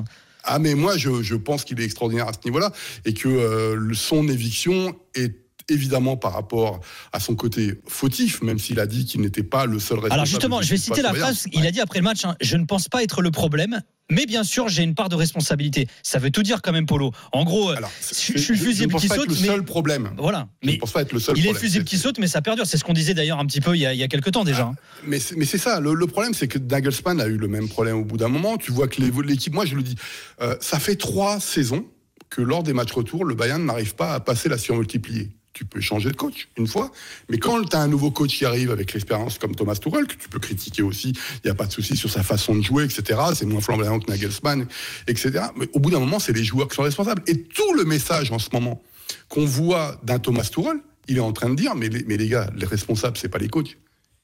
[0.45, 2.73] Ah, mais moi, je, je pense qu'il est extraordinaire à ce niveau-là
[3.05, 5.37] et que euh, son éviction est
[5.69, 6.81] évidemment par rapport
[7.13, 10.13] à son côté fautif, même s'il a dit qu'il n'était pas le seul responsable.
[10.15, 11.45] Alors justement, je vais citer la phrase.
[11.53, 13.81] Il a dit après le match hein, Je ne pense pas être le problème,
[14.11, 15.87] mais bien sûr, j'ai une part de responsabilité.
[16.03, 17.13] Ça veut tout dire quand même, Polo.
[17.33, 19.47] En gros, euh, Alors, je, je suis le fusible qui saute, le mais.
[19.47, 20.11] seul problème.
[20.19, 20.49] Voilà.
[20.63, 22.67] Je Mais pense pas être le seul il est fusible qui saute, mais ça perdure.
[22.67, 24.33] C'est ce qu'on disait d'ailleurs un petit peu il y a, il y a quelques
[24.33, 24.65] temps déjà.
[24.65, 24.75] hein.
[25.07, 27.69] Mais c'est, mais c'est ça, le, le problème c'est que Nagelsmann a eu le même
[27.69, 28.57] problème au bout d'un moment.
[28.59, 29.95] Tu vois que l'équipe, moi je le dis,
[30.41, 31.87] euh, ça fait trois saisons
[32.29, 35.31] que lors des matchs retour, le Bayern n'arrive pas à passer la surmultipliée.
[35.61, 36.91] Tu peux changer de coach une fois,
[37.29, 40.15] mais quand tu as un nouveau coach qui arrive avec l'expérience comme Thomas Tuchel, que
[40.15, 42.85] tu peux critiquer aussi, il n'y a pas de souci sur sa façon de jouer,
[42.85, 43.21] etc.
[43.35, 44.67] C'est moins flamboyant que Nagelsmann,
[45.07, 45.49] etc.
[45.57, 47.23] Mais au bout d'un moment, c'est les joueurs qui sont responsables.
[47.27, 48.81] Et tout le message en ce moment
[49.29, 52.29] qu'on voit d'un Thomas Tuchel, il est en train de dire, mais les, mais les
[52.29, 53.77] gars, les responsables, c'est pas les coachs.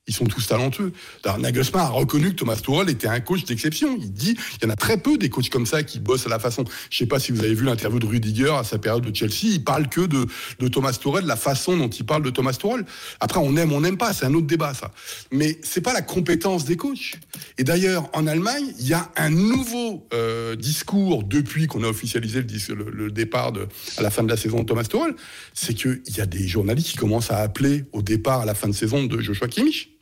[0.09, 0.93] Ils sont tous talentueux.
[1.39, 3.97] Nagelsmann a reconnu que Thomas Tuchel était un coach d'exception.
[4.01, 6.29] Il dit, il y en a très peu des coachs comme ça qui bossent à
[6.29, 6.65] la façon.
[6.91, 9.55] Je sais pas si vous avez vu l'interview de Rudiger à sa période de Chelsea.
[9.55, 12.85] Il parle que de, Thomas Tuchel, de la façon dont il parle de Thomas Tuchel.
[13.19, 14.13] Après, on aime, on n'aime pas.
[14.13, 14.93] C'est un autre débat, ça.
[15.33, 17.17] Mais c'est pas la compétence des coachs.
[17.59, 22.43] Et d'ailleurs, en Allemagne, il y a un nouveau euh, discours depuis qu'on a officialisé
[22.43, 25.17] le, le- le départ de, à la fin de la saison de Thomas Tuchel.
[25.53, 28.69] C'est qu'il y a des journalistes qui commencent à appeler au départ à la fin
[28.69, 29.96] de saison de Joshua Kimmich.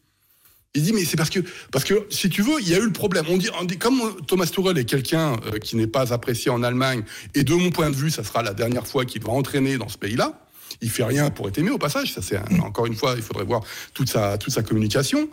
[0.76, 1.38] Il dit mais c'est parce que
[1.70, 3.24] parce que si tu veux il y a eu le problème.
[3.28, 6.64] On dit, on dit comme Thomas Tuchel est quelqu'un euh, qui n'est pas apprécié en
[6.64, 7.04] Allemagne
[7.34, 9.88] et de mon point de vue ça sera la dernière fois qu'il va entraîner dans
[9.88, 10.40] ce pays-là.
[10.80, 12.12] Il fait rien pour être aimé au passage.
[12.12, 13.62] Ça c'est encore une fois il faudrait voir
[13.94, 15.28] toute sa toute sa communication.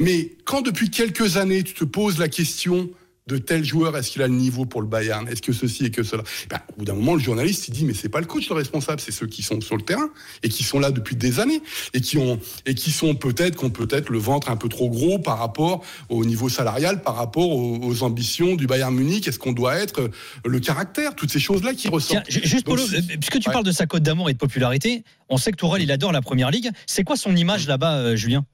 [0.00, 2.88] Mais quand depuis quelques années tu te poses la question
[3.28, 5.26] de tel joueur, est-ce qu'il a le niveau pour le Bayern?
[5.26, 6.22] Est-ce que ceci et que cela?
[6.48, 8.54] Ben, Au bout d'un moment, le journaliste, il dit, mais c'est pas le coach le
[8.54, 10.08] responsable, c'est ceux qui sont sur le terrain
[10.44, 11.60] et qui sont là depuis des années
[11.92, 14.88] et qui ont et qui sont peut-être, qui ont peut-être le ventre un peu trop
[14.90, 19.26] gros par rapport au niveau salarial, par rapport aux, aux ambitions du Bayern Munich.
[19.26, 20.10] Est-ce qu'on doit être euh,
[20.44, 21.16] le caractère?
[21.16, 22.30] Toutes ces choses-là qui Tiens, ressortent.
[22.30, 23.52] ju- juste Polo, euh, puisque tu Ouais.
[23.52, 26.22] parles de sa cote d'amour et de popularité, on sait que Tourelle, il adore la
[26.22, 26.70] première ligue.
[26.86, 28.44] C'est quoi son image là-bas, euh, Julien?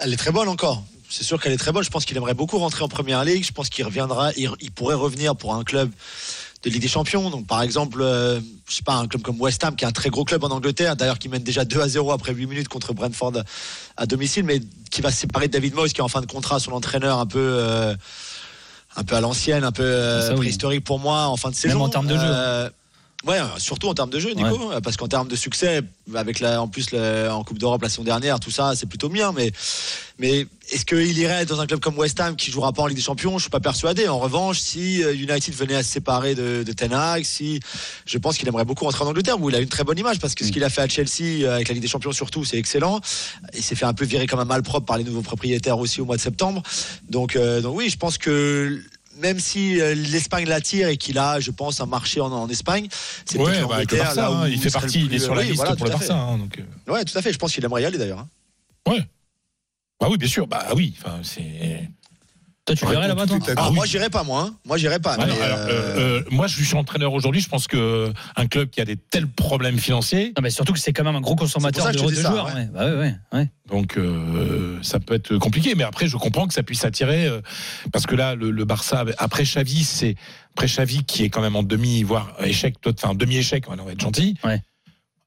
[0.00, 0.84] Elle est très bonne encore.
[1.10, 1.82] C'est sûr qu'elle est très bonne.
[1.84, 3.44] Je pense qu'il aimerait beaucoup rentrer en première ligue.
[3.44, 4.30] Je pense qu'il reviendra.
[4.36, 5.90] Il, il pourrait revenir pour un club
[6.64, 7.30] de Ligue des Champions.
[7.30, 9.92] Donc, par exemple, euh, je sais pas, un club comme West Ham, qui est un
[9.92, 12.68] très gros club en Angleterre, d'ailleurs, qui mène déjà 2 à 0 après 8 minutes
[12.68, 13.32] contre Brentford
[13.96, 16.26] à domicile, mais qui va se séparer de David Moyes, qui est en fin de
[16.26, 17.38] contrat, son entraîneur un peu.
[17.38, 17.94] euh,
[18.96, 20.36] un peu à l'ancienne, un peu euh, oui.
[20.38, 21.82] préhistorique pour moi en fin de Même saison.
[21.82, 22.70] en termes de jeu.
[23.26, 25.82] Euh, Ouais, surtout en termes de jeu, Nico, parce qu'en termes de succès,
[26.14, 29.32] avec la, en plus en Coupe d'Europe la saison dernière, tout ça, c'est plutôt bien.
[29.32, 29.50] Mais,
[30.20, 32.96] mais est-ce qu'il irait dans un club comme West Ham qui jouera pas en Ligue
[32.96, 33.36] des Champions?
[33.38, 34.06] Je suis pas persuadé.
[34.06, 37.58] En revanche, si euh, United venait à se séparer de, de Ten Hag, si
[38.06, 40.20] je pense qu'il aimerait beaucoup rentrer en Angleterre où il a une très bonne image
[40.20, 42.44] parce que ce qu'il a fait à Chelsea euh, avec la Ligue des Champions surtout,
[42.44, 43.00] c'est excellent.
[43.54, 46.04] Il s'est fait un peu virer comme un malpropre par les nouveaux propriétaires aussi au
[46.04, 46.62] mois de septembre.
[47.08, 48.80] Donc, euh, donc oui, je pense que
[49.18, 52.88] même si euh, l'Espagne l'attire et qu'il a, je pense, un marché en, en Espagne,
[53.24, 55.18] c'est Ouais, bah, avec le l'Angleterre, Barça, là où hein, il fait partie, il est
[55.18, 55.92] sur la oui, liste voilà, pour le.
[55.92, 56.14] Barça.
[56.14, 57.32] hein, donc, euh, Ouais, tout à fait.
[57.32, 58.20] Je pense qu'il aimerait y aller d'ailleurs.
[58.20, 58.28] hein.
[58.88, 59.04] ouais.
[60.00, 60.46] Bah oui, bien sûr.
[60.46, 60.94] Bah oui.
[60.98, 61.88] Enfin, c'est.
[62.68, 63.74] Toi, tu verrais là-bas, toi Alors, oui.
[63.76, 64.42] moi, j'irai pas, moi.
[64.42, 64.54] hein.
[64.66, 65.16] Moi, j'irai pas.
[65.18, 67.40] Ah mais, non, alors, euh, euh, euh, moi, je suis entraîneur aujourd'hui.
[67.40, 70.78] Je pense que un club qui a des tels problèmes financiers, Non, mais surtout que
[70.78, 72.46] c'est quand même un gros consommateur de, ça joueurs.
[72.46, 72.52] ouais.
[72.54, 72.68] ouais.
[72.72, 73.50] Bah ouais, ouais, ouais.
[73.70, 75.74] donc euh, ça peut être compliqué.
[75.74, 77.40] Mais après, je comprends que ça puisse attirer euh,
[77.92, 80.16] parce que là, le, le Barça après Xavi, c'est
[80.54, 83.64] après Xavi qui est quand même en demi, voire échec, toi, enfin demi échec.
[83.68, 84.36] On va être gentil.
[84.44, 84.60] Ouais.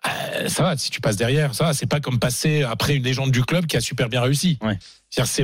[0.08, 1.74] Euh, ça va, si tu passes derrière, ça va.
[1.74, 4.58] C'est pas comme passer après une légende du club qui a super bien réussi.
[4.62, 4.78] Ouais.
[5.26, 5.44] C'est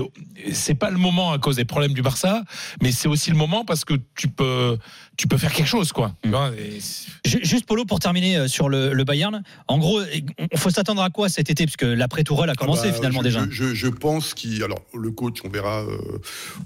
[0.54, 2.42] c'est pas le moment à cause des problèmes du Barça,
[2.82, 4.78] mais c'est aussi le moment parce que tu peux
[5.18, 6.16] tu peux faire quelque chose, quoi.
[6.24, 6.80] Et
[7.26, 9.44] Ju- Juste Polo pour terminer euh, sur le, le Bayern.
[9.68, 11.66] En gros, il faut s'attendre à quoi cet été?
[11.66, 13.46] Parce que l'après Tourelle a commencé Ah bah, finalement je, déjà.
[13.50, 14.64] Je, je- je pense qu'il.
[14.64, 15.98] Alors, le coach, on verra, euh,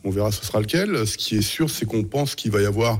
[0.03, 1.07] on verra ce sera lequel.
[1.07, 2.99] Ce qui est sûr, c'est qu'on pense qu'il va y avoir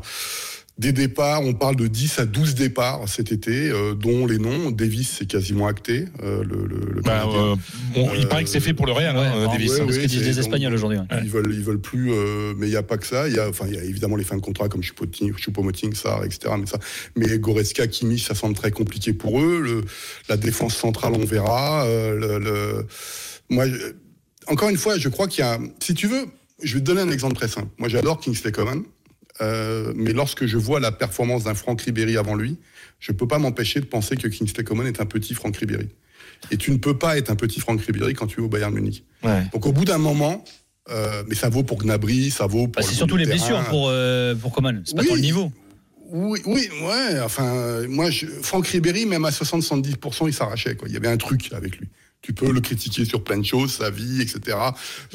[0.82, 4.72] Des départs, on parle de 10 à 12 départs cet été, euh, dont les noms.
[4.72, 6.06] Davis, c'est quasiment acté.
[6.24, 7.56] euh, le, le- le Bah, euh,
[7.94, 9.70] bon, il paraît que c'est fait pour le Real, hein, Davis.
[9.74, 9.86] ouais, hein.
[9.88, 10.98] C'est ce que disent les Espagnols aujourd'hui.
[11.24, 12.10] Ils veulent, ils veulent plus,
[12.58, 13.28] mais il n'y a pas que ça.
[13.28, 16.24] Il y a, enfin, il y a évidemment les fins de contrat comme Choupo-Moting, Sarr,
[16.26, 16.56] etc.
[16.60, 16.80] Mais ça,
[17.16, 19.62] mais Goretzka, Kimmich, ça semble très compliqué pour eux.
[19.62, 19.84] Le-
[20.30, 21.86] la défense centrale, on verra.
[21.88, 22.88] Le,
[23.50, 23.66] moi,
[24.48, 26.26] encore une fois, je crois qu'il y a, si tu veux,
[26.64, 27.68] je vais te donner un exemple très simple.
[27.78, 28.82] Moi, j'adore Kingsley Coman,
[29.42, 32.58] euh, mais lorsque je vois la performance d'un Franck Ribéry avant lui,
[33.00, 35.90] je peux pas m'empêcher de penser que Kingsley Coman est un petit Franck Ribéry.
[36.52, 38.74] Et tu ne peux pas être un petit Franck Ribéry quand tu es au Bayern
[38.74, 39.04] Munich.
[39.24, 39.44] Ouais.
[39.54, 40.44] Donc au bout d'un moment,
[40.90, 42.82] euh, mais ça vaut pour Gnabry, ça vaut pour.
[42.82, 44.82] Bah, c'est le surtout les blessures pour, euh, pour Coman.
[44.86, 45.08] C'est pas Oui.
[45.08, 45.52] tant le niveau.
[46.14, 47.22] Oui, oui, ouais.
[47.24, 50.76] Enfin, moi, je, Franck Ribéry, même à 60-70%, il s'arrachait.
[50.76, 50.90] Quoi.
[50.90, 51.88] Il y avait un truc avec lui.
[52.22, 54.56] Tu peux le critiquer sur plein de choses, sa vie, etc.,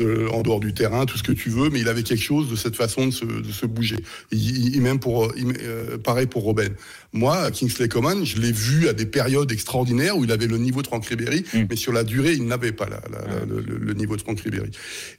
[0.01, 2.51] euh, en dehors du terrain, tout ce que tu veux, mais il avait quelque chose
[2.51, 3.99] de cette façon de se, de se bouger.
[4.33, 6.75] Il, même pour, il- euh, pareil pour Robben.
[7.13, 10.83] Moi, Kingsley Coman, je l'ai vu à des périodes extraordinaires où il avait le niveau
[10.83, 11.63] de Franck Ribéry, Mm.
[11.71, 14.23] mais sur la durée, il n'avait pas la- la- la- le, le- le niveau de
[14.23, 14.71] Franck Ribéry.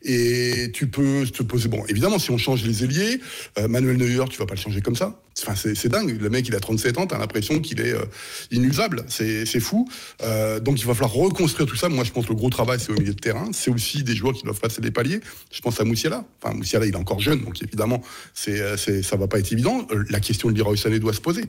[0.04, 3.22] Et tu peux te poser, bon, évidemment, si on change les ailiers,
[3.60, 5.22] euh, Manuel Neuer, tu vas pas le changer comme ça.
[5.42, 6.20] Enfin, c'est dingue.
[6.20, 8.04] Le mec, il a 37 ans, t'as l'impression qu'il est euh,
[8.52, 9.04] inusable.
[9.08, 9.88] C'est c'est fou.
[10.24, 11.90] Euh, donc, il va falloir reconstruire tout ça.
[11.90, 13.50] Moi, je pense que le gros travail, c'est au milieu de terrain.
[13.54, 15.20] C'est aussi des joueurs qui doivent passer des paliers.
[15.52, 16.26] Je pense à Moussiala.
[16.42, 18.02] Enfin, Moussiala, il est encore jeune, donc évidemment,
[18.34, 19.88] c'est euh, c'est- ça va pas être évident.
[19.92, 21.46] Euh, La question de Leroy Sané doit se poser.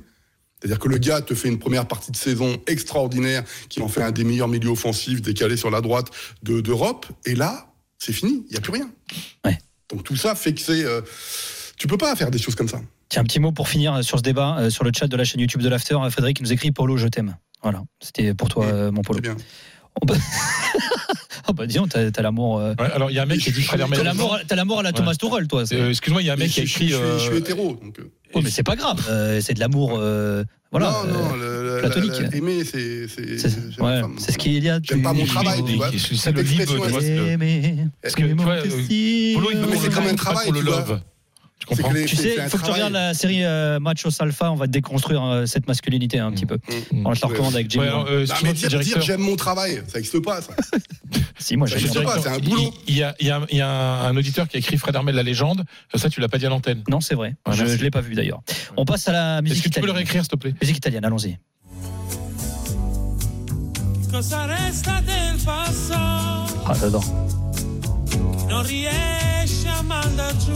[0.60, 4.02] C'est-à-dire que le gars te fait une première partie de saison extraordinaire, qui en fait
[4.02, 6.08] un des meilleurs milieux offensifs décalés sur la droite
[6.42, 8.90] de- d'Europe, et là, c'est fini, il n'y a plus rien.
[9.44, 9.56] Ouais.
[9.88, 10.84] Donc tout ça fait que c'est...
[10.84, 11.00] euh,
[11.76, 12.80] tu peux pas faire des choses comme ça.
[13.08, 15.24] Tiens, un petit mot pour finir sur ce débat, euh, sur le chat de la
[15.24, 15.94] chaîne YouTube de l'After.
[15.94, 17.36] Euh, Frédéric nous écrit Polo, je t'aime.
[17.62, 19.18] Voilà, c'était pour toi, euh, mon Polo.
[19.22, 19.36] C'est bien.
[20.00, 20.14] Oh bah,
[21.48, 22.58] oh bah disons, t'as t'as l'amour.
[22.58, 23.52] euh, Ouais, alors, il y a un mec qui a.
[23.88, 25.66] T'as l'amour t'as l'amour à la Thomas Tuchel, toi.
[25.66, 26.88] c'est- Euh, Excuse-moi, il y a un mec qui a écrit.
[26.88, 27.78] je- je- je suis euh, hétéro.
[27.82, 29.96] Donc, euh, Oh, mais c'est pas grave, euh, c'est de l'amour.
[29.98, 30.90] euh, voilà.
[31.06, 32.12] non, non, euh, le- platonique.
[32.20, 33.08] la- la- aimer, c'est...
[33.08, 34.78] c'est- ouais, c'est ce qu'il y a.
[34.82, 35.90] J'aime pas mon travail, tu vois.
[35.96, 37.00] C'est ça le libre, expression, tu vois.
[37.00, 40.60] elle- c'est que- Aimer, Parce que, tu vois, Polo, il un pas travail, pour le
[40.60, 40.76] tu vois.
[40.80, 41.00] love.
[41.58, 44.54] Tu comprends les- sais, il faut que tu regardes la série euh, Machos Alpha, on
[44.54, 46.58] va déconstruire euh, cette masculinité un petit peu.
[46.92, 47.04] Mm.
[47.06, 47.74] On te la recommande avec.
[47.76, 48.10] Ouais, alors, Bond.
[48.10, 49.02] euh, Non, excuse-moi, mais monsieur dire, le dire directeur.
[49.16, 50.52] j'aime mon travail, ça n'existe pas, ça.
[51.40, 52.04] Si, moi j'aime existe bien.
[52.04, 52.74] pas, c'est un boulot.
[52.86, 54.94] Il y a, il y a- il y a un auditeur qui a écrit Fred
[54.94, 55.64] Hermel, la légende.
[55.94, 56.82] Ça, tu l'as pas dit à l'antenne.
[56.88, 57.36] Non, c'est vrai.
[57.46, 58.40] Ouais, je ne l'ai pas vu d'ailleurs.
[58.76, 59.96] On passe à la Est-ce musique que tu peux le italienne.
[59.96, 61.38] réécrire, s'il te plaît Musique italienne, allons-y.
[66.66, 67.04] Ah, j'adore.
[68.50, 70.52] Non riesci a mandar giù.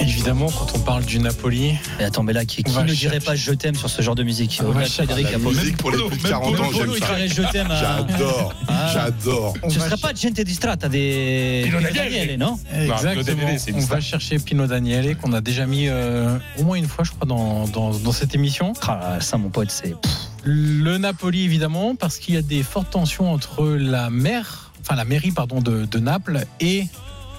[0.00, 3.34] Évidemment, quand on parle du Napoli, Mais attends, mais là, qui, qui ne dirait pas
[3.34, 4.60] je t'aime sur ce genre de musique?
[4.64, 4.90] Au-delà de.
[4.90, 7.26] Frédéric, La musique pour les plus de même 40 ans, j'aime ça.
[7.26, 7.68] je t'aime.
[7.68, 8.90] J'adore, Ah.
[8.92, 9.54] j'adore.
[9.62, 12.38] on Ce serait pas Gente distratta des Pino des Daniele.
[12.38, 12.58] Non?
[12.72, 13.48] Exactement.
[13.58, 16.86] C'est une on va chercher Pino Daniele qu'on a déjà mis euh, au moins une
[16.88, 18.74] fois, je crois, dans, dans, dans cette émission.
[18.86, 19.94] Ah, ça, mon pote, c'est.
[20.44, 25.04] Le Napoli, évidemment, parce qu'il y a des fortes tensions entre la maire, enfin la
[25.04, 26.84] mairie, pardon, de, de Naples et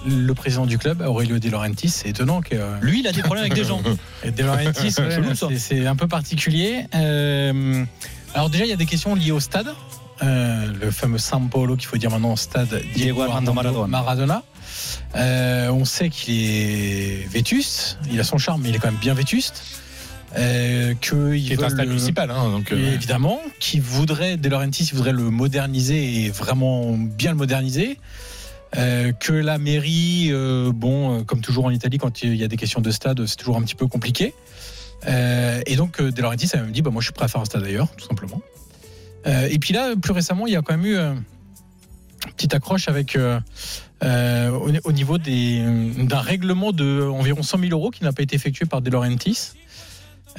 [0.06, 1.88] le président du club, Aurelio De Laurentiis.
[1.88, 3.80] C'est étonnant que euh, Lui, il a des problèmes avec des gens.
[4.24, 6.86] De Laurentiis, ouais, c'est- un peu particulier.
[6.94, 7.84] Euh,
[8.34, 9.68] alors déjà, il y a des questions liées au stade.
[10.22, 13.86] Euh, le fameux San Paolo qu'il faut dire maintenant stade Diego Armando Maradona.
[13.86, 14.42] Maradona.
[15.72, 19.14] On sait qu'il est vétuste, il a son charme, mais il est quand même bien
[19.14, 19.62] vétuste.
[20.38, 22.30] Euh, que il Qui est un stade municipal.
[22.30, 27.36] hein, donc, euh, évidemment, qui voudrait, De Laurentiis, voudrait le moderniser et vraiment bien le
[27.36, 27.98] moderniser.
[28.76, 32.48] Euh, que la mairie, euh, bon, euh, comme toujours en Italie, quand il y a
[32.48, 34.34] des questions de stade, c'est toujours un petit peu compliqué.
[35.66, 37.46] Et donc, De Laurentiis a même dit, bah, moi, je suis prêt à faire un
[37.46, 38.42] stade ailleurs, tout simplement.
[39.26, 41.22] Et puis là, plus récemment, il y a quand même eu une
[42.36, 48.22] petite accroche au, au niveau d'un règlement de environ 100 000 euros qui n'a pas
[48.22, 48.90] été effectué par De.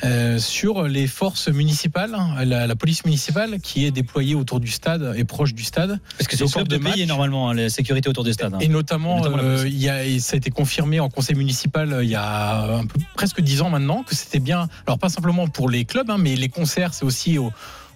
[0.03, 2.15] Euh, sur les forces municipales,
[2.45, 5.99] la, la police municipale qui est déployée autour du stade et proche du stade.
[6.17, 7.07] Parce que c'est cours club de de payer match.
[7.07, 8.53] normalement hein, la sécurité autour des stades.
[8.53, 8.59] hein.
[8.61, 9.73] Et notamment, euh, police.
[9.73, 12.77] il y a, et ça a été confirmé en conseil municipal euh, il y a
[12.77, 14.67] un peu, presque dix ans maintenant que c'était bien.
[14.87, 17.51] Alors pas simplement pour les clubs, hein, mais les concerts, c'est aussi aux,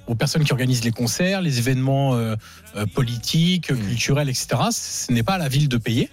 [0.07, 2.35] aux personnes qui organisent les concerts, les événements euh,
[2.93, 3.77] politiques, Mmh.
[3.87, 4.47] culturels, etc.
[4.71, 6.09] Ce n'est pas à la ville de payer.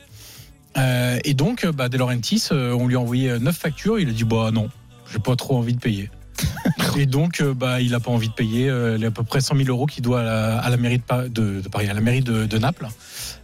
[0.78, 3.98] Euh, et donc, bah, De Laurentiis, on lui a envoyé neuf factures.
[3.98, 4.70] Il a dit bah non,
[5.12, 6.10] j'ai pas trop envie de payer.
[6.96, 9.40] Et donc, euh, bah, il n'a pas envie de payer euh, les à peu près
[9.40, 11.88] 100 000 euros qu'il doit à la, à la mairie de, Pa- de- de Paris,
[11.88, 12.88] à la mairie de, de Naples,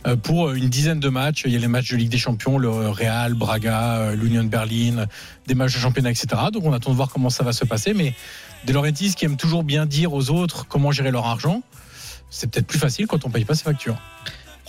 [0.07, 1.43] euh, pour une dizaine de matchs.
[1.47, 4.49] Il y a les matchs de Ligue des Champions, le Real, Braga, euh, l'Union de
[4.49, 5.07] Berlin,
[5.47, 6.27] des matchs de championnat, etc.
[6.53, 7.93] Donc, on attend de voir comment ça va se passer.
[7.95, 8.15] Mais
[8.67, 11.63] De Laurentiis, qui aime toujours bien dire aux autres comment gérer leur argent,
[12.31, 13.97] c'est peut-être plus facile quand on paye pas ses factures.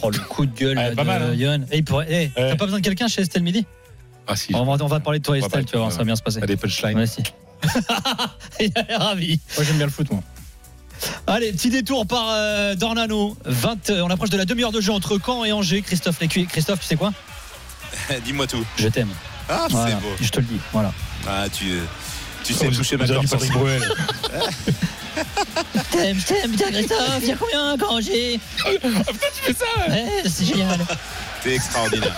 [0.01, 1.33] Oh, le coup de gueule pas de mal, hein.
[1.71, 1.81] Eh,
[2.35, 2.49] Ouais.
[2.49, 3.65] T'as pas besoin de quelqu'un chez Estelle Midi?
[4.31, 4.53] Ah si.
[4.53, 6.21] On va, on va parler de toi, Estelle, tu vas voir, ça va bien se
[6.21, 6.39] passer.
[6.39, 6.97] T'as des punchlines.
[6.97, 7.23] Ouais, si.
[8.59, 9.39] Il est ravi.
[9.57, 10.21] Moi, j'aime bien le foot, moi.
[11.25, 13.35] Allez, petit détour par euh, Dornano.
[13.45, 15.81] 20, euh, on approche de la demi-heure de jeu entre Caen et Angers.
[15.81, 16.45] Christophe Lécuyer.
[16.45, 17.11] Christophe, tu sais quoi?
[18.23, 18.63] Dis-moi tout.
[18.77, 19.09] Je t'aime.
[19.49, 20.15] Ah, Voilà, c'est beau.
[20.21, 20.59] Je te le dis.
[20.71, 20.93] Voilà.
[21.27, 21.79] Ah, tu,
[22.43, 23.81] tu sais Oh, toucher vous ma corde Patrick Bruel.
[25.75, 27.19] Je t'aime, je t'aime, bien Christophe.
[27.23, 28.39] Il y a combien quand Angers?
[28.63, 30.79] Ah putain, tu fais ça Ouais, c'est génial.
[31.43, 32.15] T'es extraordinaire.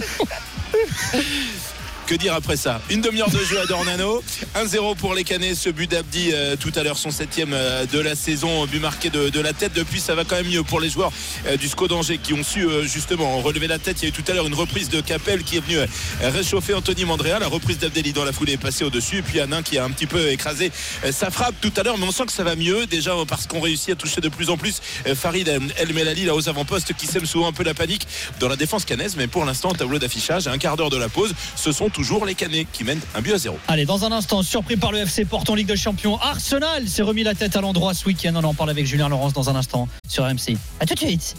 [0.00, 1.67] フフフ。
[2.08, 2.80] Que dire après ça?
[2.88, 4.22] Une demi-heure de jeu à Dornano,
[4.56, 7.98] 1-0 pour les Canets, ce but d'Abdi euh, tout à l'heure, son septième euh, de
[7.98, 9.74] la saison, but marqué de, la tête.
[9.74, 11.12] Depuis, ça va quand même mieux pour les joueurs
[11.46, 14.00] euh, du SCO d'Angers qui ont su justement relever la tête.
[14.00, 15.76] Il y a eu tout à l'heure une reprise de Capel qui est venue
[16.22, 17.40] réchauffer Anthony Mandrea.
[17.40, 19.18] La reprise d'Abdelli dans la foulée est passée au-dessus.
[19.18, 20.72] Et puis Anin qui a un petit peu écrasé
[21.10, 21.98] sa frappe tout à l'heure.
[21.98, 24.48] Mais on sent que ça va mieux déjà parce qu'on réussit à toucher de plus
[24.48, 24.80] en plus
[25.14, 25.46] Farid
[25.76, 28.08] El Melali là aux avant-postes qui sème souvent un peu la panique
[28.40, 29.14] dans la défense canaise.
[29.18, 32.24] Mais pour l'instant, au tableau d'affichage, un quart d'heure de la pause, ce sont toujours
[32.24, 33.58] les Canets qui mènent un but à zéro.
[33.66, 37.02] Allez, dans un instant, surpris par le FC Porto en Ligue de Champions, Arsenal s'est
[37.02, 38.34] remis la tête à l'endroit ce week-end.
[38.36, 40.56] On en parle avec Julien Laurence dans un instant sur RMC.
[40.78, 41.34] À tout de suite.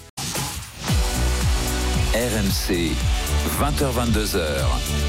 [2.14, 2.92] RMC,
[3.62, 4.42] 20h22h,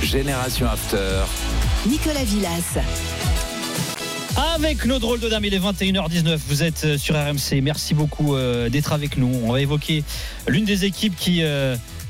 [0.04, 1.24] Génération After.
[1.84, 2.78] Nicolas Villas.
[4.54, 6.38] Avec nos drôles de dames, il est 21h19.
[6.46, 7.60] Vous êtes euh, sur RMC.
[7.60, 9.32] Merci beaucoup euh, d'être avec nous.
[9.44, 10.04] On va évoquer
[10.46, 11.42] l'une des équipes qui.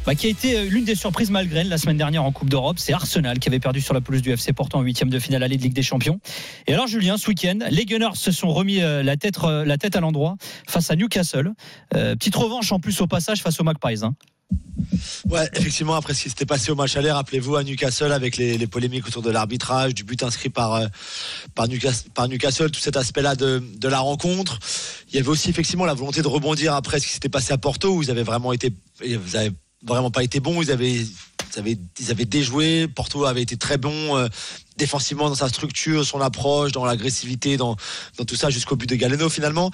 [0.07, 2.79] Bah, qui a été euh, l'une des surprises malgré la semaine dernière en Coupe d'Europe,
[2.79, 5.43] c'est Arsenal qui avait perdu sur la pelouse du FC Porto en huitième de finale
[5.43, 6.21] allée de Ligue des Champions.
[6.67, 9.77] Et alors Julien, ce week-end, les Gunners se sont remis euh, la tête, euh, la
[9.79, 10.37] tête à l'endroit
[10.67, 11.53] face à Newcastle.
[11.91, 14.05] Petite revanche en plus au passage face aux Magpies.
[14.05, 14.15] hein.
[15.29, 18.67] Ouais, effectivement, après ce qui s'était passé au match aller, rappelez-vous à Newcastle avec les,
[18.67, 20.81] polémiques autour de l'arbitrage, du but inscrit par,
[21.69, 24.59] Newcastle, tout cet aspect-là de, la rencontre.
[25.09, 27.59] Il y avait aussi effectivement la volonté de rebondir après ce qui s'était passé à
[27.59, 28.73] Porto, où ils avaient vraiment été,
[29.83, 33.79] vraiment pas été bons, ils avaient, ils avaient, ils avaient déjoué, Porto avait été très
[33.79, 34.17] bon.
[34.17, 34.29] euh,
[34.81, 37.77] défensivement dans sa structure, son approche, dans l'agressivité, dans,
[38.17, 39.71] dans tout ça jusqu'au but de Galeno finalement.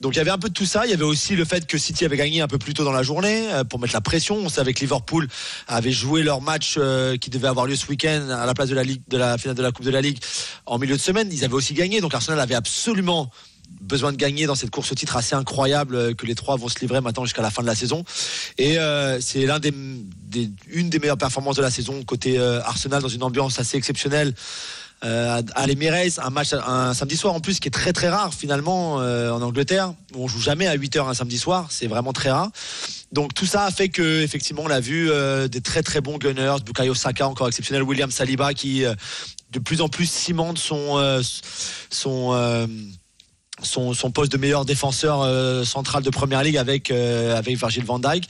[0.00, 0.84] Donc il y avait un peu de tout ça.
[0.84, 2.92] Il y avait aussi le fait que City avait gagné un peu plus tôt dans
[2.92, 4.36] la journée euh, pour mettre la pression.
[4.36, 5.26] On savait que Liverpool
[5.66, 8.74] avait joué leur match euh, qui devait avoir lieu ce week-end à la place de
[8.74, 10.18] la Ligue, de la finale de la Coupe de la Ligue
[10.66, 11.28] en milieu de semaine.
[11.32, 12.02] Ils avaient aussi gagné.
[12.02, 13.30] Donc Arsenal avait absolument
[13.90, 16.68] besoin de gagner dans cette course au titre assez incroyable euh, que les trois vont
[16.68, 18.04] se livrer maintenant jusqu'à la fin de la saison.
[18.56, 19.72] Et euh, c'est l'un des,
[21.00, 24.34] meilleures performances de la saison côté euh, Arsenal dans une ambiance assez exceptionnelle.
[25.02, 28.34] Euh, à l'Emirates, un match un samedi soir en plus qui est très très rare
[28.34, 29.94] finalement en Angleterre.
[30.14, 32.50] On joue jamais à 8h un samedi soir, c'est vraiment très rare.
[33.10, 35.10] Donc tout ça a fait que effectivement on a vu
[35.48, 38.84] des très très bons gunners, Bukayo Saka encore exceptionnel, William Saliba qui
[39.52, 41.22] de plus en plus cimente son
[43.62, 47.98] son, poste de meilleur défenseur euh, central de première ligue avec euh, avec Virgil van
[47.98, 48.24] Dijk.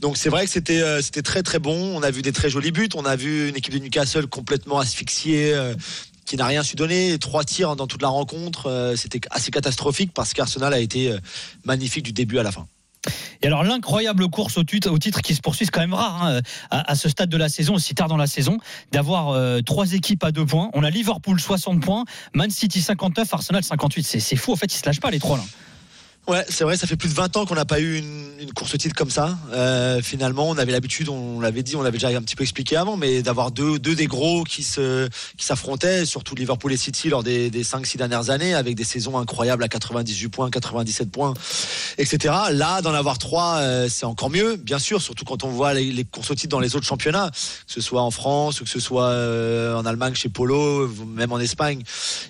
[0.00, 1.96] Donc c'est vrai que c'était euh, c'était très très bon.
[1.96, 2.88] On a vu des très jolis buts.
[2.94, 5.54] On a vu une équipe de Newcastle complètement asphyxiée.
[6.24, 10.32] qui n'a rien su donner, trois tirs dans toute la rencontre, c'était assez catastrophique parce
[10.32, 11.14] qu'Arsenal a été
[11.64, 12.66] magnifique du début à la fin.
[13.42, 16.40] Et alors l'incroyable course au titre, qui se poursuit, c'est quand même rare hein,
[16.70, 18.58] à, ce stade de la saison, aussi tard dans la saison,
[18.92, 20.70] d'avoir euh, trois équipes à deux points.
[20.74, 24.04] On a Liverpool 60 points, Man City 59, Arsenal 58.
[24.04, 25.44] C'est, fou, en fait, ils se lâchent pas les trois là.
[26.28, 28.52] Ouais, c'est vrai, ça fait plus de 20 ans qu'on n'a pas eu une, une
[28.52, 29.36] course titre comme ça.
[29.52, 32.76] Euh, finalement, on avait l'habitude, on l'avait dit, on l'avait déjà un petit peu expliqué
[32.76, 37.24] avant, mais d'avoir deux, des gros qui se qui s'affrontaient, surtout Liverpool et City lors
[37.24, 41.34] des, des 5-6 dernières années, avec des saisons incroyables à 98 points, 97 points,
[41.98, 42.34] etc.
[42.52, 46.04] Là, d'en avoir trois, euh, c'est encore mieux, bien sûr, surtout quand on voit les,
[46.04, 48.78] courses au titre dans les autres championnats, que ce soit en France ou que ce
[48.78, 51.82] soit euh, en Allemagne chez Polo, même en Espagne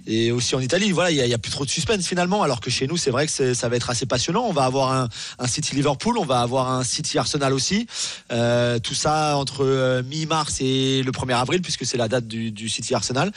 [0.07, 0.93] et aussi en Italie.
[0.93, 3.11] Voilà, il y a- a plus trop de suspense finalement, alors que chez nous, c'est
[3.11, 4.45] vrai que ça va être assez passionnant.
[4.47, 5.09] On va avoir un,
[5.39, 7.87] un City Liverpool, on va avoir un City Arsenal aussi.
[8.33, 12.51] Euh, tout ça entre euh, mi-mars et le 1er avril, puisque c'est la date du,
[12.51, 13.33] du City Arsenal.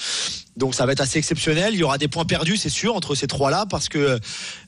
[0.58, 1.74] Donc ça va être assez exceptionnel.
[1.74, 4.20] Il y aura des points perdus, c'est sûr, entre ces trois-là, parce que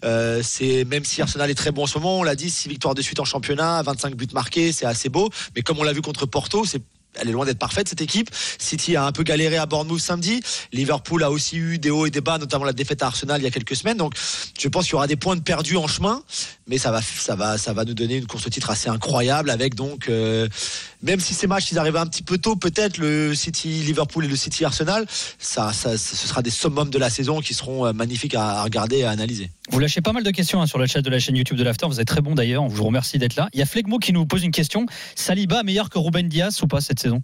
[0.04, 2.70] euh, c'est même si Arsenal est très bon en ce moment, on l'a dit, 6
[2.70, 5.30] victoires de suite en championnat, 25 buts marqués, c'est assez beau.
[5.56, 6.82] Mais comme on l'a vu contre Porto, c'est
[7.20, 8.30] elle est loin d'être parfaite cette équipe.
[8.57, 10.41] City a un peu galéré à Bournemouth samedi.
[10.72, 13.43] Liverpool a aussi eu des hauts et des bas, notamment la défaite à Arsenal il
[13.43, 13.97] y a quelques semaines.
[13.97, 14.13] Donc
[14.59, 16.22] je pense qu'il y aura des points de perdus en chemin,
[16.68, 20.47] mais ça va nous donner une course au titre assez incroyable avec donc euh,
[21.02, 24.28] même si ces matchs ils arrivent un petit peu tôt, peut-être le City Liverpool et
[24.28, 25.06] le City Arsenal,
[25.38, 28.64] ça, ça, ce sera des summums de la saison qui seront euh, magnifiques à, à
[28.64, 29.52] regarder et à analyser.
[29.70, 31.64] Vous lâchez pas mal de questions hein, sur le chat de la chaîne YouTube de
[31.64, 31.88] l'After.
[31.88, 32.64] Vous êtes très bon d'ailleurs.
[32.64, 33.50] On vous remercie d'être là.
[33.54, 34.86] Il y a Flegmo qui nous pose une question.
[35.16, 37.22] Saliba meilleur que Ruben Diaz ou pas cette saison?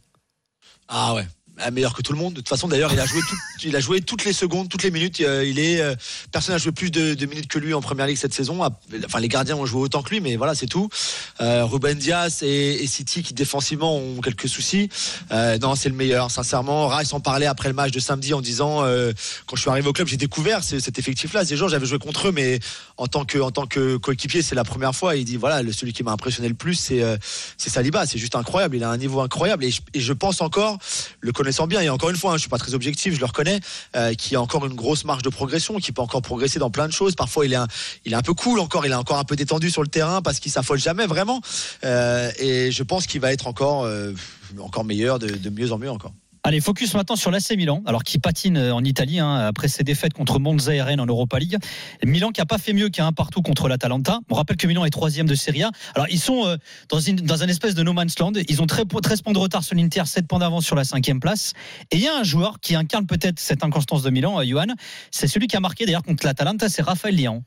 [0.88, 1.26] Ah ouais.
[1.72, 2.34] Meilleur que tout le monde.
[2.34, 3.22] De toute façon, d'ailleurs, il a joué,
[3.64, 5.22] il a joué toutes les secondes, toutes les minutes.
[5.22, 5.96] Euh, Il est, euh,
[6.32, 8.60] personne n'a joué plus de, minutes que lui en première ligue cette saison.
[9.06, 10.90] Enfin, les gardiens ont joué autant que lui, mais voilà, c'est tout.
[11.42, 14.90] Euh, Ruben Diaz et, City qui défensivement ont quelques soucis.
[15.32, 16.88] Non, c'est le meilleur, sincèrement.
[16.88, 18.82] Rice en parlait après le match de samedi en disant,
[19.46, 21.46] quand je suis arrivé au club, j'ai découvert ce- cet effectif-là.
[21.46, 22.60] Ces gens, j'avais joué contre eux, mais
[22.98, 25.16] en tant que, en tant que coéquipier, c'est la première fois.
[25.16, 27.04] Il dit, voilà, celui qui m'a impressionné le plus, c'est,
[27.58, 28.06] c'est Saliba.
[28.06, 28.76] C'est juste incroyable.
[28.76, 29.64] Il a un niveau incroyable.
[29.64, 30.78] Et je pense encore,
[31.20, 33.26] le connaissant bien, et encore une fois, hein, je suis pas très objectif, je le
[33.26, 33.60] reconnais,
[33.96, 36.88] euh, qui a encore une grosse marge de progression, qui peut encore progresser dans plein
[36.88, 37.16] de choses.
[37.16, 37.68] Parfois, il est un,
[38.12, 40.52] un peu cool encore, il est encore un peu détendu sur le terrain parce qu'il
[40.52, 41.42] s'affole jamais vraiment.
[41.84, 44.14] Euh, et je pense qu'il va être encore, euh,
[44.60, 46.14] encore meilleur, de mieux en mieux encore.
[46.46, 49.86] Allez, focus maintenant sur l'AC Milan, alors qui patine euh, en Italie hein, après ses
[49.86, 51.58] défaites contre Monza et Rennes en Europa League.
[52.04, 54.20] Milan qui a pas fait mieux qu'un partout contre l'Atalanta.
[54.30, 55.72] On rappelle que Milan est troisième de Serie A.
[55.96, 56.58] Alors ils sont euh,
[56.90, 58.34] dans, une, dans un espèce de no man's land.
[58.50, 61.22] Ils ont très- 13 points de retard sur l'Inter, 7 points d'avance sur la cinquième
[61.22, 61.54] place.
[61.92, 64.68] Et il y a un joueur qui incarne peut-être cette inconstance de Milan, euh, Johan.
[65.12, 67.42] C'est celui qui a marqué d'ailleurs contre l'Atalanta, c'est Raphaël Lian.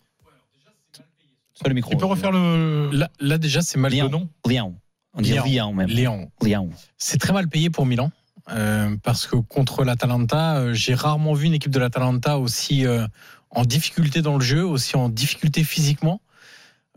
[1.53, 1.91] Sur le micro.
[1.91, 2.89] Tu peux refaire le.
[2.93, 4.05] Là, là, déjà, c'est mal Lian.
[4.05, 4.29] le nom.
[4.49, 4.75] Lian.
[5.13, 5.89] On dit Lian même.
[5.89, 6.31] Lian.
[6.43, 6.69] Lian.
[6.97, 8.11] C'est très mal payé pour Milan.
[8.51, 13.07] Euh, parce que contre l'Atalanta, euh, j'ai rarement vu une équipe de l'Atalanta aussi euh,
[13.51, 16.21] en difficulté dans le jeu, aussi en difficulté physiquement,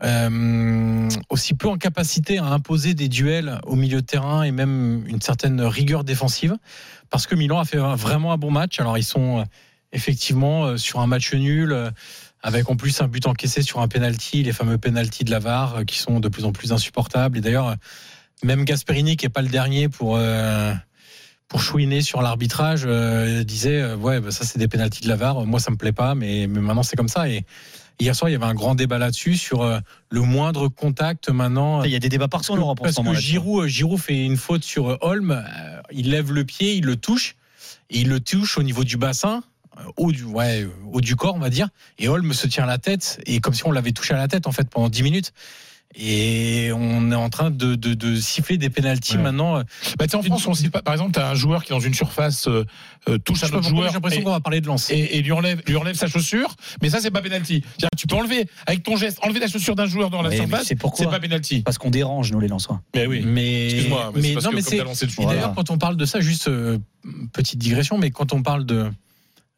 [0.04, 5.04] euh, aussi peu en capacité à imposer des duels au milieu de terrain et même
[5.06, 6.56] une certaine rigueur défensive.
[7.10, 8.78] Parce que Milan a fait vraiment un bon match.
[8.80, 9.44] Alors ils sont
[9.92, 11.92] effectivement sur un match nul.
[12.42, 15.76] avec en plus un but encaissé sur un penalty, les fameux penalties de la VAR
[15.76, 17.36] euh, qui sont de plus en plus insupportables.
[17.36, 17.76] Et d'ailleurs,
[18.42, 20.18] même Gasperini, qui est pas le dernier pour
[21.50, 25.16] pour chouiner sur l'arbitrage, euh, disait euh, ouais bah, ça c'est des pénalties de la
[25.16, 25.44] VAR.
[25.44, 27.28] Moi ça me plaît pas, mais, mais maintenant c'est comme ça.
[27.28, 27.44] Et
[27.98, 31.82] hier soir il y avait un grand débat là-dessus sur euh, le moindre contact maintenant.
[31.82, 33.14] Il y a des débats partout en Europe Parce que.
[33.14, 35.44] Giroud, euh, Giroud fait une faute sur Holm,
[35.90, 37.34] il lève le pied, il le touche,
[37.90, 39.42] et il le touche au niveau du bassin,
[39.96, 41.68] haut du, ouais, haut du corps, on va dire.
[41.98, 44.46] Et Holm se tient la tête, et comme si on l'avait touché à la tête,
[44.46, 45.32] en fait, pendant 10 minutes.
[45.96, 49.22] Et on est en train de, de, de siffler des pénalties Ouais.
[49.22, 49.62] maintenant.
[49.98, 50.82] Bah, en France, on sait pas.
[50.82, 52.64] Par exemple, tu as un joueur qui, dans une surface, euh,
[53.08, 54.88] euh, touche un autre joueur j'ai l'impression qu'on va parler de lance.
[54.90, 58.14] et- et lui, enlève, lui enlève sa chaussure, mais ça, c'est pas que Tu peux
[58.14, 60.76] enlever, avec ton geste, enlever la chaussure d'un joueur dans la mais surface, c'est
[61.10, 61.62] pas penalty.
[61.62, 62.80] Parce qu'on dérange, nous, les Lensois.
[62.94, 63.22] Mais oui.
[63.26, 66.04] Mais, Excuse-moi, mais c'est parce non, que comme lancé le d'ailleurs, quand on parle de
[66.04, 66.78] ça, juste euh,
[67.32, 68.90] petite digression, mais quand on parle de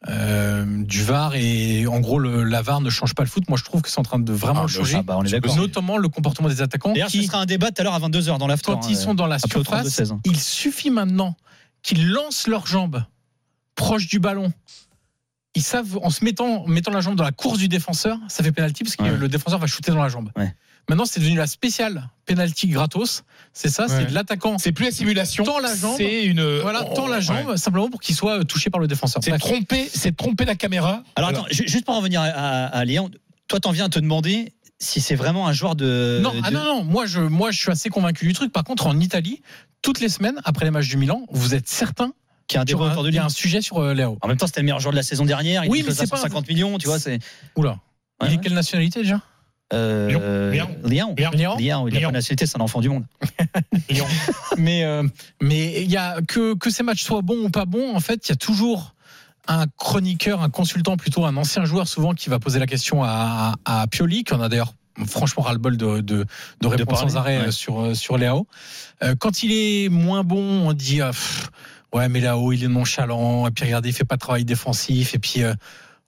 [0.08, 3.56] euh, du VAR et en gros le, la VAR ne change pas le foot, moi
[3.58, 4.96] je trouve que c'est en train de vraiment Ah, le le- changer.
[4.98, 5.56] ah bah, on est d'accord.
[5.56, 8.00] Notamment le comportement des attaquants D'ailleurs, ce qui, sera un débat tout à l'heure à
[8.00, 8.72] 22h dans l'after.
[8.72, 10.20] quand hein, ils sont dans la surface, 32-16, hein.
[10.24, 11.36] il suffit maintenant
[11.82, 13.04] qu'ils lancent leurs jambes
[13.76, 14.52] proches du ballon.
[15.54, 18.42] Ils savent, en se mettant, en mettant la jambe dans la course du défenseur, ça
[18.42, 19.16] fait pénalty parce que Ouais.
[19.16, 20.30] le défenseur va shooter dans la jambe.
[20.36, 20.54] Ouais.
[20.88, 23.24] Maintenant, c'est devenu la spéciale pénalty gratos.
[23.52, 24.04] C'est ça, c'est Ouais.
[24.06, 24.58] de l'attaquant.
[24.58, 25.44] C'est plus la simulation.
[25.44, 25.94] Tend la jambe.
[25.96, 26.58] C'est une.
[26.60, 27.56] Voilà, oh, tend la jambe ouais.
[27.56, 29.22] simplement pour qu'il soit touché par le défenseur.
[29.24, 31.02] C'est tromper, c'est tromper la caméra.
[31.16, 33.10] Alors attends, ju- juste pour en revenir à, à, à Léon,
[33.48, 36.18] toi t'en viens à te demander si c'est vraiment un joueur de.
[36.22, 38.52] Non, ah de- non, non, moi je, moi je suis assez convaincu du truc.
[38.52, 39.40] Par contre, en Italie,
[39.82, 42.12] toutes les semaines, après les matchs du Milan, vous êtes certain
[42.48, 43.18] qui a un qu'il y débat aura- autour de il y lui.
[43.20, 44.18] a un sujet sur euh, Léo.
[44.20, 45.64] En même temps, c'était le meilleur joueur de la saison dernière.
[45.64, 46.98] Il Oui, mais c'est pas- 150 millions, tu vois.
[47.56, 47.78] Oula.
[48.20, 48.40] Il Ouais, est ouais.
[48.42, 49.20] quelle nationalité déjà?
[49.72, 50.68] Euh, Lyon.
[50.84, 51.14] Lyon.
[51.16, 51.30] Lyon.
[51.32, 51.56] Lyon.
[51.58, 51.88] Lyon.
[51.88, 52.08] Il a Lyon.
[52.08, 53.04] pas la nationalité, c'est un enfant du monde.
[53.90, 54.06] Lyon.
[54.58, 55.02] Mais euh,
[55.40, 58.28] mais il y a que que ces matchs soient bons ou pas bons, en fait,
[58.28, 58.94] il y a toujours
[59.48, 63.54] un chroniqueur, un consultant plutôt, un ancien joueur souvent qui va poser la question à,
[63.64, 64.74] à Pioli, qui en a d'ailleurs
[65.06, 66.26] franchement ras-le-bol de, de,
[66.60, 67.48] de répondre sans arrêt ouais.
[67.48, 68.46] euh, sur, euh, sur Léao.
[69.02, 71.50] Euh, quand il est moins bon, on dit ah, pff,
[71.94, 75.14] ouais mais Léao il est nonchalant, et puis regardez il fait pas de travail défensif,
[75.14, 75.54] et puis euh,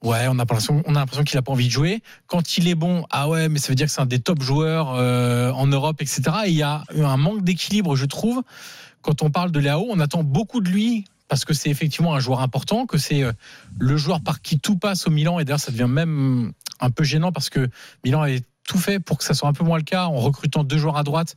[0.05, 2.03] ouais on a l'impression qu'il a pas envie de jouer.
[2.27, 4.43] Quand il est bon, ah ouais mais ça veut dire que c'est un des top
[4.43, 6.23] joueurs euh, en Europe, etc.
[6.47, 8.43] Et il y a un manque d'équilibre, je trouve.
[9.03, 12.21] Quand on parle de Léao, on attend beaucoup de lui parce que c'est effectivement un
[12.21, 13.33] joueur important, que c'est euh,
[13.79, 15.39] le joueur par qui tout passe au Milan.
[15.39, 17.69] Et d'ailleurs, ça devient même un peu gênant parce que
[18.05, 20.65] Milan avait tout fait pour que ça soit un peu moins le cas en recrutant
[20.65, 21.37] deux joueurs à droite.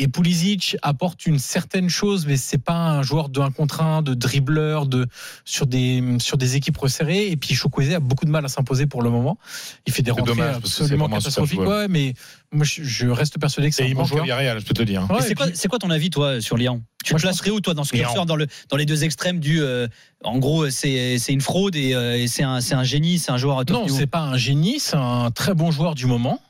[0.00, 4.02] Et Pulisic apporte une certaine chose, mais c'est pas un joueur de 1 contre 1,
[4.02, 5.06] de dribbleur, de,
[5.44, 7.26] sur, des, sur des équipes resserrées.
[7.28, 9.38] Et puis Chokweze a beaucoup de mal à s'imposer pour le moment.
[9.86, 11.58] Il fait des rentrées dommage, parce que c'est absolument catastrophiques.
[11.60, 12.14] Ouais, mais
[12.52, 14.22] moi, je, reste persuadé que c'est Et un il bon joueur.
[14.22, 15.04] Villarreal, je peux te le dire.
[15.10, 16.80] Ouais, et c'est quoi, puis- c'est quoi ton avis, toi, sur Lyon?
[17.04, 19.02] Tu Moi, te je placerais où, toi, dans ce curseur, dans, le, dans les deux
[19.04, 19.60] extrêmes du.
[19.62, 19.88] euh,
[20.24, 23.30] en gros, c'est c'est une fraude et, euh, et c'est un, c'est un génie, c'est
[23.30, 26.06] un joueur à top Non, c'est pas un génie, c'est un très bon joueur du
[26.06, 26.40] moment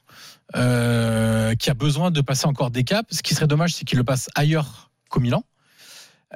[0.56, 3.08] euh, qui a besoin de passer encore des caps.
[3.14, 5.44] Ce qui serait dommage, c'est qu'il le passe ailleurs qu'au Milan.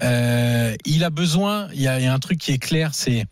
[0.02, 2.94] Euh, il a besoin, il y, a, il y a un truc qui est clair,
[2.94, 3.26] c'est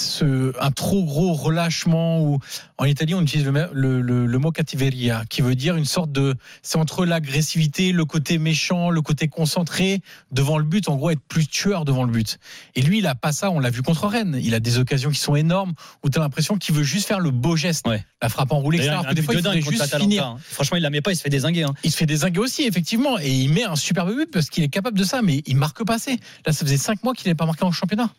[0.00, 2.40] ce, un trop gros relâchement ou
[2.78, 6.10] en Italie on utilise le, le, le, le mot cattiveria qui veut dire une sorte
[6.10, 10.00] de c'est entre l'agressivité le côté méchant le côté concentré
[10.32, 12.38] devant le but en gros être plus tueur devant le but
[12.74, 15.10] et lui il a pas ça on l'a vu contre Rennes il a des occasions
[15.10, 18.04] qui sont énormes où tu as l'impression qu'il veut juste faire le beau geste Ouais.
[18.20, 20.36] la frappe en roulé etc des fois il faudrait juste finir hein.
[20.50, 21.62] Franchement, il la met pas, il se fait désinguer.
[21.62, 21.74] hein.
[21.84, 24.68] il se fait désinguer aussi, effectivement, et il met un superbe but parce qu'il est
[24.68, 26.18] capable de ça, mais il marque pas assez.
[26.46, 28.10] Là, ça faisait 5 mois qu'il n'avait pas marqué en championnat.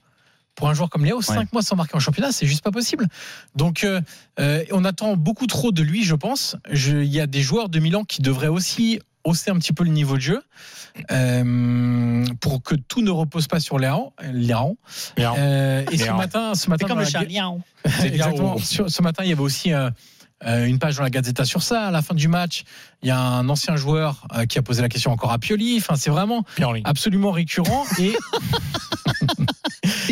[0.58, 3.06] Pour un joueur comme Léo, 5 mois sans marquer en championnat, c'est juste pas possible.
[3.56, 4.02] Donc, euh,
[4.40, 6.56] euh, on attend beaucoup trop de lui, je pense.
[6.74, 9.92] Il y a des joueurs de Milan qui devraient aussi hausser un petit peu le
[9.92, 10.42] niveau de jeu
[11.12, 14.14] euh, pour que tout ne repose pas sur Léon.
[14.34, 14.78] Léon.
[15.16, 15.36] Léon.
[15.92, 17.26] Et ce matin, ce matin, C'est comme dans le la- chat.
[17.26, 17.62] Miaou.
[18.04, 18.56] Exactement.
[18.56, 18.58] Léon.
[18.58, 19.92] Sur- ce matin, il y avait aussi euh,
[20.46, 21.88] euh, une page dans la Gazzetta sur ça.
[21.88, 22.64] À la fin du match,
[23.04, 25.78] il y a un ancien joueur euh, qui a posé la question encore à Pioli.
[25.78, 26.44] Enfin, c'est vraiment
[26.84, 28.16] absolument récurrent et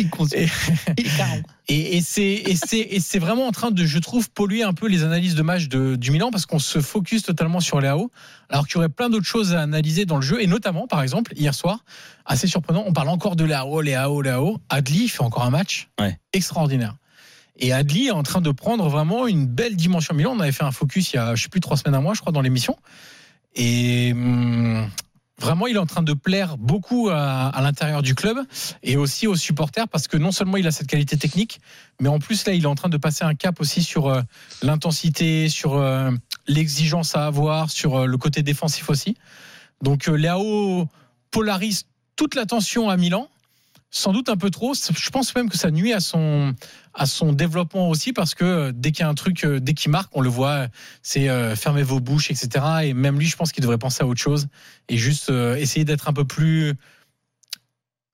[0.34, 0.48] Et-
[0.98, 1.42] il est carré.
[1.68, 5.42] et, et c'est vraiment en train de je trouve polluer un peu les analyses de
[5.42, 8.10] match de, du Milan parce qu'on se focus totalement sur Léao
[8.50, 10.40] alors qu'il y aurait plein d'autres choses à analyser dans le jeu.
[10.42, 11.84] Et notamment par exemple hier soir
[12.24, 14.58] assez surprenant on parle encore de Léao Léao Léao.
[14.68, 16.18] Adli fait encore un match Ouais.
[16.32, 16.94] extraordinaire.
[17.58, 20.14] Et Adli est en train de prendre vraiment une belle dimension.
[20.14, 22.00] Milan on avait fait un focus il y a je sais plus trois semaines à
[22.00, 22.76] mois je crois dans l'émission.
[23.54, 24.88] Et hum,
[25.38, 28.38] Vraiment, il est en train de plaire beaucoup à, l'intérieur du club
[28.82, 31.60] et aussi aux supporters parce que non seulement il a cette qualité technique,
[32.00, 34.22] mais en plus là, il est en train de passer un cap aussi sur euh,
[34.62, 36.10] l'intensité, sur euh,
[36.46, 39.14] l'exigence à avoir, sur euh, le côté défensif aussi.
[39.82, 40.88] Donc Léao
[41.30, 41.84] polarise
[42.16, 43.28] toute l'attention à Milan,
[43.90, 44.74] sans doute un peu trop.
[44.74, 46.54] Je pense même que ça nuit à son
[46.94, 49.74] à son développement aussi parce que euh, dès qu'il y a un truc, euh, dès
[49.74, 50.68] qu'il marque, on le voit,
[51.02, 52.64] c'est euh, fermez vos bouches, etc.
[52.84, 54.48] Et même lui, je pense qu'il devrait penser à autre chose
[54.88, 56.74] et juste euh, essayer d'être un peu plus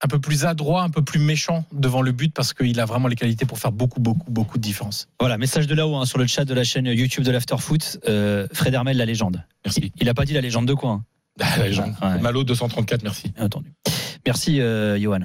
[0.02, 3.08] un peu plus adroit, un peu plus méchant devant le but parce qu'il a vraiment
[3.08, 5.08] les qualités pour faire beaucoup, beaucoup, beaucoup de différence.
[5.20, 8.00] Voilà, message de là-haut hein, sur le chat de la chaîne YouTube de l'Afterfoot.
[8.08, 9.44] Euh, Fred Hermel, la légende.
[9.64, 9.92] Merci.
[10.00, 11.04] Il a pas dit la légende de quoi hein
[11.38, 11.94] la légende.
[12.02, 12.18] Ouais.
[12.18, 13.30] Malo 234, merci.
[13.30, 13.72] Bien entendu.
[14.26, 15.20] Merci, euh, Johan.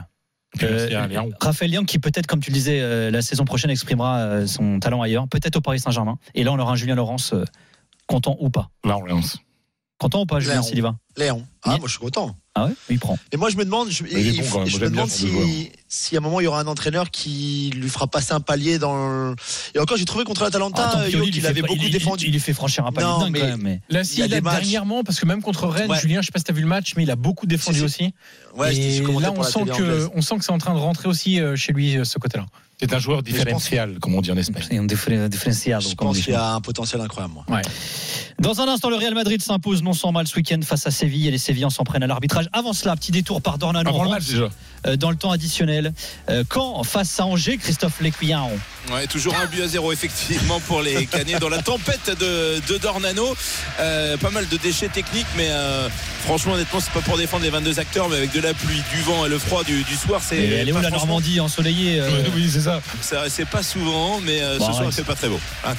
[0.63, 1.31] Euh.
[1.39, 4.79] Raphaël Liang qui peut-être, comme tu le disais, euh, la saison prochaine exprimera euh, son
[4.79, 6.17] talent ailleurs, peut-être au Paris Saint-Germain.
[6.35, 7.33] Et là, on aura un Julien Laurence
[8.07, 8.69] content ou pas.
[8.83, 9.37] Lance.
[9.99, 10.63] Content ou pas, Julien Léon.
[10.63, 11.45] Sylvain Léon.
[11.63, 11.79] Ah, Oui.
[11.79, 12.35] moi je suis content.
[12.53, 13.17] Ah ouais Il prend.
[13.31, 16.21] Et moi je me demande, je, il il- bon, me demande si, si à un
[16.21, 19.29] moment il y aura un entraîneur qui lui fera passer un palier dans.
[19.29, 19.35] le-
[19.73, 22.25] Et encore, j'ai trouvé contre l'Atalanta, Attends, Yo, il qu'il avait beaucoup il- il- défendu.
[22.27, 23.61] Il, lui fait franchir un palier Non, dingue mais- quand même.
[23.61, 23.81] Mais...
[23.89, 24.53] Là, Il si, a là, des matchs.
[24.61, 25.99] dernièrement, parce que même contre Rennes, Ouais.
[25.99, 27.77] Julien, je sais pas si tu as vu le match, mais il a beaucoup défendu
[27.79, 27.85] Si, si.
[27.85, 28.13] aussi.
[28.55, 31.55] Ouais, et là, sent, que, on sent que c'est en train de rentrer aussi euh,
[31.55, 32.45] chez lui, euh, ce côté-là.
[32.79, 34.63] C'est un joueur pense- différentiel, comme on dit en Espagne.
[34.69, 37.61] C'est un diffé- différencial, Je pense qu'il y a un potentiel incroyable, moi.
[38.39, 41.27] Dans un instant, le Real Madrid s'impose non sans mal ce week-end face à Séville
[41.27, 42.47] et les Sévillans s'en prennent à l'arbitrage.
[42.53, 44.49] Avant cela, petit détour par Dornano Avant le rentre, match, déjà.
[44.87, 45.93] Euh, dans le temps additionnel.
[46.29, 48.47] Euh, Quand face à Angers, Christophe Lécuyen.
[48.91, 52.77] Ouais, toujours un but à zéro effectivement pour les Canets dans la tempête de, de
[52.77, 53.35] Dornano.
[53.79, 55.89] Euh, pas mal de déchets techniques, mais euh,
[56.23, 59.01] franchement, honnêtement, c'est pas pour défendre les 22 acteurs, mais avec de la pluie, du
[59.01, 60.37] vent et le froid du, du soir, c'est.
[60.37, 62.81] Elle est où la Normandie ensoleillée euh, Oui, c'est ça.
[63.01, 65.39] Ça, C'est pas souvent, mais euh, Bon, ce soir, il fait pas très beau.
[65.65, 65.73] hein.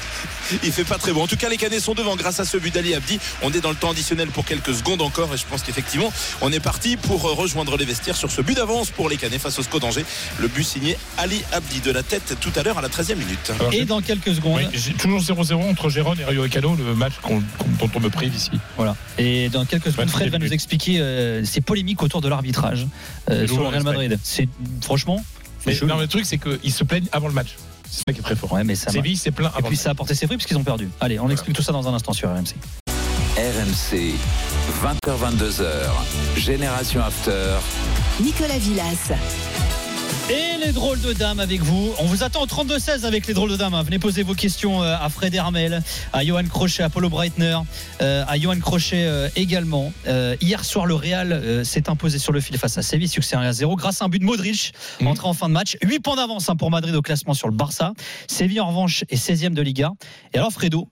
[0.63, 1.23] Il fait pas très beau.
[1.23, 3.19] En tout cas, les Canets sont devant grâce à ce but d'Ali Abdi.
[3.43, 6.13] On est dans le temps additionnel pour quelques secondes encore, et je pense qu'effectivement,
[6.43, 9.57] on est parti pour rejoindre les vestiaires sur ce but d'avance pour les Canets face
[9.61, 10.05] au SCO d'Angers.
[10.41, 13.53] Le but signé Ali Abdi de la tête tout à l'heure à la 13e minute.
[13.61, 17.13] Alors, Et dans quelques secondes, oui, toujours 0-0 entre Gérone et Rayo Vallecano, le match
[17.29, 18.51] dont on me prive ici.
[18.77, 18.97] voilà.
[19.17, 22.89] Et dans quelques secondes, Fred va nous expliquer euh, ces polémiques autour de l'arbitrage
[23.31, 23.85] euh, Le sur le Real.
[23.85, 24.19] Madrid.
[24.25, 24.49] C'est
[24.83, 25.25] franchement.
[25.65, 25.87] Mais chelou.
[25.87, 27.55] non, mais le truc, c'est qu'ils se plaignent avant le match.
[27.89, 28.53] C'est ça qui est très fort.
[28.53, 28.87] Ouais, mais ça.
[28.87, 30.89] m'a- Séville, c'est plein Et puis ça a porté ses fruits parce qu'ils ont perdu.
[31.01, 32.55] Allez, on explique tout ça dans un instant sur RMC.
[33.37, 34.15] RMC,
[34.83, 35.63] 20h-22h,
[36.37, 37.59] Génération After.
[38.21, 39.13] Nicolas Villas.
[40.31, 41.93] Et les drôles de dames avec vous.
[41.99, 43.81] On vous attend au 32-16 avec les drôles de dames.
[43.83, 45.83] Venez poser vos questions euh, à Fred Hermel,
[46.13, 47.57] à Johan Crochet, à Paulo Breitner,
[48.03, 49.93] euh, à Johan Crochet euh, également.
[50.41, 53.53] Hier soir, le Real s'est imposé sur le fil face à Séville, succès 1 à
[53.53, 55.07] 0 grâce à un but de Modric, Mhm.
[55.07, 55.77] entré en fin de match.
[55.83, 57.93] 8 points d'avance hein, pour Madrid au classement sur le Barça.
[58.27, 59.93] Séville en revanche est 16e de Liga.
[60.35, 60.89] Et alors Fredo,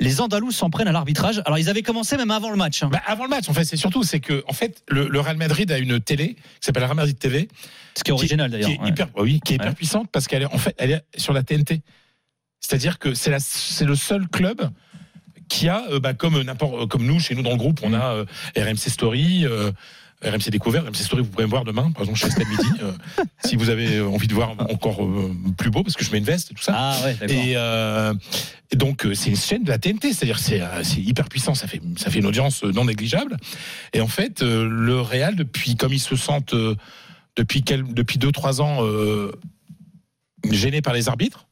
[0.00, 1.42] les Andalous s'en prennent à l'arbitrage.
[1.44, 2.82] Alors ils avaient commencé même avant le match.
[2.82, 2.88] hein.
[2.92, 5.36] Bah, avant le match, en fait, c'est surtout c'est que en fait le, le Real
[5.36, 7.48] Madrid a une télé qui s'appelle Real Madrid TV,
[7.96, 8.68] Ce qui est original d'ailleurs.
[8.68, 8.88] qui est ouais.
[8.88, 11.42] hyper, oui, qui est hyper puissante parce qu'elle est en fait elle est sur la
[11.42, 11.82] TNT.
[12.60, 14.70] C'est-à-dire que c'est la c'est le seul club
[15.48, 18.14] qui a euh, bah, comme n'importe comme nous chez nous dans le groupe, on a
[18.14, 18.24] euh,
[18.56, 19.46] RMC Story.
[19.46, 19.72] euh,
[20.24, 22.92] RMC Découvert, RMC Story, vous pourrez me voir demain, par exemple, chez Stade Midi, euh,
[23.44, 26.24] si vous avez envie de voir encore euh, plus beau, parce que je mets une
[26.24, 26.72] veste et tout ça.
[26.76, 27.16] Ah ouais.
[27.30, 28.12] Et, euh,
[28.72, 31.54] et donc euh, c'est une chaîne de la TNT, c'est-à-dire c'est euh, c'est hyper puissant,
[31.54, 33.36] ça fait ça fait une audience non négligeable.
[33.92, 36.74] Et en fait, euh, le Real depuis comme ils se sentent euh,
[37.36, 39.32] depuis quel, depuis deux trois ans euh,
[40.50, 41.46] gênés par les arbitres.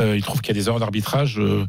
[0.00, 1.38] Euh, ils trouvent qu'il y a des erreurs d'arbitrage.
[1.40, 1.66] euh,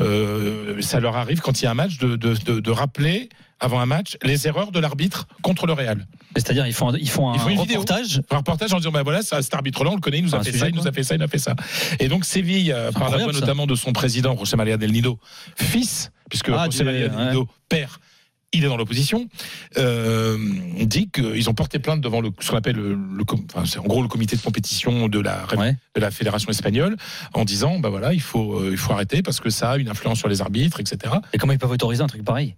[0.00, 3.28] euh, ça leur arrive quand il y a un match de, de, de- de rappeler
[3.60, 6.06] avant un match les erreurs de l'arbitre contre le Real.
[6.36, 7.80] C'est-à-dire, ils font, un- ils font un Ils font une vidéo.
[7.80, 8.20] reportage.
[8.30, 10.38] Un reportage en disant bah voilà, ça, cet arbitre-là, on le connaît, il nous a
[10.42, 11.54] fait sujet, ça, il nous a fait ça, il a fait ça.
[11.98, 15.18] Et donc Séville, euh, par la voix notamment de son président, José María del Nido,
[15.56, 17.26] fils, puisque Ah, José María del.
[17.26, 17.98] Nido, père,
[18.54, 19.28] il est dans l'opposition,
[19.76, 20.38] euh,
[20.80, 23.78] dit qu'ils ont porté plainte devant le, ce qu'on appelle le, le com- enfin, c'est
[23.78, 25.76] en gros le comité de compétition de la, Ouais.
[25.94, 26.96] de la fédération espagnole,
[27.34, 29.88] en disant bah voilà, il faut, euh, il faut arrêter parce que ça a une
[29.88, 31.14] influence sur les arbitres, etc.
[31.32, 32.54] Et comment ils peuvent autoriser un truc pareil?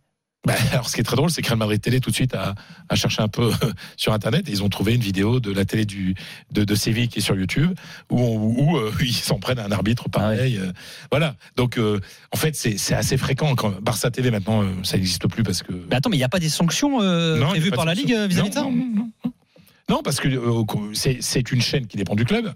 [0.47, 2.33] Bah, alors, ce qui est très drôle, c'est que Real Madrid Télé tout de suite
[2.35, 2.55] a,
[2.89, 3.51] a cherché un peu
[3.97, 6.15] sur Internet et ils ont trouvé une vidéo de la télé du,
[6.53, 7.73] de, de Séville qui est sur YouTube
[8.11, 8.37] où, on-
[8.73, 10.57] où, euh, ils s'en prennent à un arbitre pareil.
[10.59, 10.71] euh,
[11.11, 11.35] voilà.
[11.57, 12.01] Donc, euh,
[12.33, 13.55] en fait, c'est assez fréquent.
[13.57, 15.73] Quand Barça TV maintenant, euh, ça n'existe plus parce que.
[15.91, 17.95] Mais attends, mais il n'y a pas des sanctions Non, prévues par la.
[17.95, 18.67] Ligue vis-à-vis de ça
[19.89, 20.29] non, parce que
[20.95, 22.53] c'est une chaîne qui dépend du club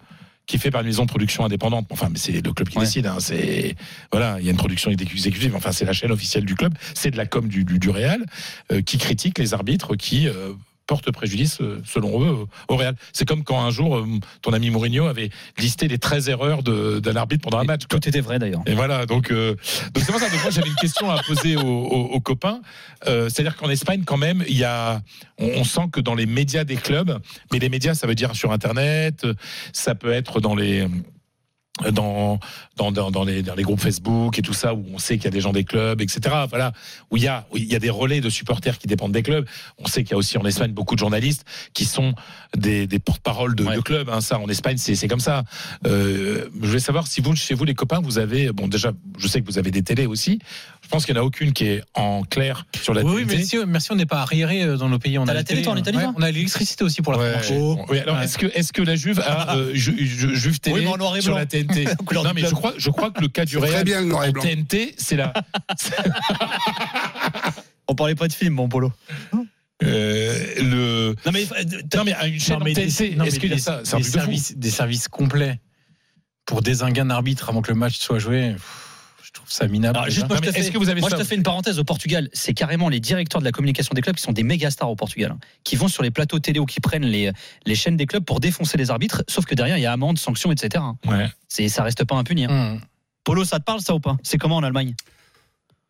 [0.47, 1.87] qui fait par une maison de production indépendante.
[1.91, 2.85] Enfin, mais c'est le club qui Ouais.
[2.85, 3.07] décide.
[3.07, 3.17] hein.
[3.21, 3.77] C'est
[4.11, 5.55] voilà, il y a une production exécutive.
[5.55, 6.75] Enfin, c'est la chaîne officielle du club.
[6.95, 8.25] C'est de la com du, du, du Real
[8.73, 10.53] euh, qui critique les arbitres qui euh,
[10.91, 12.35] portent préjudice, euh, selon eux,
[12.69, 12.97] au Real.
[13.13, 14.07] C'est comme quand un jour, euh,
[14.43, 17.83] ton ami Mourinho avait listé les 13 erreurs d'un arbitre pendant un match.
[17.89, 18.01] quoi.
[18.01, 18.63] Tout était vrai d'ailleurs.
[18.67, 19.55] Et voilà, donc euh,
[19.95, 20.29] donc c'est pour ça.
[20.29, 22.61] Donc moi j'avais une question à poser aux, aux- aux copains.
[23.07, 25.01] Euh, C'est-à-dire qu'en Espagne quand même, il y a,
[25.39, 27.21] on, on sent que dans les médias des clubs,
[27.53, 29.25] mais les médias ça veut dire sur Internet,
[29.73, 30.89] ça peut être dans les
[31.93, 32.39] dans,
[32.77, 35.25] dans, dans, dans les, dans les groupes Facebook et tout ça, où on sait qu'il
[35.25, 36.21] y a des gens des clubs, etc.
[36.49, 36.73] Voilà,
[37.11, 39.23] où il y a, où il y a des relais de supporters qui dépendent des
[39.23, 39.47] clubs.
[39.79, 42.15] On sait qu'il y a aussi en Espagne beaucoup de journalistes qui sont
[42.57, 43.77] des, des porte-parole de, Ouais.
[43.77, 44.11] de clubs.
[44.11, 44.21] hein.
[44.21, 45.45] Ça, en Espagne, c'est c'est comme ça.
[45.87, 49.27] Euh, je voulais savoir si vous, chez vous, les copains, vous avez, bon, déjà, je
[49.29, 50.39] sais que vous avez des télés aussi.
[50.91, 53.23] Je pense qu'il n'y en a aucune qui est en clair sur la Oui, oui,
[53.25, 53.37] TNT.
[53.37, 55.19] merci, merci, on n'est pas arriéré euh, dans nos pays.
[55.19, 57.33] On a la télé, toi, en Italie, ouais, On a l'électricité aussi pour la Ouais.
[57.89, 58.25] Oui, alors Ouais.
[58.25, 61.21] est-ce que la Juve a euh, Ju- Ju- Juve télé Oui, mais en noir et
[61.21, 64.01] sur la TNT Non mais je crois je crois que le cas du Real bien
[64.01, 64.43] le noir et en blanc.
[64.43, 65.33] TNT c'est la
[67.87, 68.93] On parlait pas de film, mon polo.
[69.85, 71.47] euh, le Non mais
[71.97, 73.59] non mais à une chaîne Non, mais en TNT non, est-ce mais qu'il y a
[73.59, 75.61] ça c'est un des services, des services complets
[76.47, 78.57] pour désinguer un arbitre avant que le match soit joué.
[79.31, 79.97] Je trouve ça minable.
[79.97, 81.37] Alors, juste moi, je te fais, est-ce que vous avez moi, ça je te fais
[81.37, 82.29] une parenthèse au Portugal.
[82.33, 84.97] C'est carrément les directeurs de la communication des clubs qui sont des méga stars au
[84.97, 87.31] Portugal, hein, qui vont sur les plateaux télé ou qui prennent les,
[87.65, 89.23] les chaînes des clubs pour défoncer les arbitres.
[89.29, 90.83] Sauf que derrière, il y a amende, sanctions, etc.
[90.85, 90.97] hein.
[91.07, 91.29] Ouais.
[91.47, 92.47] C'est, ça reste pas impuni.
[92.47, 92.51] hein.
[92.75, 92.81] Hum.
[93.23, 94.17] Polo, ça te parle ça ou pas?
[94.25, 94.95] C'est comment en Allemagne?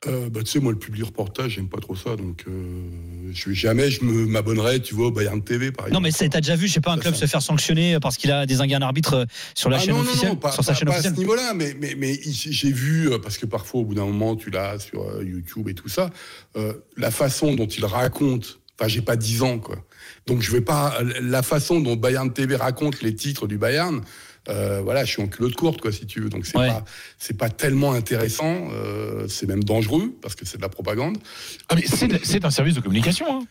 [0.07, 2.17] Euh, bah, tu sais, moi, le public reportage, j'aime pas trop ça.
[2.17, 2.89] Donc, euh,
[3.35, 6.03] je, jamais je me m'abonnerais, tu vois, au Bayern TV, par exemple.
[6.03, 7.99] Non, mais t'as déjà vu, je sais pas, un Ça, club ça- se faire sanctionner
[8.01, 9.25] parce qu'il a désingué un arbitre euh,
[9.55, 11.03] sur la Ah chaîne non, non, officielle non, pas, Sur sa pas- chaîne pas à
[11.03, 14.37] ce niveau-là, mais, mais, mais j'ai vu, euh, parce que parfois, au bout d'un moment,
[14.37, 16.09] tu l'as sur euh, YouTube et tout ça,
[16.57, 19.85] euh, la façon dont il raconte, enfin, j'ai pas 10 ans, quoi.
[20.27, 24.01] Donc, je vais pas, la façon dont Bayern TV raconte les titres du Bayern,
[24.51, 26.29] euh, voilà, je suis en culotte courte, quoi, si tu veux.
[26.29, 26.69] Donc, c'est Ouais.
[26.69, 26.85] pas,
[27.19, 31.19] c'est pas tellement intéressant, euh, c'est même dangereux, parce que c'est de la propagande.
[31.69, 31.85] Ah, mais
[32.23, 33.45] c'est un service de communication hein.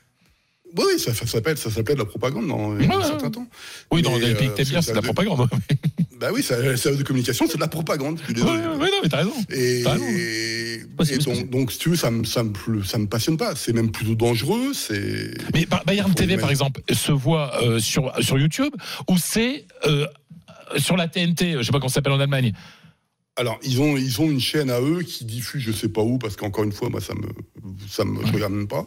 [0.78, 3.04] Oui, oui, ça, ça s'appelle, ça s'appelle de la propagande dans il y a Ouais,
[3.04, 3.48] un certain temps.
[3.92, 5.50] oui dans Mais, les pays que c'est- de la ça- propagande
[6.20, 8.20] Bah oui, ça, le service de communication, c'est de la propagande.
[8.28, 11.34] Je suis ouais, non mais t'as raison Et, raison.
[11.34, 13.56] donc, donc, si tu veux, ça me, ça me, ça me passionne pas.
[13.56, 14.74] C'est même plutôt dangereux.
[14.74, 15.32] C'est.
[15.54, 18.74] Mais Ba- Bayern TV, par exemple, se voit euh, sur, sur YouTube
[19.10, 20.06] ou c'est euh,
[20.78, 22.54] sur la TNT, je sais pas comment ça s'appelle en Allemagne.
[23.36, 26.18] Alors, ils ont, ils ont une chaîne à eux qui diffuse, je sais pas où,
[26.18, 27.30] parce qu'encore une fois, moi, ça me,
[27.88, 28.86] ça me, je regarde même pas.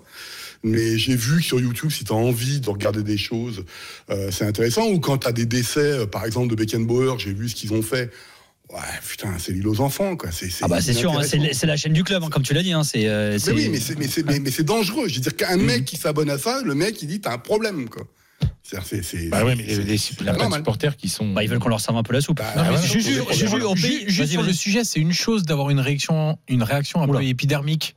[0.62, 3.64] Mais j'ai vu que sur YouTube, si tu as envie de regarder des choses,
[4.10, 4.86] euh, c'est intéressant.
[4.88, 7.72] Ou quand tu as des décès, euh, par exemple, de Beckenbauer, j'ai vu ce qu'ils
[7.72, 8.10] ont fait.
[8.70, 10.30] Ouais, putain, c'est l'île aux enfants, quoi.
[10.32, 12.62] C'est, Ah bah c'est sûr, hein, c'est, la chaîne du club, hein, comme tu l'as
[12.62, 12.72] dit.
[12.72, 15.08] hein, c'est, euh, oui, mais c'est, mais c'est, mais, mais c'est dangereux.
[15.08, 17.38] Je veux dire qu'un mec qui s'abonne à ça, le mec, il dit, t'as un
[17.38, 18.04] problème, quoi.
[18.62, 21.32] C'est-à-dire, c'est, Bah ouais, mais il y a plein de supporters qui sont.
[21.32, 22.38] Bah, ils veulent qu'on leur serve un peu la soupe.
[22.38, 23.20] Bah, Non, mais ouais, Juju,
[24.08, 27.20] juste sur le sujet, c'est une chose d'avoir une réaction, une réaction un Oula.
[27.20, 27.96] peu épidermique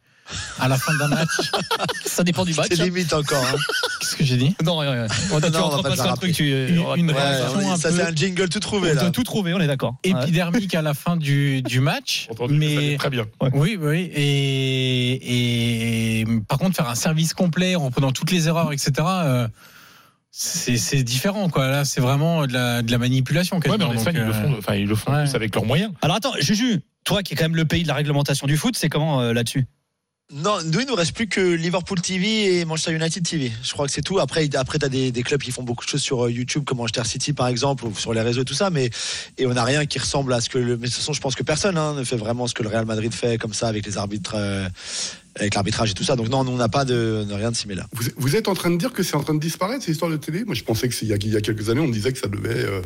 [0.59, 1.29] à la fin d'un match.
[2.05, 2.67] Ça dépend du match.
[2.71, 3.45] C'est limite encore.
[3.45, 3.57] hein.
[3.99, 4.55] Qu'est-ce que j'ai dit?
[4.63, 5.07] Non, rien, rien.
[5.31, 6.33] On tu Non, va pas un truc.
[6.33, 9.03] Tu, Une- Ouais, réaction Ouais, un ça c'est un jingle tout trouvé là.
[9.05, 9.95] a tout trouvé, on est d'accord.
[10.03, 12.27] Épidermique à la fin du, du match.
[12.31, 13.25] Entendu, mais allait très bien.
[13.53, 14.09] oui, oui.
[14.15, 18.91] Et, et par contre, faire un service complet en reprenant toutes les erreurs, etc.
[19.07, 19.47] euh,
[20.37, 21.67] c'est différent, quoi.
[21.69, 23.55] Là, c'est vraiment de la, de la manipulation.
[23.57, 23.89] Ouais, mais quasiment.
[23.89, 25.35] en Espagne, Donc, ils le font, enfin, ils le font ouais.
[25.35, 25.93] avec leurs moyens.
[26.01, 28.75] Alors attends, Juju, toi qui es quand même le pays de la réglementation du foot,
[28.75, 29.65] c'est comment euh, là-dessus?
[30.33, 33.51] Non, nous il nous reste plus que Liverpool TV et Manchester United TV.
[33.61, 34.17] Je crois que c'est tout.
[34.17, 36.79] Après, après t'as des, des clubs qui font beaucoup de choses sur euh, YouTube, comme
[36.79, 38.89] Manchester City par exemple, ou sur les réseaux et tout ça, mais
[39.37, 40.57] et on n'a rien qui ressemble à ce que.
[40.57, 42.63] Le, mais de toute façon, je pense que personne hein, ne fait vraiment ce que
[42.63, 44.67] le Real Madrid fait comme ça avec les arbitres, euh,
[45.37, 46.15] avec l'arbitrage et tout ça.
[46.15, 47.87] Donc non, on n'a pas de, de rien de similaire.
[48.17, 50.17] Vous, êtes en train de dire que c'est en train de disparaître, ces histoires de
[50.17, 50.45] télé?
[50.45, 52.27] Moi, je pensais que c'est- il y, y a quelques années, on disait que ça
[52.27, 52.63] devait.
[52.65, 52.81] euh,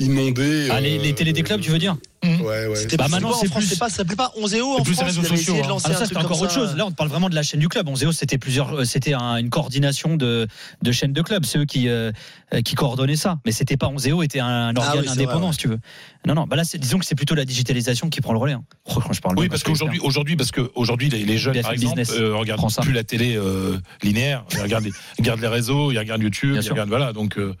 [0.00, 0.68] inondé.
[0.70, 2.76] Ah, les, euh, les télés des clubs, tu veux dire Ouais, ouais.
[2.76, 4.90] C'était Bah, maintenant, en c'est plus- c'est pas, ça s'appelait pas 11 en C'est plus
[4.90, 5.06] les France.
[5.06, 5.68] réseaux sociaux, de hein.
[5.68, 6.76] lancer Ah, ça c'était encore comme autre chose.
[6.76, 7.88] Là, on parle vraiment de la chaîne du club.
[7.88, 10.46] Onzeo, c'était plusieurs, euh, c'était un- une coordination de,
[10.82, 11.46] de chaînes de clubs.
[11.46, 12.12] C'est eux qui, euh,
[12.52, 13.38] euh, qui coordonnaient ça.
[13.46, 15.52] Mais c'était pas Onzeo, était un, un Ah organe oui, c'est indépendant, vrai, ouais.
[15.52, 15.78] si tu veux.
[16.26, 16.46] Non, non.
[16.46, 18.52] Bah là, c'est- disons que c'est plutôt la digitalisation qui prend le relais.
[18.52, 18.64] hein.
[18.84, 21.62] Oh, quand je parle Oui, parce qu'aujourd'hui, aujourd'hui, parce que aujourd'hui, les, les jeunes, BFM
[21.62, 22.82] par exemple, Business euh, regardent ça.
[22.82, 24.44] plus la télé euh, linéaire.
[24.52, 27.14] Ils regardent, les, regardent les réseaux, ils regardent YouTube, ils regardent voilà.
[27.14, 27.54] Donc, euh,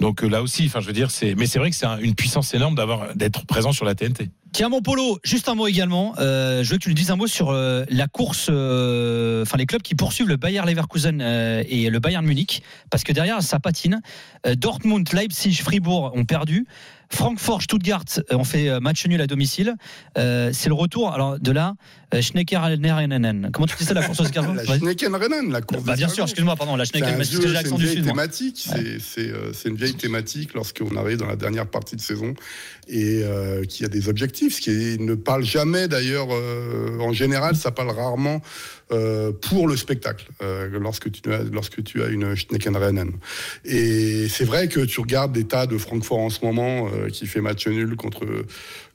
[0.00, 1.34] donc euh, là aussi, enfin, je veux dire, c'est.
[1.34, 4.30] Mais c'est vrai que c'est un- une puissance énorme d'avoir d'être présent sur la TNT.
[4.52, 6.14] Tiens, mon polo, juste un mot également.
[6.18, 9.66] Euh, je veux que tu nous dises un mot sur euh, la course, enfin les
[9.66, 11.20] clubs qui poursuivent le Bayer Leverkusen
[11.68, 14.00] et le Bayern Munich, parce que derrière ça patine.
[14.56, 16.66] Dortmund, Leipzig, Fribourg ont perdu.
[17.12, 19.74] Francfort, Stuttgart ont fait match nul à domicile.
[20.16, 21.74] C'est le retour alors de la
[22.14, 23.50] euh, Schneckerrennen.
[23.52, 24.78] Comment tu dis ça la course aux escargots La.
[24.78, 27.42] Schneckenrennen, la course Bah, bien sûr, excuse-moi, pardon, la C'est Schnecken, un parce que vieux-
[27.42, 28.68] j'ai c'est l'accent une vieille thématique.
[29.00, 32.34] C'est euh, une vieille thématique lorsqu'on arrive dans la dernière partie de saison
[32.88, 36.28] et euh, qui a des objectifs, ce qui ne parle jamais d'ailleurs.
[36.30, 38.40] euh, en général, ça parle rarement
[38.92, 40.26] euh, pour le spectacle
[40.72, 43.12] lorsque tu as lorsque tu as une Schneckenrennen.
[43.64, 47.40] Et c'est vrai que tu regardes des tas de Francfort en ce moment qui fait
[47.40, 48.26] match nul contre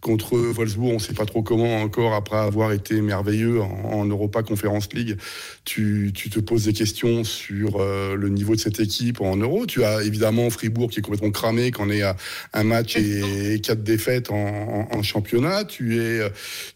[0.05, 4.05] contre Wolfsburg, on ne sait pas trop comment encore, après avoir été merveilleux en, en
[4.05, 5.17] Europa Conference League,
[5.63, 9.65] tu, tu te poses des questions sur euh, le niveau de cette équipe en Euro.
[9.65, 12.15] Tu as évidemment Fribourg qui est complètement cramé, qui en est à
[12.53, 15.63] un match et quatre défaites en, en- en championnat.
[15.65, 16.21] Tu, es,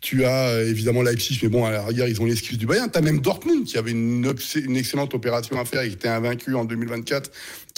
[0.01, 2.89] tu as évidemment Leipzig, mais bon, à la rigueur, ils ont l'excuse du Bayern.
[2.91, 4.33] Tu as même Dortmund qui avait une,
[4.65, 7.29] une excellente opération à faire, qui était invaincu en 2024,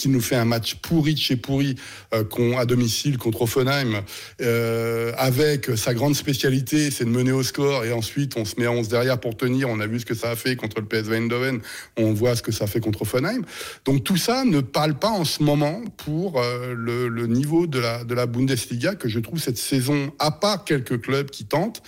[0.02, 1.76] qui nous fait un match pourri de chez pourri
[2.12, 2.24] euh,
[2.58, 4.02] à domicile contre Offenheim,
[4.40, 8.66] euh, avec sa grande spécialité, c'est de mener au score et ensuite on se met
[8.66, 9.68] à 11 derrière pour tenir.
[9.68, 11.60] On a vu ce que ça a fait contre le PSV Eindhoven,
[11.96, 13.42] on voit ce que ça fait contre Offenheim.
[13.84, 18.02] Donc tout ça ne parle pas en ce moment pour euh, le, niveau de la,
[18.02, 21.80] de la Bundesliga que je trouve cette saison, à part quelques clubs qui tentent,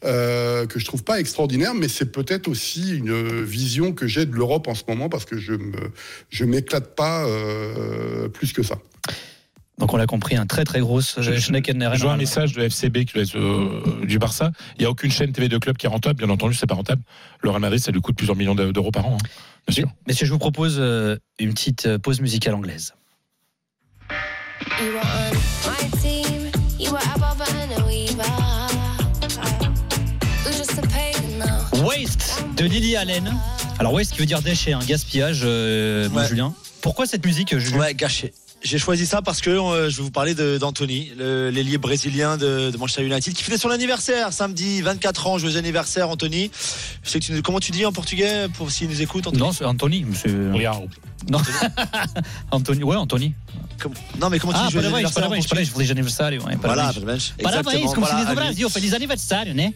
[0.00, 4.68] que je trouve pas extraordinaire, mais c'est peut-être aussi une vision que j'ai de l'Europe
[4.68, 5.90] en ce moment parce que je me
[6.30, 7.26] je m'éclate pas
[8.32, 8.76] plus que ça.
[9.78, 11.94] Donc on l'a compris, un très très gros Schneckenrennen.
[11.94, 14.50] Je vois un message de FCB qui laisse, euh, du Barça.
[14.76, 16.18] Il n'y a aucune chaîne TV de club qui est rentable.
[16.18, 17.02] Bien entendu, c'est pas rentable.
[17.42, 19.14] Le Real Madrid, ça lui coûte plusieurs millions d'eu- d'euros par an.
[19.20, 19.26] hein.
[19.68, 19.88] Bien sûr.
[20.08, 22.92] Messieurs, je vous propose euh, une petite euh, pause musicale anglaise.
[31.84, 33.32] Waste de Lily Allen.
[33.78, 36.26] Alors waste qui veut dire déchet, un gaspillage, euh, Ouais.
[36.26, 36.52] Julien.
[36.80, 38.32] Pourquoi cette musique, euh, Julien Ouais, gâché.
[38.60, 42.70] J'ai choisi ça parce que euh, je vais vous parler de- d'Anthony, l'ailier brésilien de,
[42.72, 46.50] de Manchester United, qui fêtait son anniversaire samedi, 24 ans, joyeux anniversaire, Anthony.
[47.04, 49.42] Je sais que tu nous- comment tu dis en portugais pour s'il nous écoute, Anthony
[49.42, 50.50] Non, c'est Anthony, monsieur.
[50.52, 50.88] Regarde.
[51.30, 51.40] Non.
[52.50, 53.32] Anthony, ouais, Anthony.
[53.78, 56.42] Comme- Non, mais comment tu Ah, dis joyeux parabéns, anniversaire parabéns, portugais parabéns, feliz aniversário.
[56.42, 56.92] hein, Voilà, parabéns.
[57.00, 57.18] parabéns.
[57.40, 58.34] Parabéns, Exactement, comme voilà, se à lui.
[58.40, 59.72] Brasil, feliz aniversário, né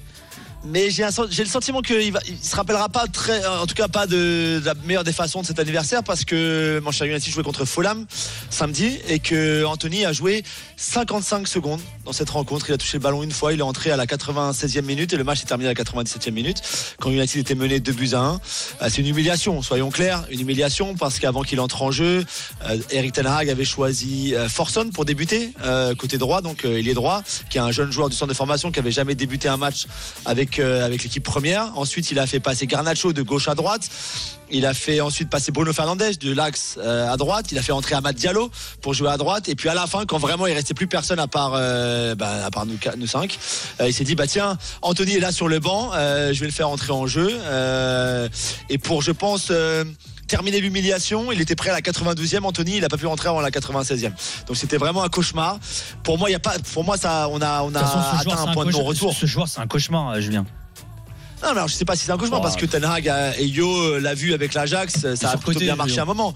[0.65, 4.63] Mais j'ai le sentiment qu'il il se rappellera pas très, en tout cas pas de,
[4.65, 8.07] la meilleure des façons de cet anniversaire parce que Manchester United jouait contre Fulham
[8.49, 10.45] samedi et que Anthony a joué
[10.77, 12.67] 55 secondes dans cette rencontre.
[12.69, 15.17] Il a touché le ballon une fois, il est entré à la 96e minute et
[15.17, 16.63] le match s'est terminé à la 97e minute
[17.01, 18.35] quand United était mené 2 buts à 1.
[18.35, 22.25] Euh, C'est une humiliation, soyons clairs, une humiliation parce qu'avant qu'il entre en jeu,
[22.67, 25.53] euh, Eric Ten Hag avait choisi euh, Forson pour débuter
[25.99, 28.71] côté droit, donc il est droit, qui est un jeune joueur du centre de formation
[28.71, 29.87] qui avait jamais débuté un match
[30.25, 31.77] avec euh, avec l'équipe première.
[31.77, 33.89] Ensuite, il a fait passer Garnacho de gauche à droite.
[34.51, 37.53] Il a fait ensuite passer Bruno Fernandes de l'axe euh, à droite.
[37.53, 38.51] Il a fait entrer Amad Diallo
[38.81, 39.49] pour jouer à droite.
[39.49, 42.45] Et puis à la fin, quand vraiment il restait plus personne à part euh, bah,
[42.45, 43.39] à part nous, cinq,
[43.85, 45.93] il s'est dit bah tiens, Anthony est là sur le banc.
[45.93, 47.31] je vais le faire entrer en jeu.
[48.69, 49.51] Et pour je pense
[50.27, 51.33] terminer l'humiliation.
[51.33, 52.45] Il était prêt à la 92e.
[52.45, 54.13] Anthony, il a pas pu rentrer avant la 96e.
[54.47, 55.59] Donc c'était vraiment un cauchemar.
[56.03, 56.55] Pour moi, il y a pas.
[56.73, 59.15] Pour moi, ça, on a, on a façon, atteint joueur, un un point de non-retour.
[59.15, 60.47] Ce joueur, c'est un cauchemar, euh, Julien.
[61.43, 63.13] Non, mais alors je sais pas si c'est un cauchemar Oh, parce que Ten Hag
[63.37, 66.03] et Yo euh, l'a vu avec l'Ajax, ça a plutôt bien marché Yo.
[66.03, 66.35] un moment.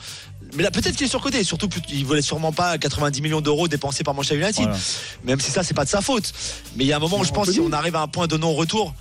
[0.54, 1.44] Mais là, peut-être qu'il est surcoté.
[1.44, 4.64] Surtout, il voulait sûrement pas 90 millions d'euros dépensés par Manchester United.
[4.64, 4.78] Voilà.
[5.24, 6.32] Même si ça, c'est pas de sa faute.
[6.76, 8.26] Mais il y a un moment où je pense si on arrive à un point
[8.26, 8.94] de non-retour.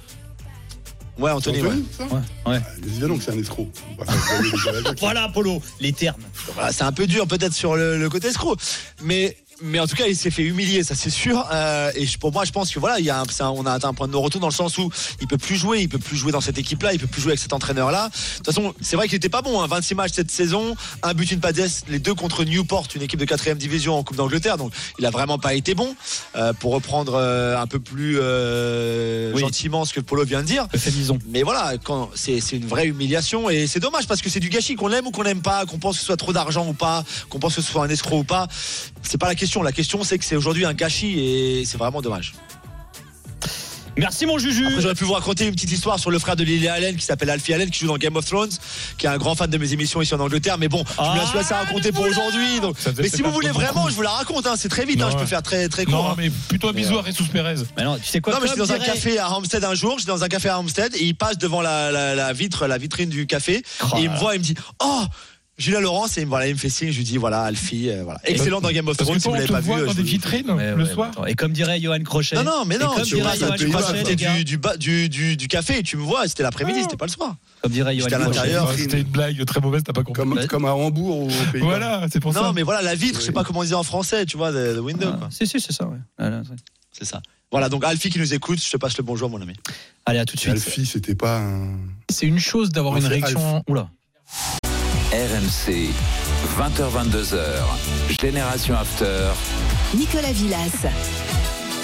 [1.18, 1.68] Ouais, Anthony, ouais.
[1.68, 2.62] Anthony, ça Ouais, ouais.
[2.86, 3.70] Évidemment que c'est un escroc.
[5.00, 6.22] Voilà, Polo, les termes.
[6.54, 8.58] Voilà, c'est un peu dur peut-être sur le, le côté escroc,
[9.04, 11.48] mais mais en tout cas il s'est fait humilier, ça c'est sûr.
[11.52, 13.72] Euh, et pour moi, je pense que voilà, il y a un- un- on a
[13.74, 14.90] atteint un point de non-retour dans le sens où
[15.22, 17.32] il peut plus jouer, il peut plus jouer dans cette équipe-là, il peut plus jouer
[17.32, 18.10] avec cet entraîneur-là.
[18.10, 19.62] De toute façon, c'est vrai qu'il était pas bon.
[19.62, 23.20] Hein, 26 matchs cette saison, un but, une passe, les deux contre Newport, une équipe
[23.20, 24.58] de 4 division en Coupe d'Angleterre.
[24.58, 25.96] Donc il a vraiment pas été bon.
[26.36, 29.42] Euh, pour reprendre euh, un peu plus euh, Oui.
[29.42, 30.68] gentiment ce que Polo vient de dire.
[31.30, 31.74] Mais voilà,
[32.16, 35.12] c'est une vraie humiliation et c'est dommage parce que c'est du gâchis qu'on l'aime ou
[35.12, 37.62] qu'on n'aime pas, qu'on pense que ce soit trop d'argent ou pas, qu'on pense que
[37.62, 38.48] ce soit un escroc ou pas.
[39.08, 39.62] C'est pas la question.
[39.64, 42.34] La question, c'est que c'est aujourd'hui un gâchis et c'est vraiment dommage.
[43.98, 44.66] Merci mon Juju.
[44.68, 47.06] Après, j'aurais pu vous raconter une petite histoire sur le frère de Lily Allen qui
[47.06, 48.50] s'appelle Alfie Allen qui joue dans Game of Thrones,
[48.98, 50.58] qui est un grand fan de mes émissions ici en Angleterre.
[50.58, 52.60] Mais bon, je me la suis assez raconter pour aujourd'hui.
[52.60, 54.48] Donc, mais si vous voulez vraiment, je vous la raconte.
[54.48, 55.02] hein, c'est très vite.
[55.02, 55.94] hein, je peux faire très très court.
[55.96, 56.16] Non, hein.
[56.18, 57.56] mais plutôt un bisou à Jesus Pérez.
[57.78, 59.98] Mais non, tu sais quoi Non, mais j'étais dans un café à Hampstead un jour,
[59.98, 62.78] j'étais dans un café à Hampstead et il passe devant la, la, la vitre, la
[62.78, 65.04] vitrine du café Oh et il me voit, il me dit Oh
[65.58, 67.90] Julien Laurence et il me, voilà, il me fait signe, je lui dis voilà, Alfie,
[67.90, 68.20] euh, voilà.
[68.26, 69.70] Excellent dans Game of Thrones, si vous l'avez pas vu.
[69.70, 71.12] dans je des vitrines le ouais, soir.
[71.12, 71.26] attends.
[71.26, 72.36] Et comme dirait Johan Crochet.
[72.36, 74.34] Non, non, mais non, tu Crochet, les gars.
[74.36, 77.12] du, du, du, du, du café et tu me vois, c'était l'après-midi, c'était pas le
[77.12, 77.36] soir.
[77.62, 78.26] Comme dirait Johan à Crochet.
[78.26, 78.68] l'intérieur.
[78.70, 80.22] Ah, C'était une blague très mauvaise, t'as pas compris.
[80.24, 81.62] Comme, comme à Hambourg au pays.
[81.62, 82.42] Voilà, c'est pour ça.
[82.42, 84.52] Non, mais voilà, la vitre, je sais pas comment on disait en français, tu vois,
[84.52, 85.28] the, the window, Ah, quoi.
[85.32, 85.98] Si, si, c'est ça, ouais.
[86.20, 86.42] Voilà,
[86.92, 87.22] c'est- ça.
[87.52, 89.54] Voilà, donc Alfie qui nous écoute, je te passe le bonjour, mon ami.
[90.06, 90.52] Allez, à tout de suite.
[90.52, 91.78] Alfie, c'était pas un.
[92.10, 93.64] C'est une chose d'avoir une réaction.
[93.70, 93.88] Oula.
[95.16, 95.94] RMC,
[96.58, 99.32] 20h-22h, Génération After.
[99.96, 101.35] Nicolas Villas.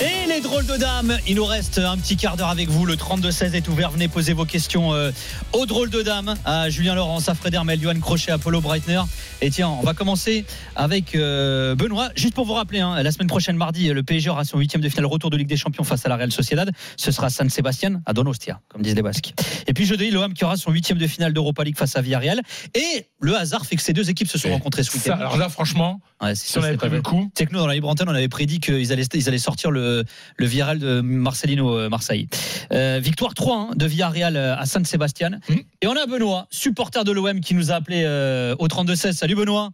[0.01, 2.85] Et les drôles de dames, il nous reste un petit quart d'heure avec vous.
[2.87, 3.91] Le 32-16 est ouvert.
[3.91, 5.11] Venez poser vos questions euh,
[5.53, 9.01] aux drôles de dames, à Julien Laurence, à Fred Hermel, Johan Crochet, Apollo Breitner.
[9.41, 10.43] Et tiens, on va commencer
[10.75, 12.09] avec euh, Benoît.
[12.15, 14.89] Juste pour vous rappeler, hein, la semaine prochaine, mardi, le PSG aura son huitième de
[14.89, 16.71] finale retour de Ligue des Champions face à la Real Sociedad.
[16.97, 19.33] Ce sera San Sebastian à Donostia, comme disent les Basques.
[19.67, 22.41] Et puis jeudi, l'OM qui aura son huitième de finale d'Europa League face à Villarreal.
[22.73, 25.19] Et le hasard fait que ces deux équipes se sont Et rencontrées ce ça, week-end.
[25.19, 27.73] alors là, franchement, Ouais, si on avait prévu le coup, c'est que nous, dans la
[27.73, 29.90] libre antenne, on avait prédit qu'ils allaient, ils allaient sortir le,
[30.37, 32.27] le Villarreal de Marcelino euh, Marseille.
[32.71, 35.31] Euh, victoire 3 hein, de Villarreal euh, à San Sébastien.
[35.49, 35.55] Mm.
[35.81, 39.13] Et on a Benoît, supporter de l'OM, qui nous a appelé euh, au 32-16.
[39.13, 39.69] Salut Benoît.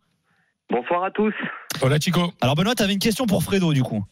[0.70, 1.34] Bonsoir à tous.
[1.80, 2.34] voilà, Chico.
[2.42, 4.04] Alors Benoît, tu avais une question pour Fredo, du coup.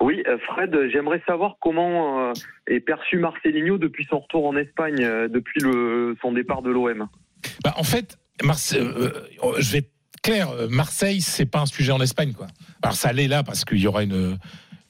[0.00, 2.32] Oui, Fred, j'aimerais savoir comment euh,
[2.66, 7.06] est perçu Marcelinho depuis son retour en Espagne, euh, depuis le, son départ de l'OM.
[7.62, 9.12] Bah, en fait, Marse- euh,
[9.44, 9.92] euh, je vais être
[10.22, 12.48] clair, Marseille, c'est pas un sujet en Espagne, quoi.
[12.82, 14.38] Alors ça l'est là parce qu'il y aura une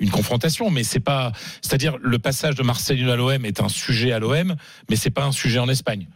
[0.03, 4.13] une confrontation, mais c'est pas, c'est-à-dire le passage de Marcelino à l'OM est un sujet
[4.13, 4.57] à l'OM,
[4.91, 6.09] mais c'est pas un sujet en Espagne.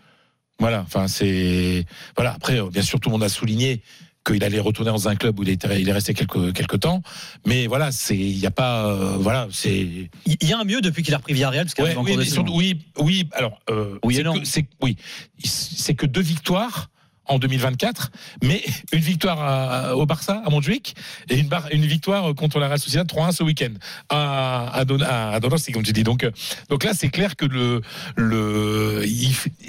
[0.58, 1.86] Voilà, enfin c'est,
[2.16, 2.32] voilà.
[2.32, 3.82] Après, euh, bien sûr, tout le monde a souligné
[4.26, 7.00] qu'il allait retourner dans un club où il est, il est resté quelques quelques temps,
[7.46, 9.78] mais voilà, c'est, il y a pas, euh, voilà, c'est.
[10.26, 12.16] Il y a un mieux depuis qu'il a repris Villarreal, parce qu'il Ouais, oui,
[12.52, 13.28] oui, oui.
[13.34, 14.32] Alors, euh, Oui c'est non.
[14.40, 14.46] que-
[14.82, 14.96] oui,
[15.44, 16.90] c'est que deux victoires
[17.28, 18.10] en 2024,
[18.42, 18.62] mais
[18.92, 20.94] une victoire au Barça à Montjuic
[21.28, 23.72] et une, victoire contre la Real Sociedad 3-1 ce week-end
[24.08, 26.02] à à, Don, à, à Donosti, comme tu dis.
[26.02, 26.30] Donc, euh,
[26.68, 27.82] donc là, c'est clair que le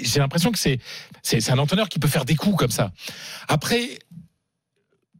[0.00, 2.92] j'ai l'impression que c'est un entraîneur qui peut faire des coups comme ça.
[3.48, 3.98] Après.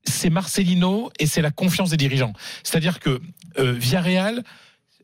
[0.05, 2.33] C'est Marcelino et c'est la confiance des dirigeants.
[2.63, 3.21] C'est-à-dire que
[3.59, 4.43] euh, Villarreal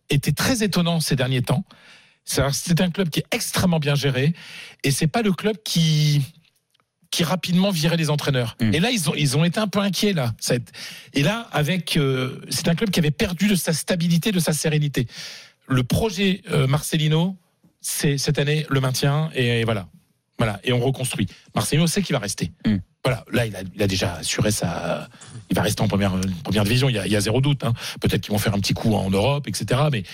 [0.08, 1.62] était très étonnant ces derniers temps.
[2.24, 4.32] C'est c'est un club qui est extrêmement bien géré
[4.82, 6.22] et c'est pas le club qui
[7.14, 8.56] qui rapidement virait les entraîneurs.
[8.60, 8.74] Mm.
[8.74, 10.34] Et là, ils ont, ils ont été un peu inquiets là.
[11.12, 14.52] Et là, avec, euh, c'est un club qui avait perdu de sa stabilité, de sa
[14.52, 15.06] sérénité.
[15.68, 17.36] Le projet euh, Marcelino,
[17.80, 19.86] c'est cette année le maintien et, et voilà,
[20.38, 21.28] voilà, et on reconstruit.
[21.54, 22.50] Marcelino sait qu'il va rester.
[22.66, 22.78] Mm.
[23.04, 25.10] Voilà, là, il a, il a déjà assuré sa.
[25.50, 27.62] Il va rester en première, première division, il y a, il y a zéro doute.
[27.62, 27.74] hein.
[28.00, 29.82] Peut-être qu'ils vont faire un petit coup en Europe, etc.
[29.92, 30.04] Mais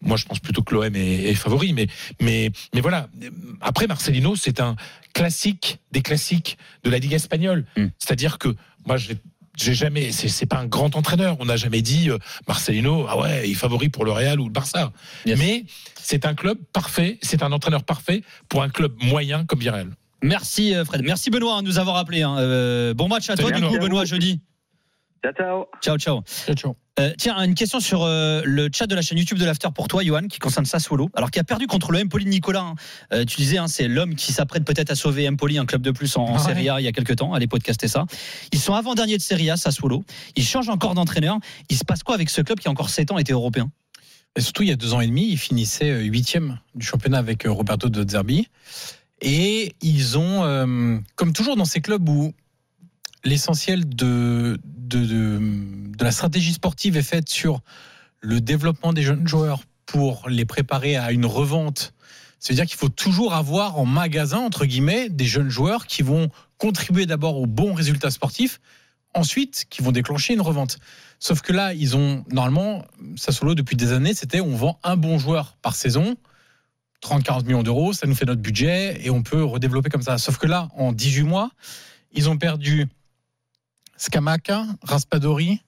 [0.00, 1.72] moi, je pense plutôt que l'OM est, est favori.
[1.72, 1.86] Mais,
[2.20, 3.08] mais, mais voilà.
[3.60, 4.74] Après, Marcelino, c'est un
[5.12, 7.64] classique des classiques de la Ligue espagnole.
[7.76, 7.86] Mm.
[7.98, 8.54] C'est-à-dire que
[8.86, 9.18] moi, j'ai.
[9.56, 11.36] J'ai jamais, c'est c'est pas un grand entraîneur.
[11.40, 12.16] On n'a jamais dit euh,
[12.48, 14.90] Marcelino, ah ouais, il est favori pour le Real ou le Barça.
[15.26, 15.38] Yes.
[15.38, 15.64] Mais
[16.00, 19.90] c'est un club parfait, c'est un entraîneur parfait pour un club moyen comme Villarreal.
[20.22, 21.02] Merci euh, Fred.
[21.04, 22.22] Merci Benoît hein, de nous avoir appelé.
[22.22, 22.36] hein.
[22.38, 23.76] Euh, bon match à toi, du coup.
[23.78, 24.40] Benoît, jeudi.
[25.22, 25.66] Ciao, ciao.
[25.82, 26.22] Ciao, ciao.
[26.46, 26.76] Ciao, ciao.
[26.98, 29.86] Euh, tiens, une question sur euh, le chat de la chaîne YouTube de l'After pour
[29.88, 31.08] toi, Johan, qui concerne Sassuolo.
[31.14, 32.60] Alors, qui a perdu contre le Empoli de Nicolas.
[32.60, 32.74] hein.
[33.12, 35.90] Euh, tu disais, hein, c'est l'homme qui s'apprête peut-être à sauver Empoli, un club de
[35.90, 36.38] plus en, en Ah.
[36.38, 37.32] Serie A il y a quelques temps.
[37.34, 38.06] Allez podcaster ça.
[38.52, 40.04] Ils sont avant-derniers de Serie A, Sassuolo.
[40.36, 41.38] Ils changent encore d'entraîneur.
[41.68, 43.70] Il se passe quoi avec ce club qui, encore 7 ans, était européen?
[44.36, 47.44] Et surtout, il y a deux ans et demi, ils finissaient huitième du championnat avec
[47.46, 48.46] Roberto De Zerbi.
[49.22, 52.32] Et ils ont, euh, comme toujours dans ces clubs où
[53.24, 54.58] l'essentiel de,
[54.98, 55.40] de,
[56.00, 57.60] la stratégie sportive est faite sur
[58.20, 61.94] le développement des jeunes joueurs pour les préparer à une revente.
[62.38, 67.06] C'est-à-dire qu'il faut toujours avoir en magasin, entre guillemets, des jeunes joueurs qui vont contribuer
[67.06, 68.60] d'abord aux bons résultats sportifs,
[69.14, 70.78] ensuite qui vont déclencher une revente.
[71.18, 72.84] Sauf que là, ils ont, normalement,
[73.16, 76.16] Sassuolo, depuis des années, c'était on vend un bon joueur par saison,
[77.02, 80.18] 30-40 millions d'euros, ça nous fait notre budget et on peut redévelopper comme ça.
[80.18, 81.50] Sauf que là, en 18 mois,
[82.12, 82.86] ils ont perdu
[84.00, 85.60] Scamaca, Raspadori,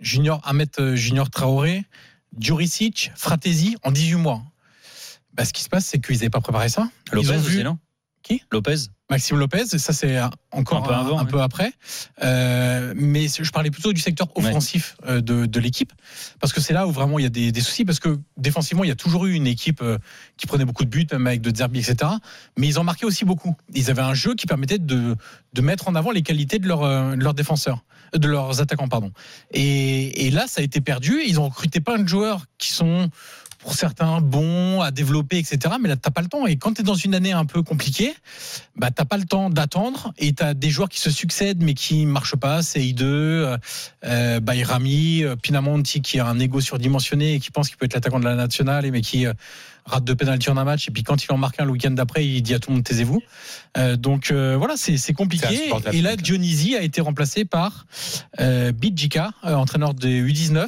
[0.00, 1.84] Junior Ahmed euh, Junior Traoré,
[2.38, 4.42] Djuricic, Fratesi en 18 mois.
[5.34, 6.88] Bah, ce qui se passe, c'est qu'ils n'avaient pas préparé ça.
[7.12, 7.78] Lopez ils ont vu aussi, non?
[8.22, 8.42] Qui?
[8.50, 8.88] Lopez.
[9.14, 10.18] Maxime Lopez, ça c'est
[10.50, 11.72] encore Un peu avant, un, peu après.
[12.24, 15.92] Euh, mais je parlais plutôt du secteur offensif euh, de, de l'équipe,
[16.40, 18.82] parce que c'est là où vraiment il y a des, des soucis, parce que défensivement,
[18.82, 19.98] il y a toujours eu une équipe euh,
[20.36, 22.10] qui prenait beaucoup de buts, même avec de Zerbi, etc.
[22.58, 23.54] Mais ils en marquaient aussi beaucoup.
[23.72, 25.14] Ils avaient un jeu qui permettait de,
[25.52, 27.84] de mettre en avant les qualités de, leur, de leurs défenseurs,
[28.16, 29.12] de leurs attaquants, pardon.
[29.52, 31.22] Et, et là, ça a été perdu.
[31.24, 33.10] Ils ont recruté plein de joueurs qui sont
[33.64, 35.76] pour certains bons à développer, etc.
[35.80, 36.46] Mais là, t'as pas le temps.
[36.46, 38.14] Et quand tu es dans une année un peu compliquée,
[38.76, 40.12] bah, t'as pas le temps d'attendre.
[40.18, 42.60] Et tu as des joueurs qui se succèdent, mais qui marchent pas.
[42.60, 43.56] CI2, euh,
[44.04, 47.94] euh, Bayrami, euh, Pinamonti, qui a un ego surdimensionné et qui pense qu'il peut être
[47.94, 49.32] l'attaquant de la nationale, et mais qui euh,
[49.86, 50.88] rate deux pénalty en un match.
[50.88, 52.76] Et puis quand il en marque un le week-end d'après, il dit à tout le
[52.76, 53.22] monde taisez-vous.
[53.76, 55.70] Euh, donc euh, voilà, c'est compliqué.
[55.92, 56.16] Et là.
[56.16, 57.86] Dionysi a été remplacé par
[58.40, 60.66] euh, Bidjika, entraîneur des U19,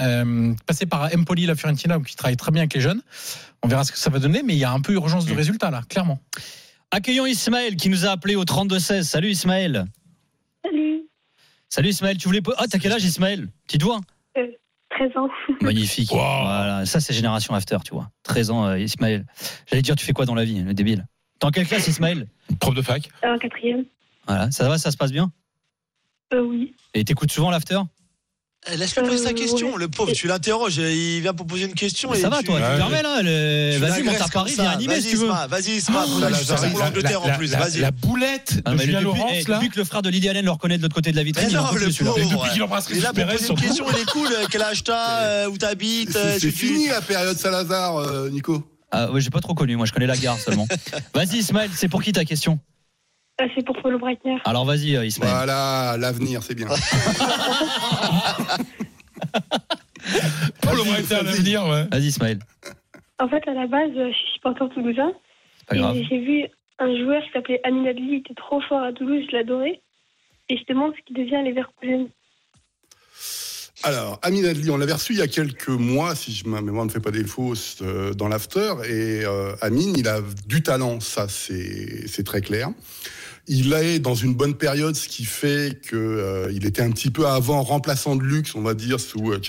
[0.00, 3.02] euh, passé par Empoli, la Fiorentina, qui travaille très bien avec les jeunes.
[3.62, 5.34] On verra ce que ça va donner, mais il y a un peu urgence de
[5.34, 6.20] résultat là, clairement.
[6.90, 9.02] Accueillons Ismaël qui nous a appelé au 32-16.
[9.02, 9.84] Salut Ismaël.
[10.64, 11.02] Salut,
[11.68, 12.40] Salut Ismaël, tu voulais.
[12.56, 13.48] Ah, t'as quel âge Ismaël?
[13.66, 14.00] Petite voix
[14.90, 15.28] 13 ans.
[15.60, 16.10] Magnifique.
[16.10, 18.10] Voilà, ça c'est Génération After, tu vois.
[18.24, 19.26] 13 ans, euh, Ismaël.
[19.66, 21.06] J'allais dire, tu fais quoi dans la vie, le débile?
[21.38, 22.26] T'es en quelle classe, Ismaël?
[22.58, 23.08] Prof de fac.
[23.22, 23.84] En quatrième.
[24.26, 25.30] Voilà, ça va, ça se passe bien?
[26.34, 26.74] Euh, oui.
[26.94, 27.78] Et t'écoutes souvent l'After?
[28.76, 29.78] Laisse-le poser sa Euh, question, ouais.
[29.78, 32.10] le pauvre, tu l'interroges, il vient pour poser une question.
[32.12, 34.52] Mais et Ça va, tu- toi, tu permets là le- tu Vas-y, monte à Paris,
[34.56, 35.24] viens animer Vas-y, si tu veux.
[35.26, 36.04] Isma, Vas-y, Isma,
[36.56, 37.80] c'est pour l'Angleterre en plus, la- vas-y.
[37.80, 39.54] La boulette Ah, de mais Julien depuis, Laurence, eh, là.
[39.56, 41.46] depuis que le frère de Lydie Allen le reconnaît de l'autre côté de la vitrine,
[41.46, 42.18] Mais il en non, le pauvre.
[42.18, 44.28] Depuis qu'il embrasse Pérez une le question, il est cool.
[44.28, 48.62] euh, Quel âge t'as euh, Où t'habites euh, C'est fini la période Salazar, euh, Nico.
[48.90, 50.66] Ah, ouais, j'ai pas trop connu, moi je connais la gare seulement.
[51.14, 52.58] vas-y Ismaël, c'est pour qui ta question?
[53.40, 54.36] Ah, c'est pour Paulo Breitner.
[54.44, 55.32] Alors vas-y euh, Ismaël.
[55.32, 56.68] Voilà, l'avenir, c'est bien.
[60.62, 61.24] À vas-y.
[61.24, 61.84] l'avenir, ouais.
[61.90, 62.38] Vas-y Ismaël.
[63.18, 65.12] En fait, à la base, je suis supporter toulousain.
[65.66, 65.96] Pas grave.
[65.96, 66.44] Et j'ai vu
[66.78, 69.80] un joueur qui s'appelait Amin Adli, il était trop fort à Toulouse, je l'adorais.
[70.48, 72.08] Et je demande ce qu'il devient à Leverkusen.
[73.84, 76.84] Alors, Amin Adli, on l'avait reçu il y a quelques mois, si je, ma mémoire
[76.86, 78.74] ne fait pas des fausses, euh, dans l'after.
[78.88, 82.70] Et euh, Amin, il a du talent, ça c'est c'est très clair.
[83.48, 87.26] Il est dans une bonne période, ce qui fait que euh, était un petit peu
[87.26, 89.40] avant remplaçant de luxe, on va dire, sous euh.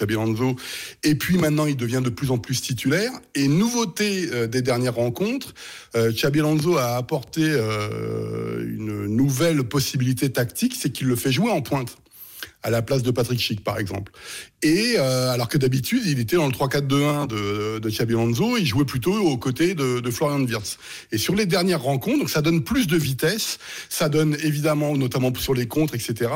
[1.03, 3.11] Et puis maintenant, il devient de plus en plus titulaire.
[3.35, 5.53] Et nouveauté euh, des dernières rencontres,
[5.95, 11.51] euh, Xabi Alonso a apporté euh, une nouvelle possibilité tactique, c'est qu'il le fait jouer
[11.51, 11.97] en pointe
[12.63, 14.11] à la place de Patrick Schick, par exemple.
[14.61, 18.15] Et euh, alors que d'habitude, il était dans le 3-4-2-1 de, de Xabi
[18.59, 20.77] il jouait plutôt aux côtés de, de Florian Wirtz.
[21.13, 25.53] Et sur les dernières rencontres, ça donne plus de vitesse, ça donne évidemment, notamment sur
[25.53, 26.31] les contres, etc.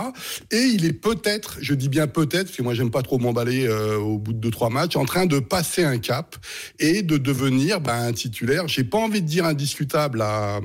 [0.51, 3.67] Et il est peut-être, je dis bien peut-être, parce que moi j'aime pas trop m'emballer
[3.67, 6.37] euh, au bout de deux trois matchs, en train de passer un cap
[6.79, 8.69] et de devenir ben, un titulaire.
[8.69, 10.61] J'ai pas envie de dire indiscutable à,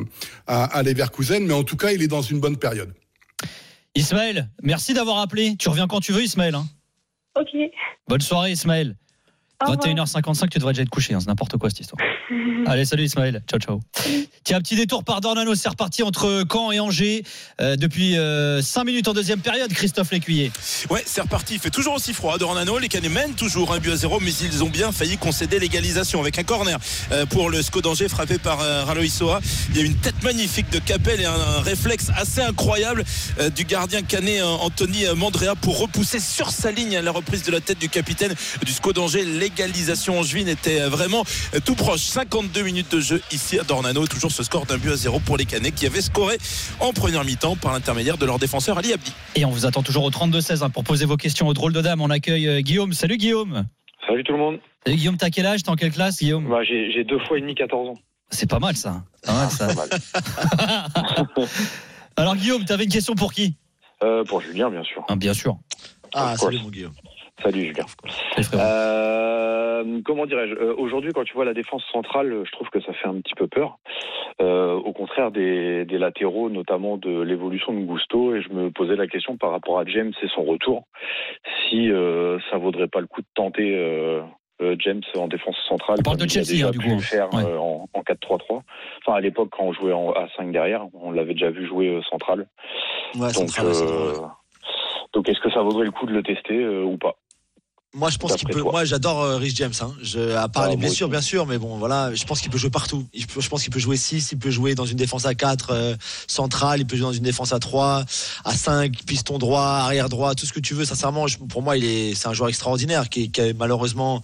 [0.47, 2.93] à, à Leverkusen, mais en tout cas, il est dans une bonne période.
[3.95, 5.57] Ismaël, merci d'avoir appelé.
[5.57, 6.55] Tu reviens quand tu veux Ismaël.
[6.55, 6.67] hein.
[7.39, 7.49] Ok.
[8.09, 8.97] Bonne soirée Ismaël.
[9.67, 10.07] Au revoir.
[10.07, 12.01] 21h55, tu devrais déjà être couché, hein, c'est n'importe quoi cette histoire.
[12.67, 13.43] Allez, salut Ismaël.
[13.49, 13.81] Ciao, ciao.
[14.45, 17.23] Tiens, un petit détour par Dornano, c'est reparti entre Caen et Angers
[17.61, 18.17] euh, depuis
[18.63, 20.53] 5 minutes en deuxième période, Christophe Lécuyer.
[20.91, 21.55] Ouais, c'est reparti.
[21.55, 22.79] Il fait toujours aussi froid à Dornano.
[22.79, 26.21] Les Canets mènent toujours un but à zéro, mais ils ont bien failli concéder l'égalisation
[26.21, 26.79] avec un corner
[27.13, 29.41] euh, pour le SCO d'Angers frappé par euh, Raloï Soa.
[29.71, 33.05] Il y a une tête magnifique de Capel et un, un réflexe assez incroyable
[33.41, 37.53] euh, du gardien canet euh, Anthony Mandrea pour repousser sur sa ligne la reprise de
[37.53, 39.25] la tête du capitaine du SCO d'Angers.
[39.49, 42.01] L'égalisation angevine était euh, vraiment euh, tout proche.
[42.03, 44.07] 52 minutes de jeu ici à Dornano.
[44.07, 46.37] Toujours ce score d'un but à zéro pour les Canets qui avaient scoré
[46.81, 49.11] en première mi-temps par l'intermédiaire de leur défenseur Ali Abdi.
[49.37, 51.81] Et on vous attend toujours au 32-16 hein, pour poser vos questions aux drôles de
[51.81, 52.03] dames.
[52.03, 52.93] On accueille euh, Guillaume.
[52.93, 53.65] Salut Guillaume.
[54.07, 54.59] Salut tout le monde.
[54.85, 55.63] Salut Guillaume, t'as quel âge?
[55.63, 56.47] T'es en quelle classe Guillaume?
[56.47, 57.95] Bah, j'ai j'ai deux fois et demi 14 ans.
[58.31, 59.03] C'est pas mal ça.
[59.23, 59.67] Pas mal, ça.
[59.75, 59.89] Pas mal.
[62.17, 63.57] Alors Guillaume, t'avais une question pour qui?
[64.03, 65.05] Euh, pour Julien, bien sûr.
[65.09, 65.57] Ah, Bien sûr.
[66.15, 66.93] Ah, salut mon Guillaume.
[67.43, 67.85] Salut Julien.
[68.55, 72.93] Euh, comment dirais-je euh, Aujourd'hui, quand tu vois la défense centrale, je trouve que ça
[72.93, 73.79] fait un petit peu peur.
[74.41, 78.97] Euh, au contraire des, des latéraux, notamment de l'évolution de Gusto, et je me posais
[78.97, 80.85] la question par rapport à James et son retour,
[81.69, 84.21] si euh, ça vaudrait pas le coup de tenter
[84.81, 85.97] James en défense centrale.
[86.01, 86.95] On parle comme de il a Chelsea, déjà hein, du pu coup.
[86.97, 87.45] le faire Ouais.
[87.45, 88.63] euh, en, en 4-3-3.
[89.07, 92.03] Enfin, à l'époque, quand on jouait en A5 derrière, on l'avait déjà vu jouer euh,
[92.11, 92.49] central.
[93.15, 94.29] Ouais, Donc, central, ouais, central, euh, ouais.
[95.15, 97.15] donc est-ce que ça vaudrait le coup de le tester euh, ou pas?
[97.95, 98.61] Moi, je pense qu'il D'après peut.
[98.65, 98.73] toi.
[98.73, 99.73] Moi, j'adore euh, Rich James.
[99.81, 99.95] Hein.
[100.03, 102.59] Je, à part Ah, les blessures, bien sûr, mais bon, voilà, je pense qu'il peut
[102.59, 103.07] jouer partout.
[103.15, 105.71] Il je pense qu'il peut jouer 6, il peut jouer dans une défense à 4
[105.71, 105.97] euh,
[106.27, 108.05] centrale, il peut jouer dans une défense à 3,
[108.45, 110.85] à 5, piston droit, arrière droit, tout ce que tu veux.
[110.85, 114.21] Sincèrement, je- pour moi, il est, c'est un joueur extraordinaire qui, qui malheureusement,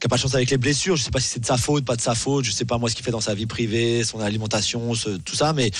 [0.00, 0.96] qui a pas de chance avec les blessures.
[0.96, 2.46] Je sais pas si c'est de sa faute, pas de sa faute.
[2.46, 5.36] Je sais pas moi ce qu'il fait dans sa vie privée, son alimentation, ce- tout
[5.36, 5.70] ça, mais,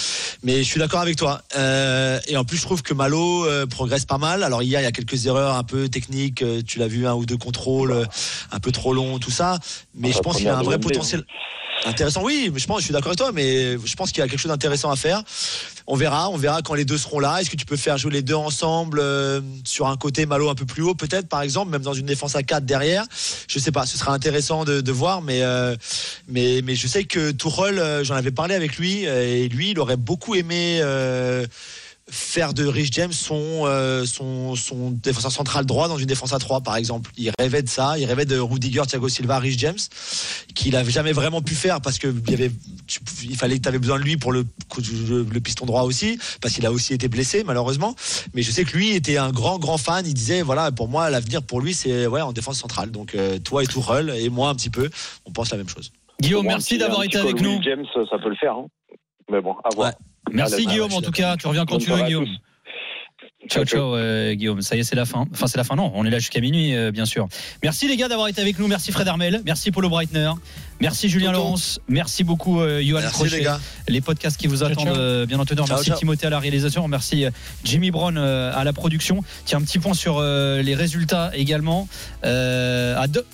[0.42, 1.40] mais je suis d'accord avec toi.
[1.56, 4.42] Euh, et en plus, je trouve que Malo euh, progresse pas mal.
[4.42, 6.42] Alors hier, il y a quelques erreurs un peu techniques.
[6.42, 8.06] euh, Tu l'as vu, un ou deux contrôles
[8.50, 9.58] un peu trop longs, tout ça.
[9.94, 11.24] Mais je pense qu'il a un vrai potentiel.
[11.84, 14.22] Intéressant, oui, mais je pense, je suis d'accord avec toi, mais je pense qu'il y
[14.22, 15.22] a quelque chose d'intéressant à faire.
[15.86, 17.40] On verra, on verra quand les deux seront là.
[17.40, 20.54] Est-ce que tu peux faire jouer les deux ensemble euh, sur un côté Malo un
[20.54, 23.04] peu plus haut, peut-être, par exemple, même dans une défense à 4 derrière?
[23.48, 25.74] Je sais pas, ce sera intéressant de, de voir, mais, euh,
[26.28, 29.80] mais, mais je sais que Tourelle, euh, j'en avais parlé avec lui, et lui, il
[29.80, 30.80] aurait beaucoup aimé.
[32.10, 36.38] Faire de Rich James son, euh, son, son défenseur central droit dans une défense à
[36.38, 37.10] 3 par exemple.
[37.16, 39.78] Il rêvait de ça, il rêvait de Rudiger, Thiago Silva, Rich James,
[40.54, 42.50] qu'il avait jamais vraiment pu faire parce que il, y avait,
[42.86, 44.44] tu- il fallait que tu avais besoin de lui pour le,
[45.08, 47.94] le, le piston droit aussi, parce qu'il a aussi été blessé malheureusement.
[48.34, 51.08] Mais je sais que lui était un grand grand fan, il disait voilà pour moi
[51.08, 52.90] l'avenir pour lui c'est ouais, en défense centrale.
[52.90, 54.90] Donc euh, toi et Tourelle et moi un petit peu,
[55.24, 55.92] on pense la même chose.
[56.20, 57.60] Guillaume, merci d'avoir été avec nous.
[57.62, 58.52] James, ça peut le faire.
[58.54, 58.66] hein.
[59.30, 59.92] Mais bon, à voir.
[60.30, 62.28] Merci Allez, Guillaume, en tout cas, tu reviens quand tu veux Guillaume.
[63.50, 64.62] Ciao, ciao, euh, Guillaume.
[64.62, 65.26] Ça y est, c'est la fin.
[65.32, 65.90] Enfin, c'est la fin, non.
[65.96, 67.26] On est là jusqu'à minuit, euh, bien sûr.
[67.64, 68.68] Merci, les gars, d'avoir été avec nous.
[68.68, 69.42] Merci, Fred Armel.
[69.44, 70.30] Merci, Paulo Breitner.
[70.80, 71.80] Merci, Julien Laurence.
[71.88, 73.36] Merci beaucoup, euh, Johan Merci, Crochet.
[73.38, 73.60] les gars.
[73.88, 74.96] Les podcasts qui vous Ciao, attendent, ciao.
[74.96, 75.60] euh, bien entendu.
[75.60, 75.98] Ciao, Merci, ciao.
[75.98, 76.86] Timothée, à la réalisation.
[76.86, 77.24] Merci,
[77.64, 79.24] Jimmy Brown euh, à la production.
[79.44, 81.88] Tiens, un petit point sur euh, les résultats également.
[82.24, 83.26] Euh, à deux.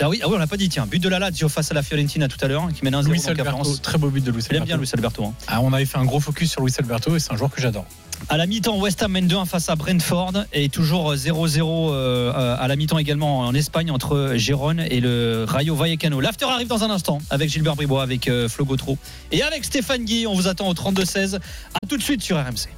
[0.00, 0.86] Ah oui, ah oui, on l'a pas dit, tiens.
[0.86, 3.22] But de la Lazio face à la Fiorentina tout à l'heure, qui mène 1-0 Luis
[3.28, 4.80] Alberto, très beau but de Luis Il aime bien Alberto.
[4.80, 5.24] Luis Alberto.
[5.24, 5.34] hein.
[5.46, 7.60] Ah, on avait fait un gros focus sur Luis Alberto et c'est un joueur que
[7.60, 7.86] j'adore.
[8.28, 12.66] À la mi-temps, West Ham mène 2-1 face à Brentford et toujours 0-0 euh, à
[12.68, 16.20] la mi-temps également en Espagne entre Gérone et le Rayo Vallecano.
[16.20, 18.96] L'after arrive dans un instant avec Gilbert Bribois, avec euh, Flo Gautreau
[19.30, 20.26] et avec Stéphane Guy.
[20.26, 21.36] On vous attend au 32-16.
[21.36, 22.68] À tout de suite sur RMC.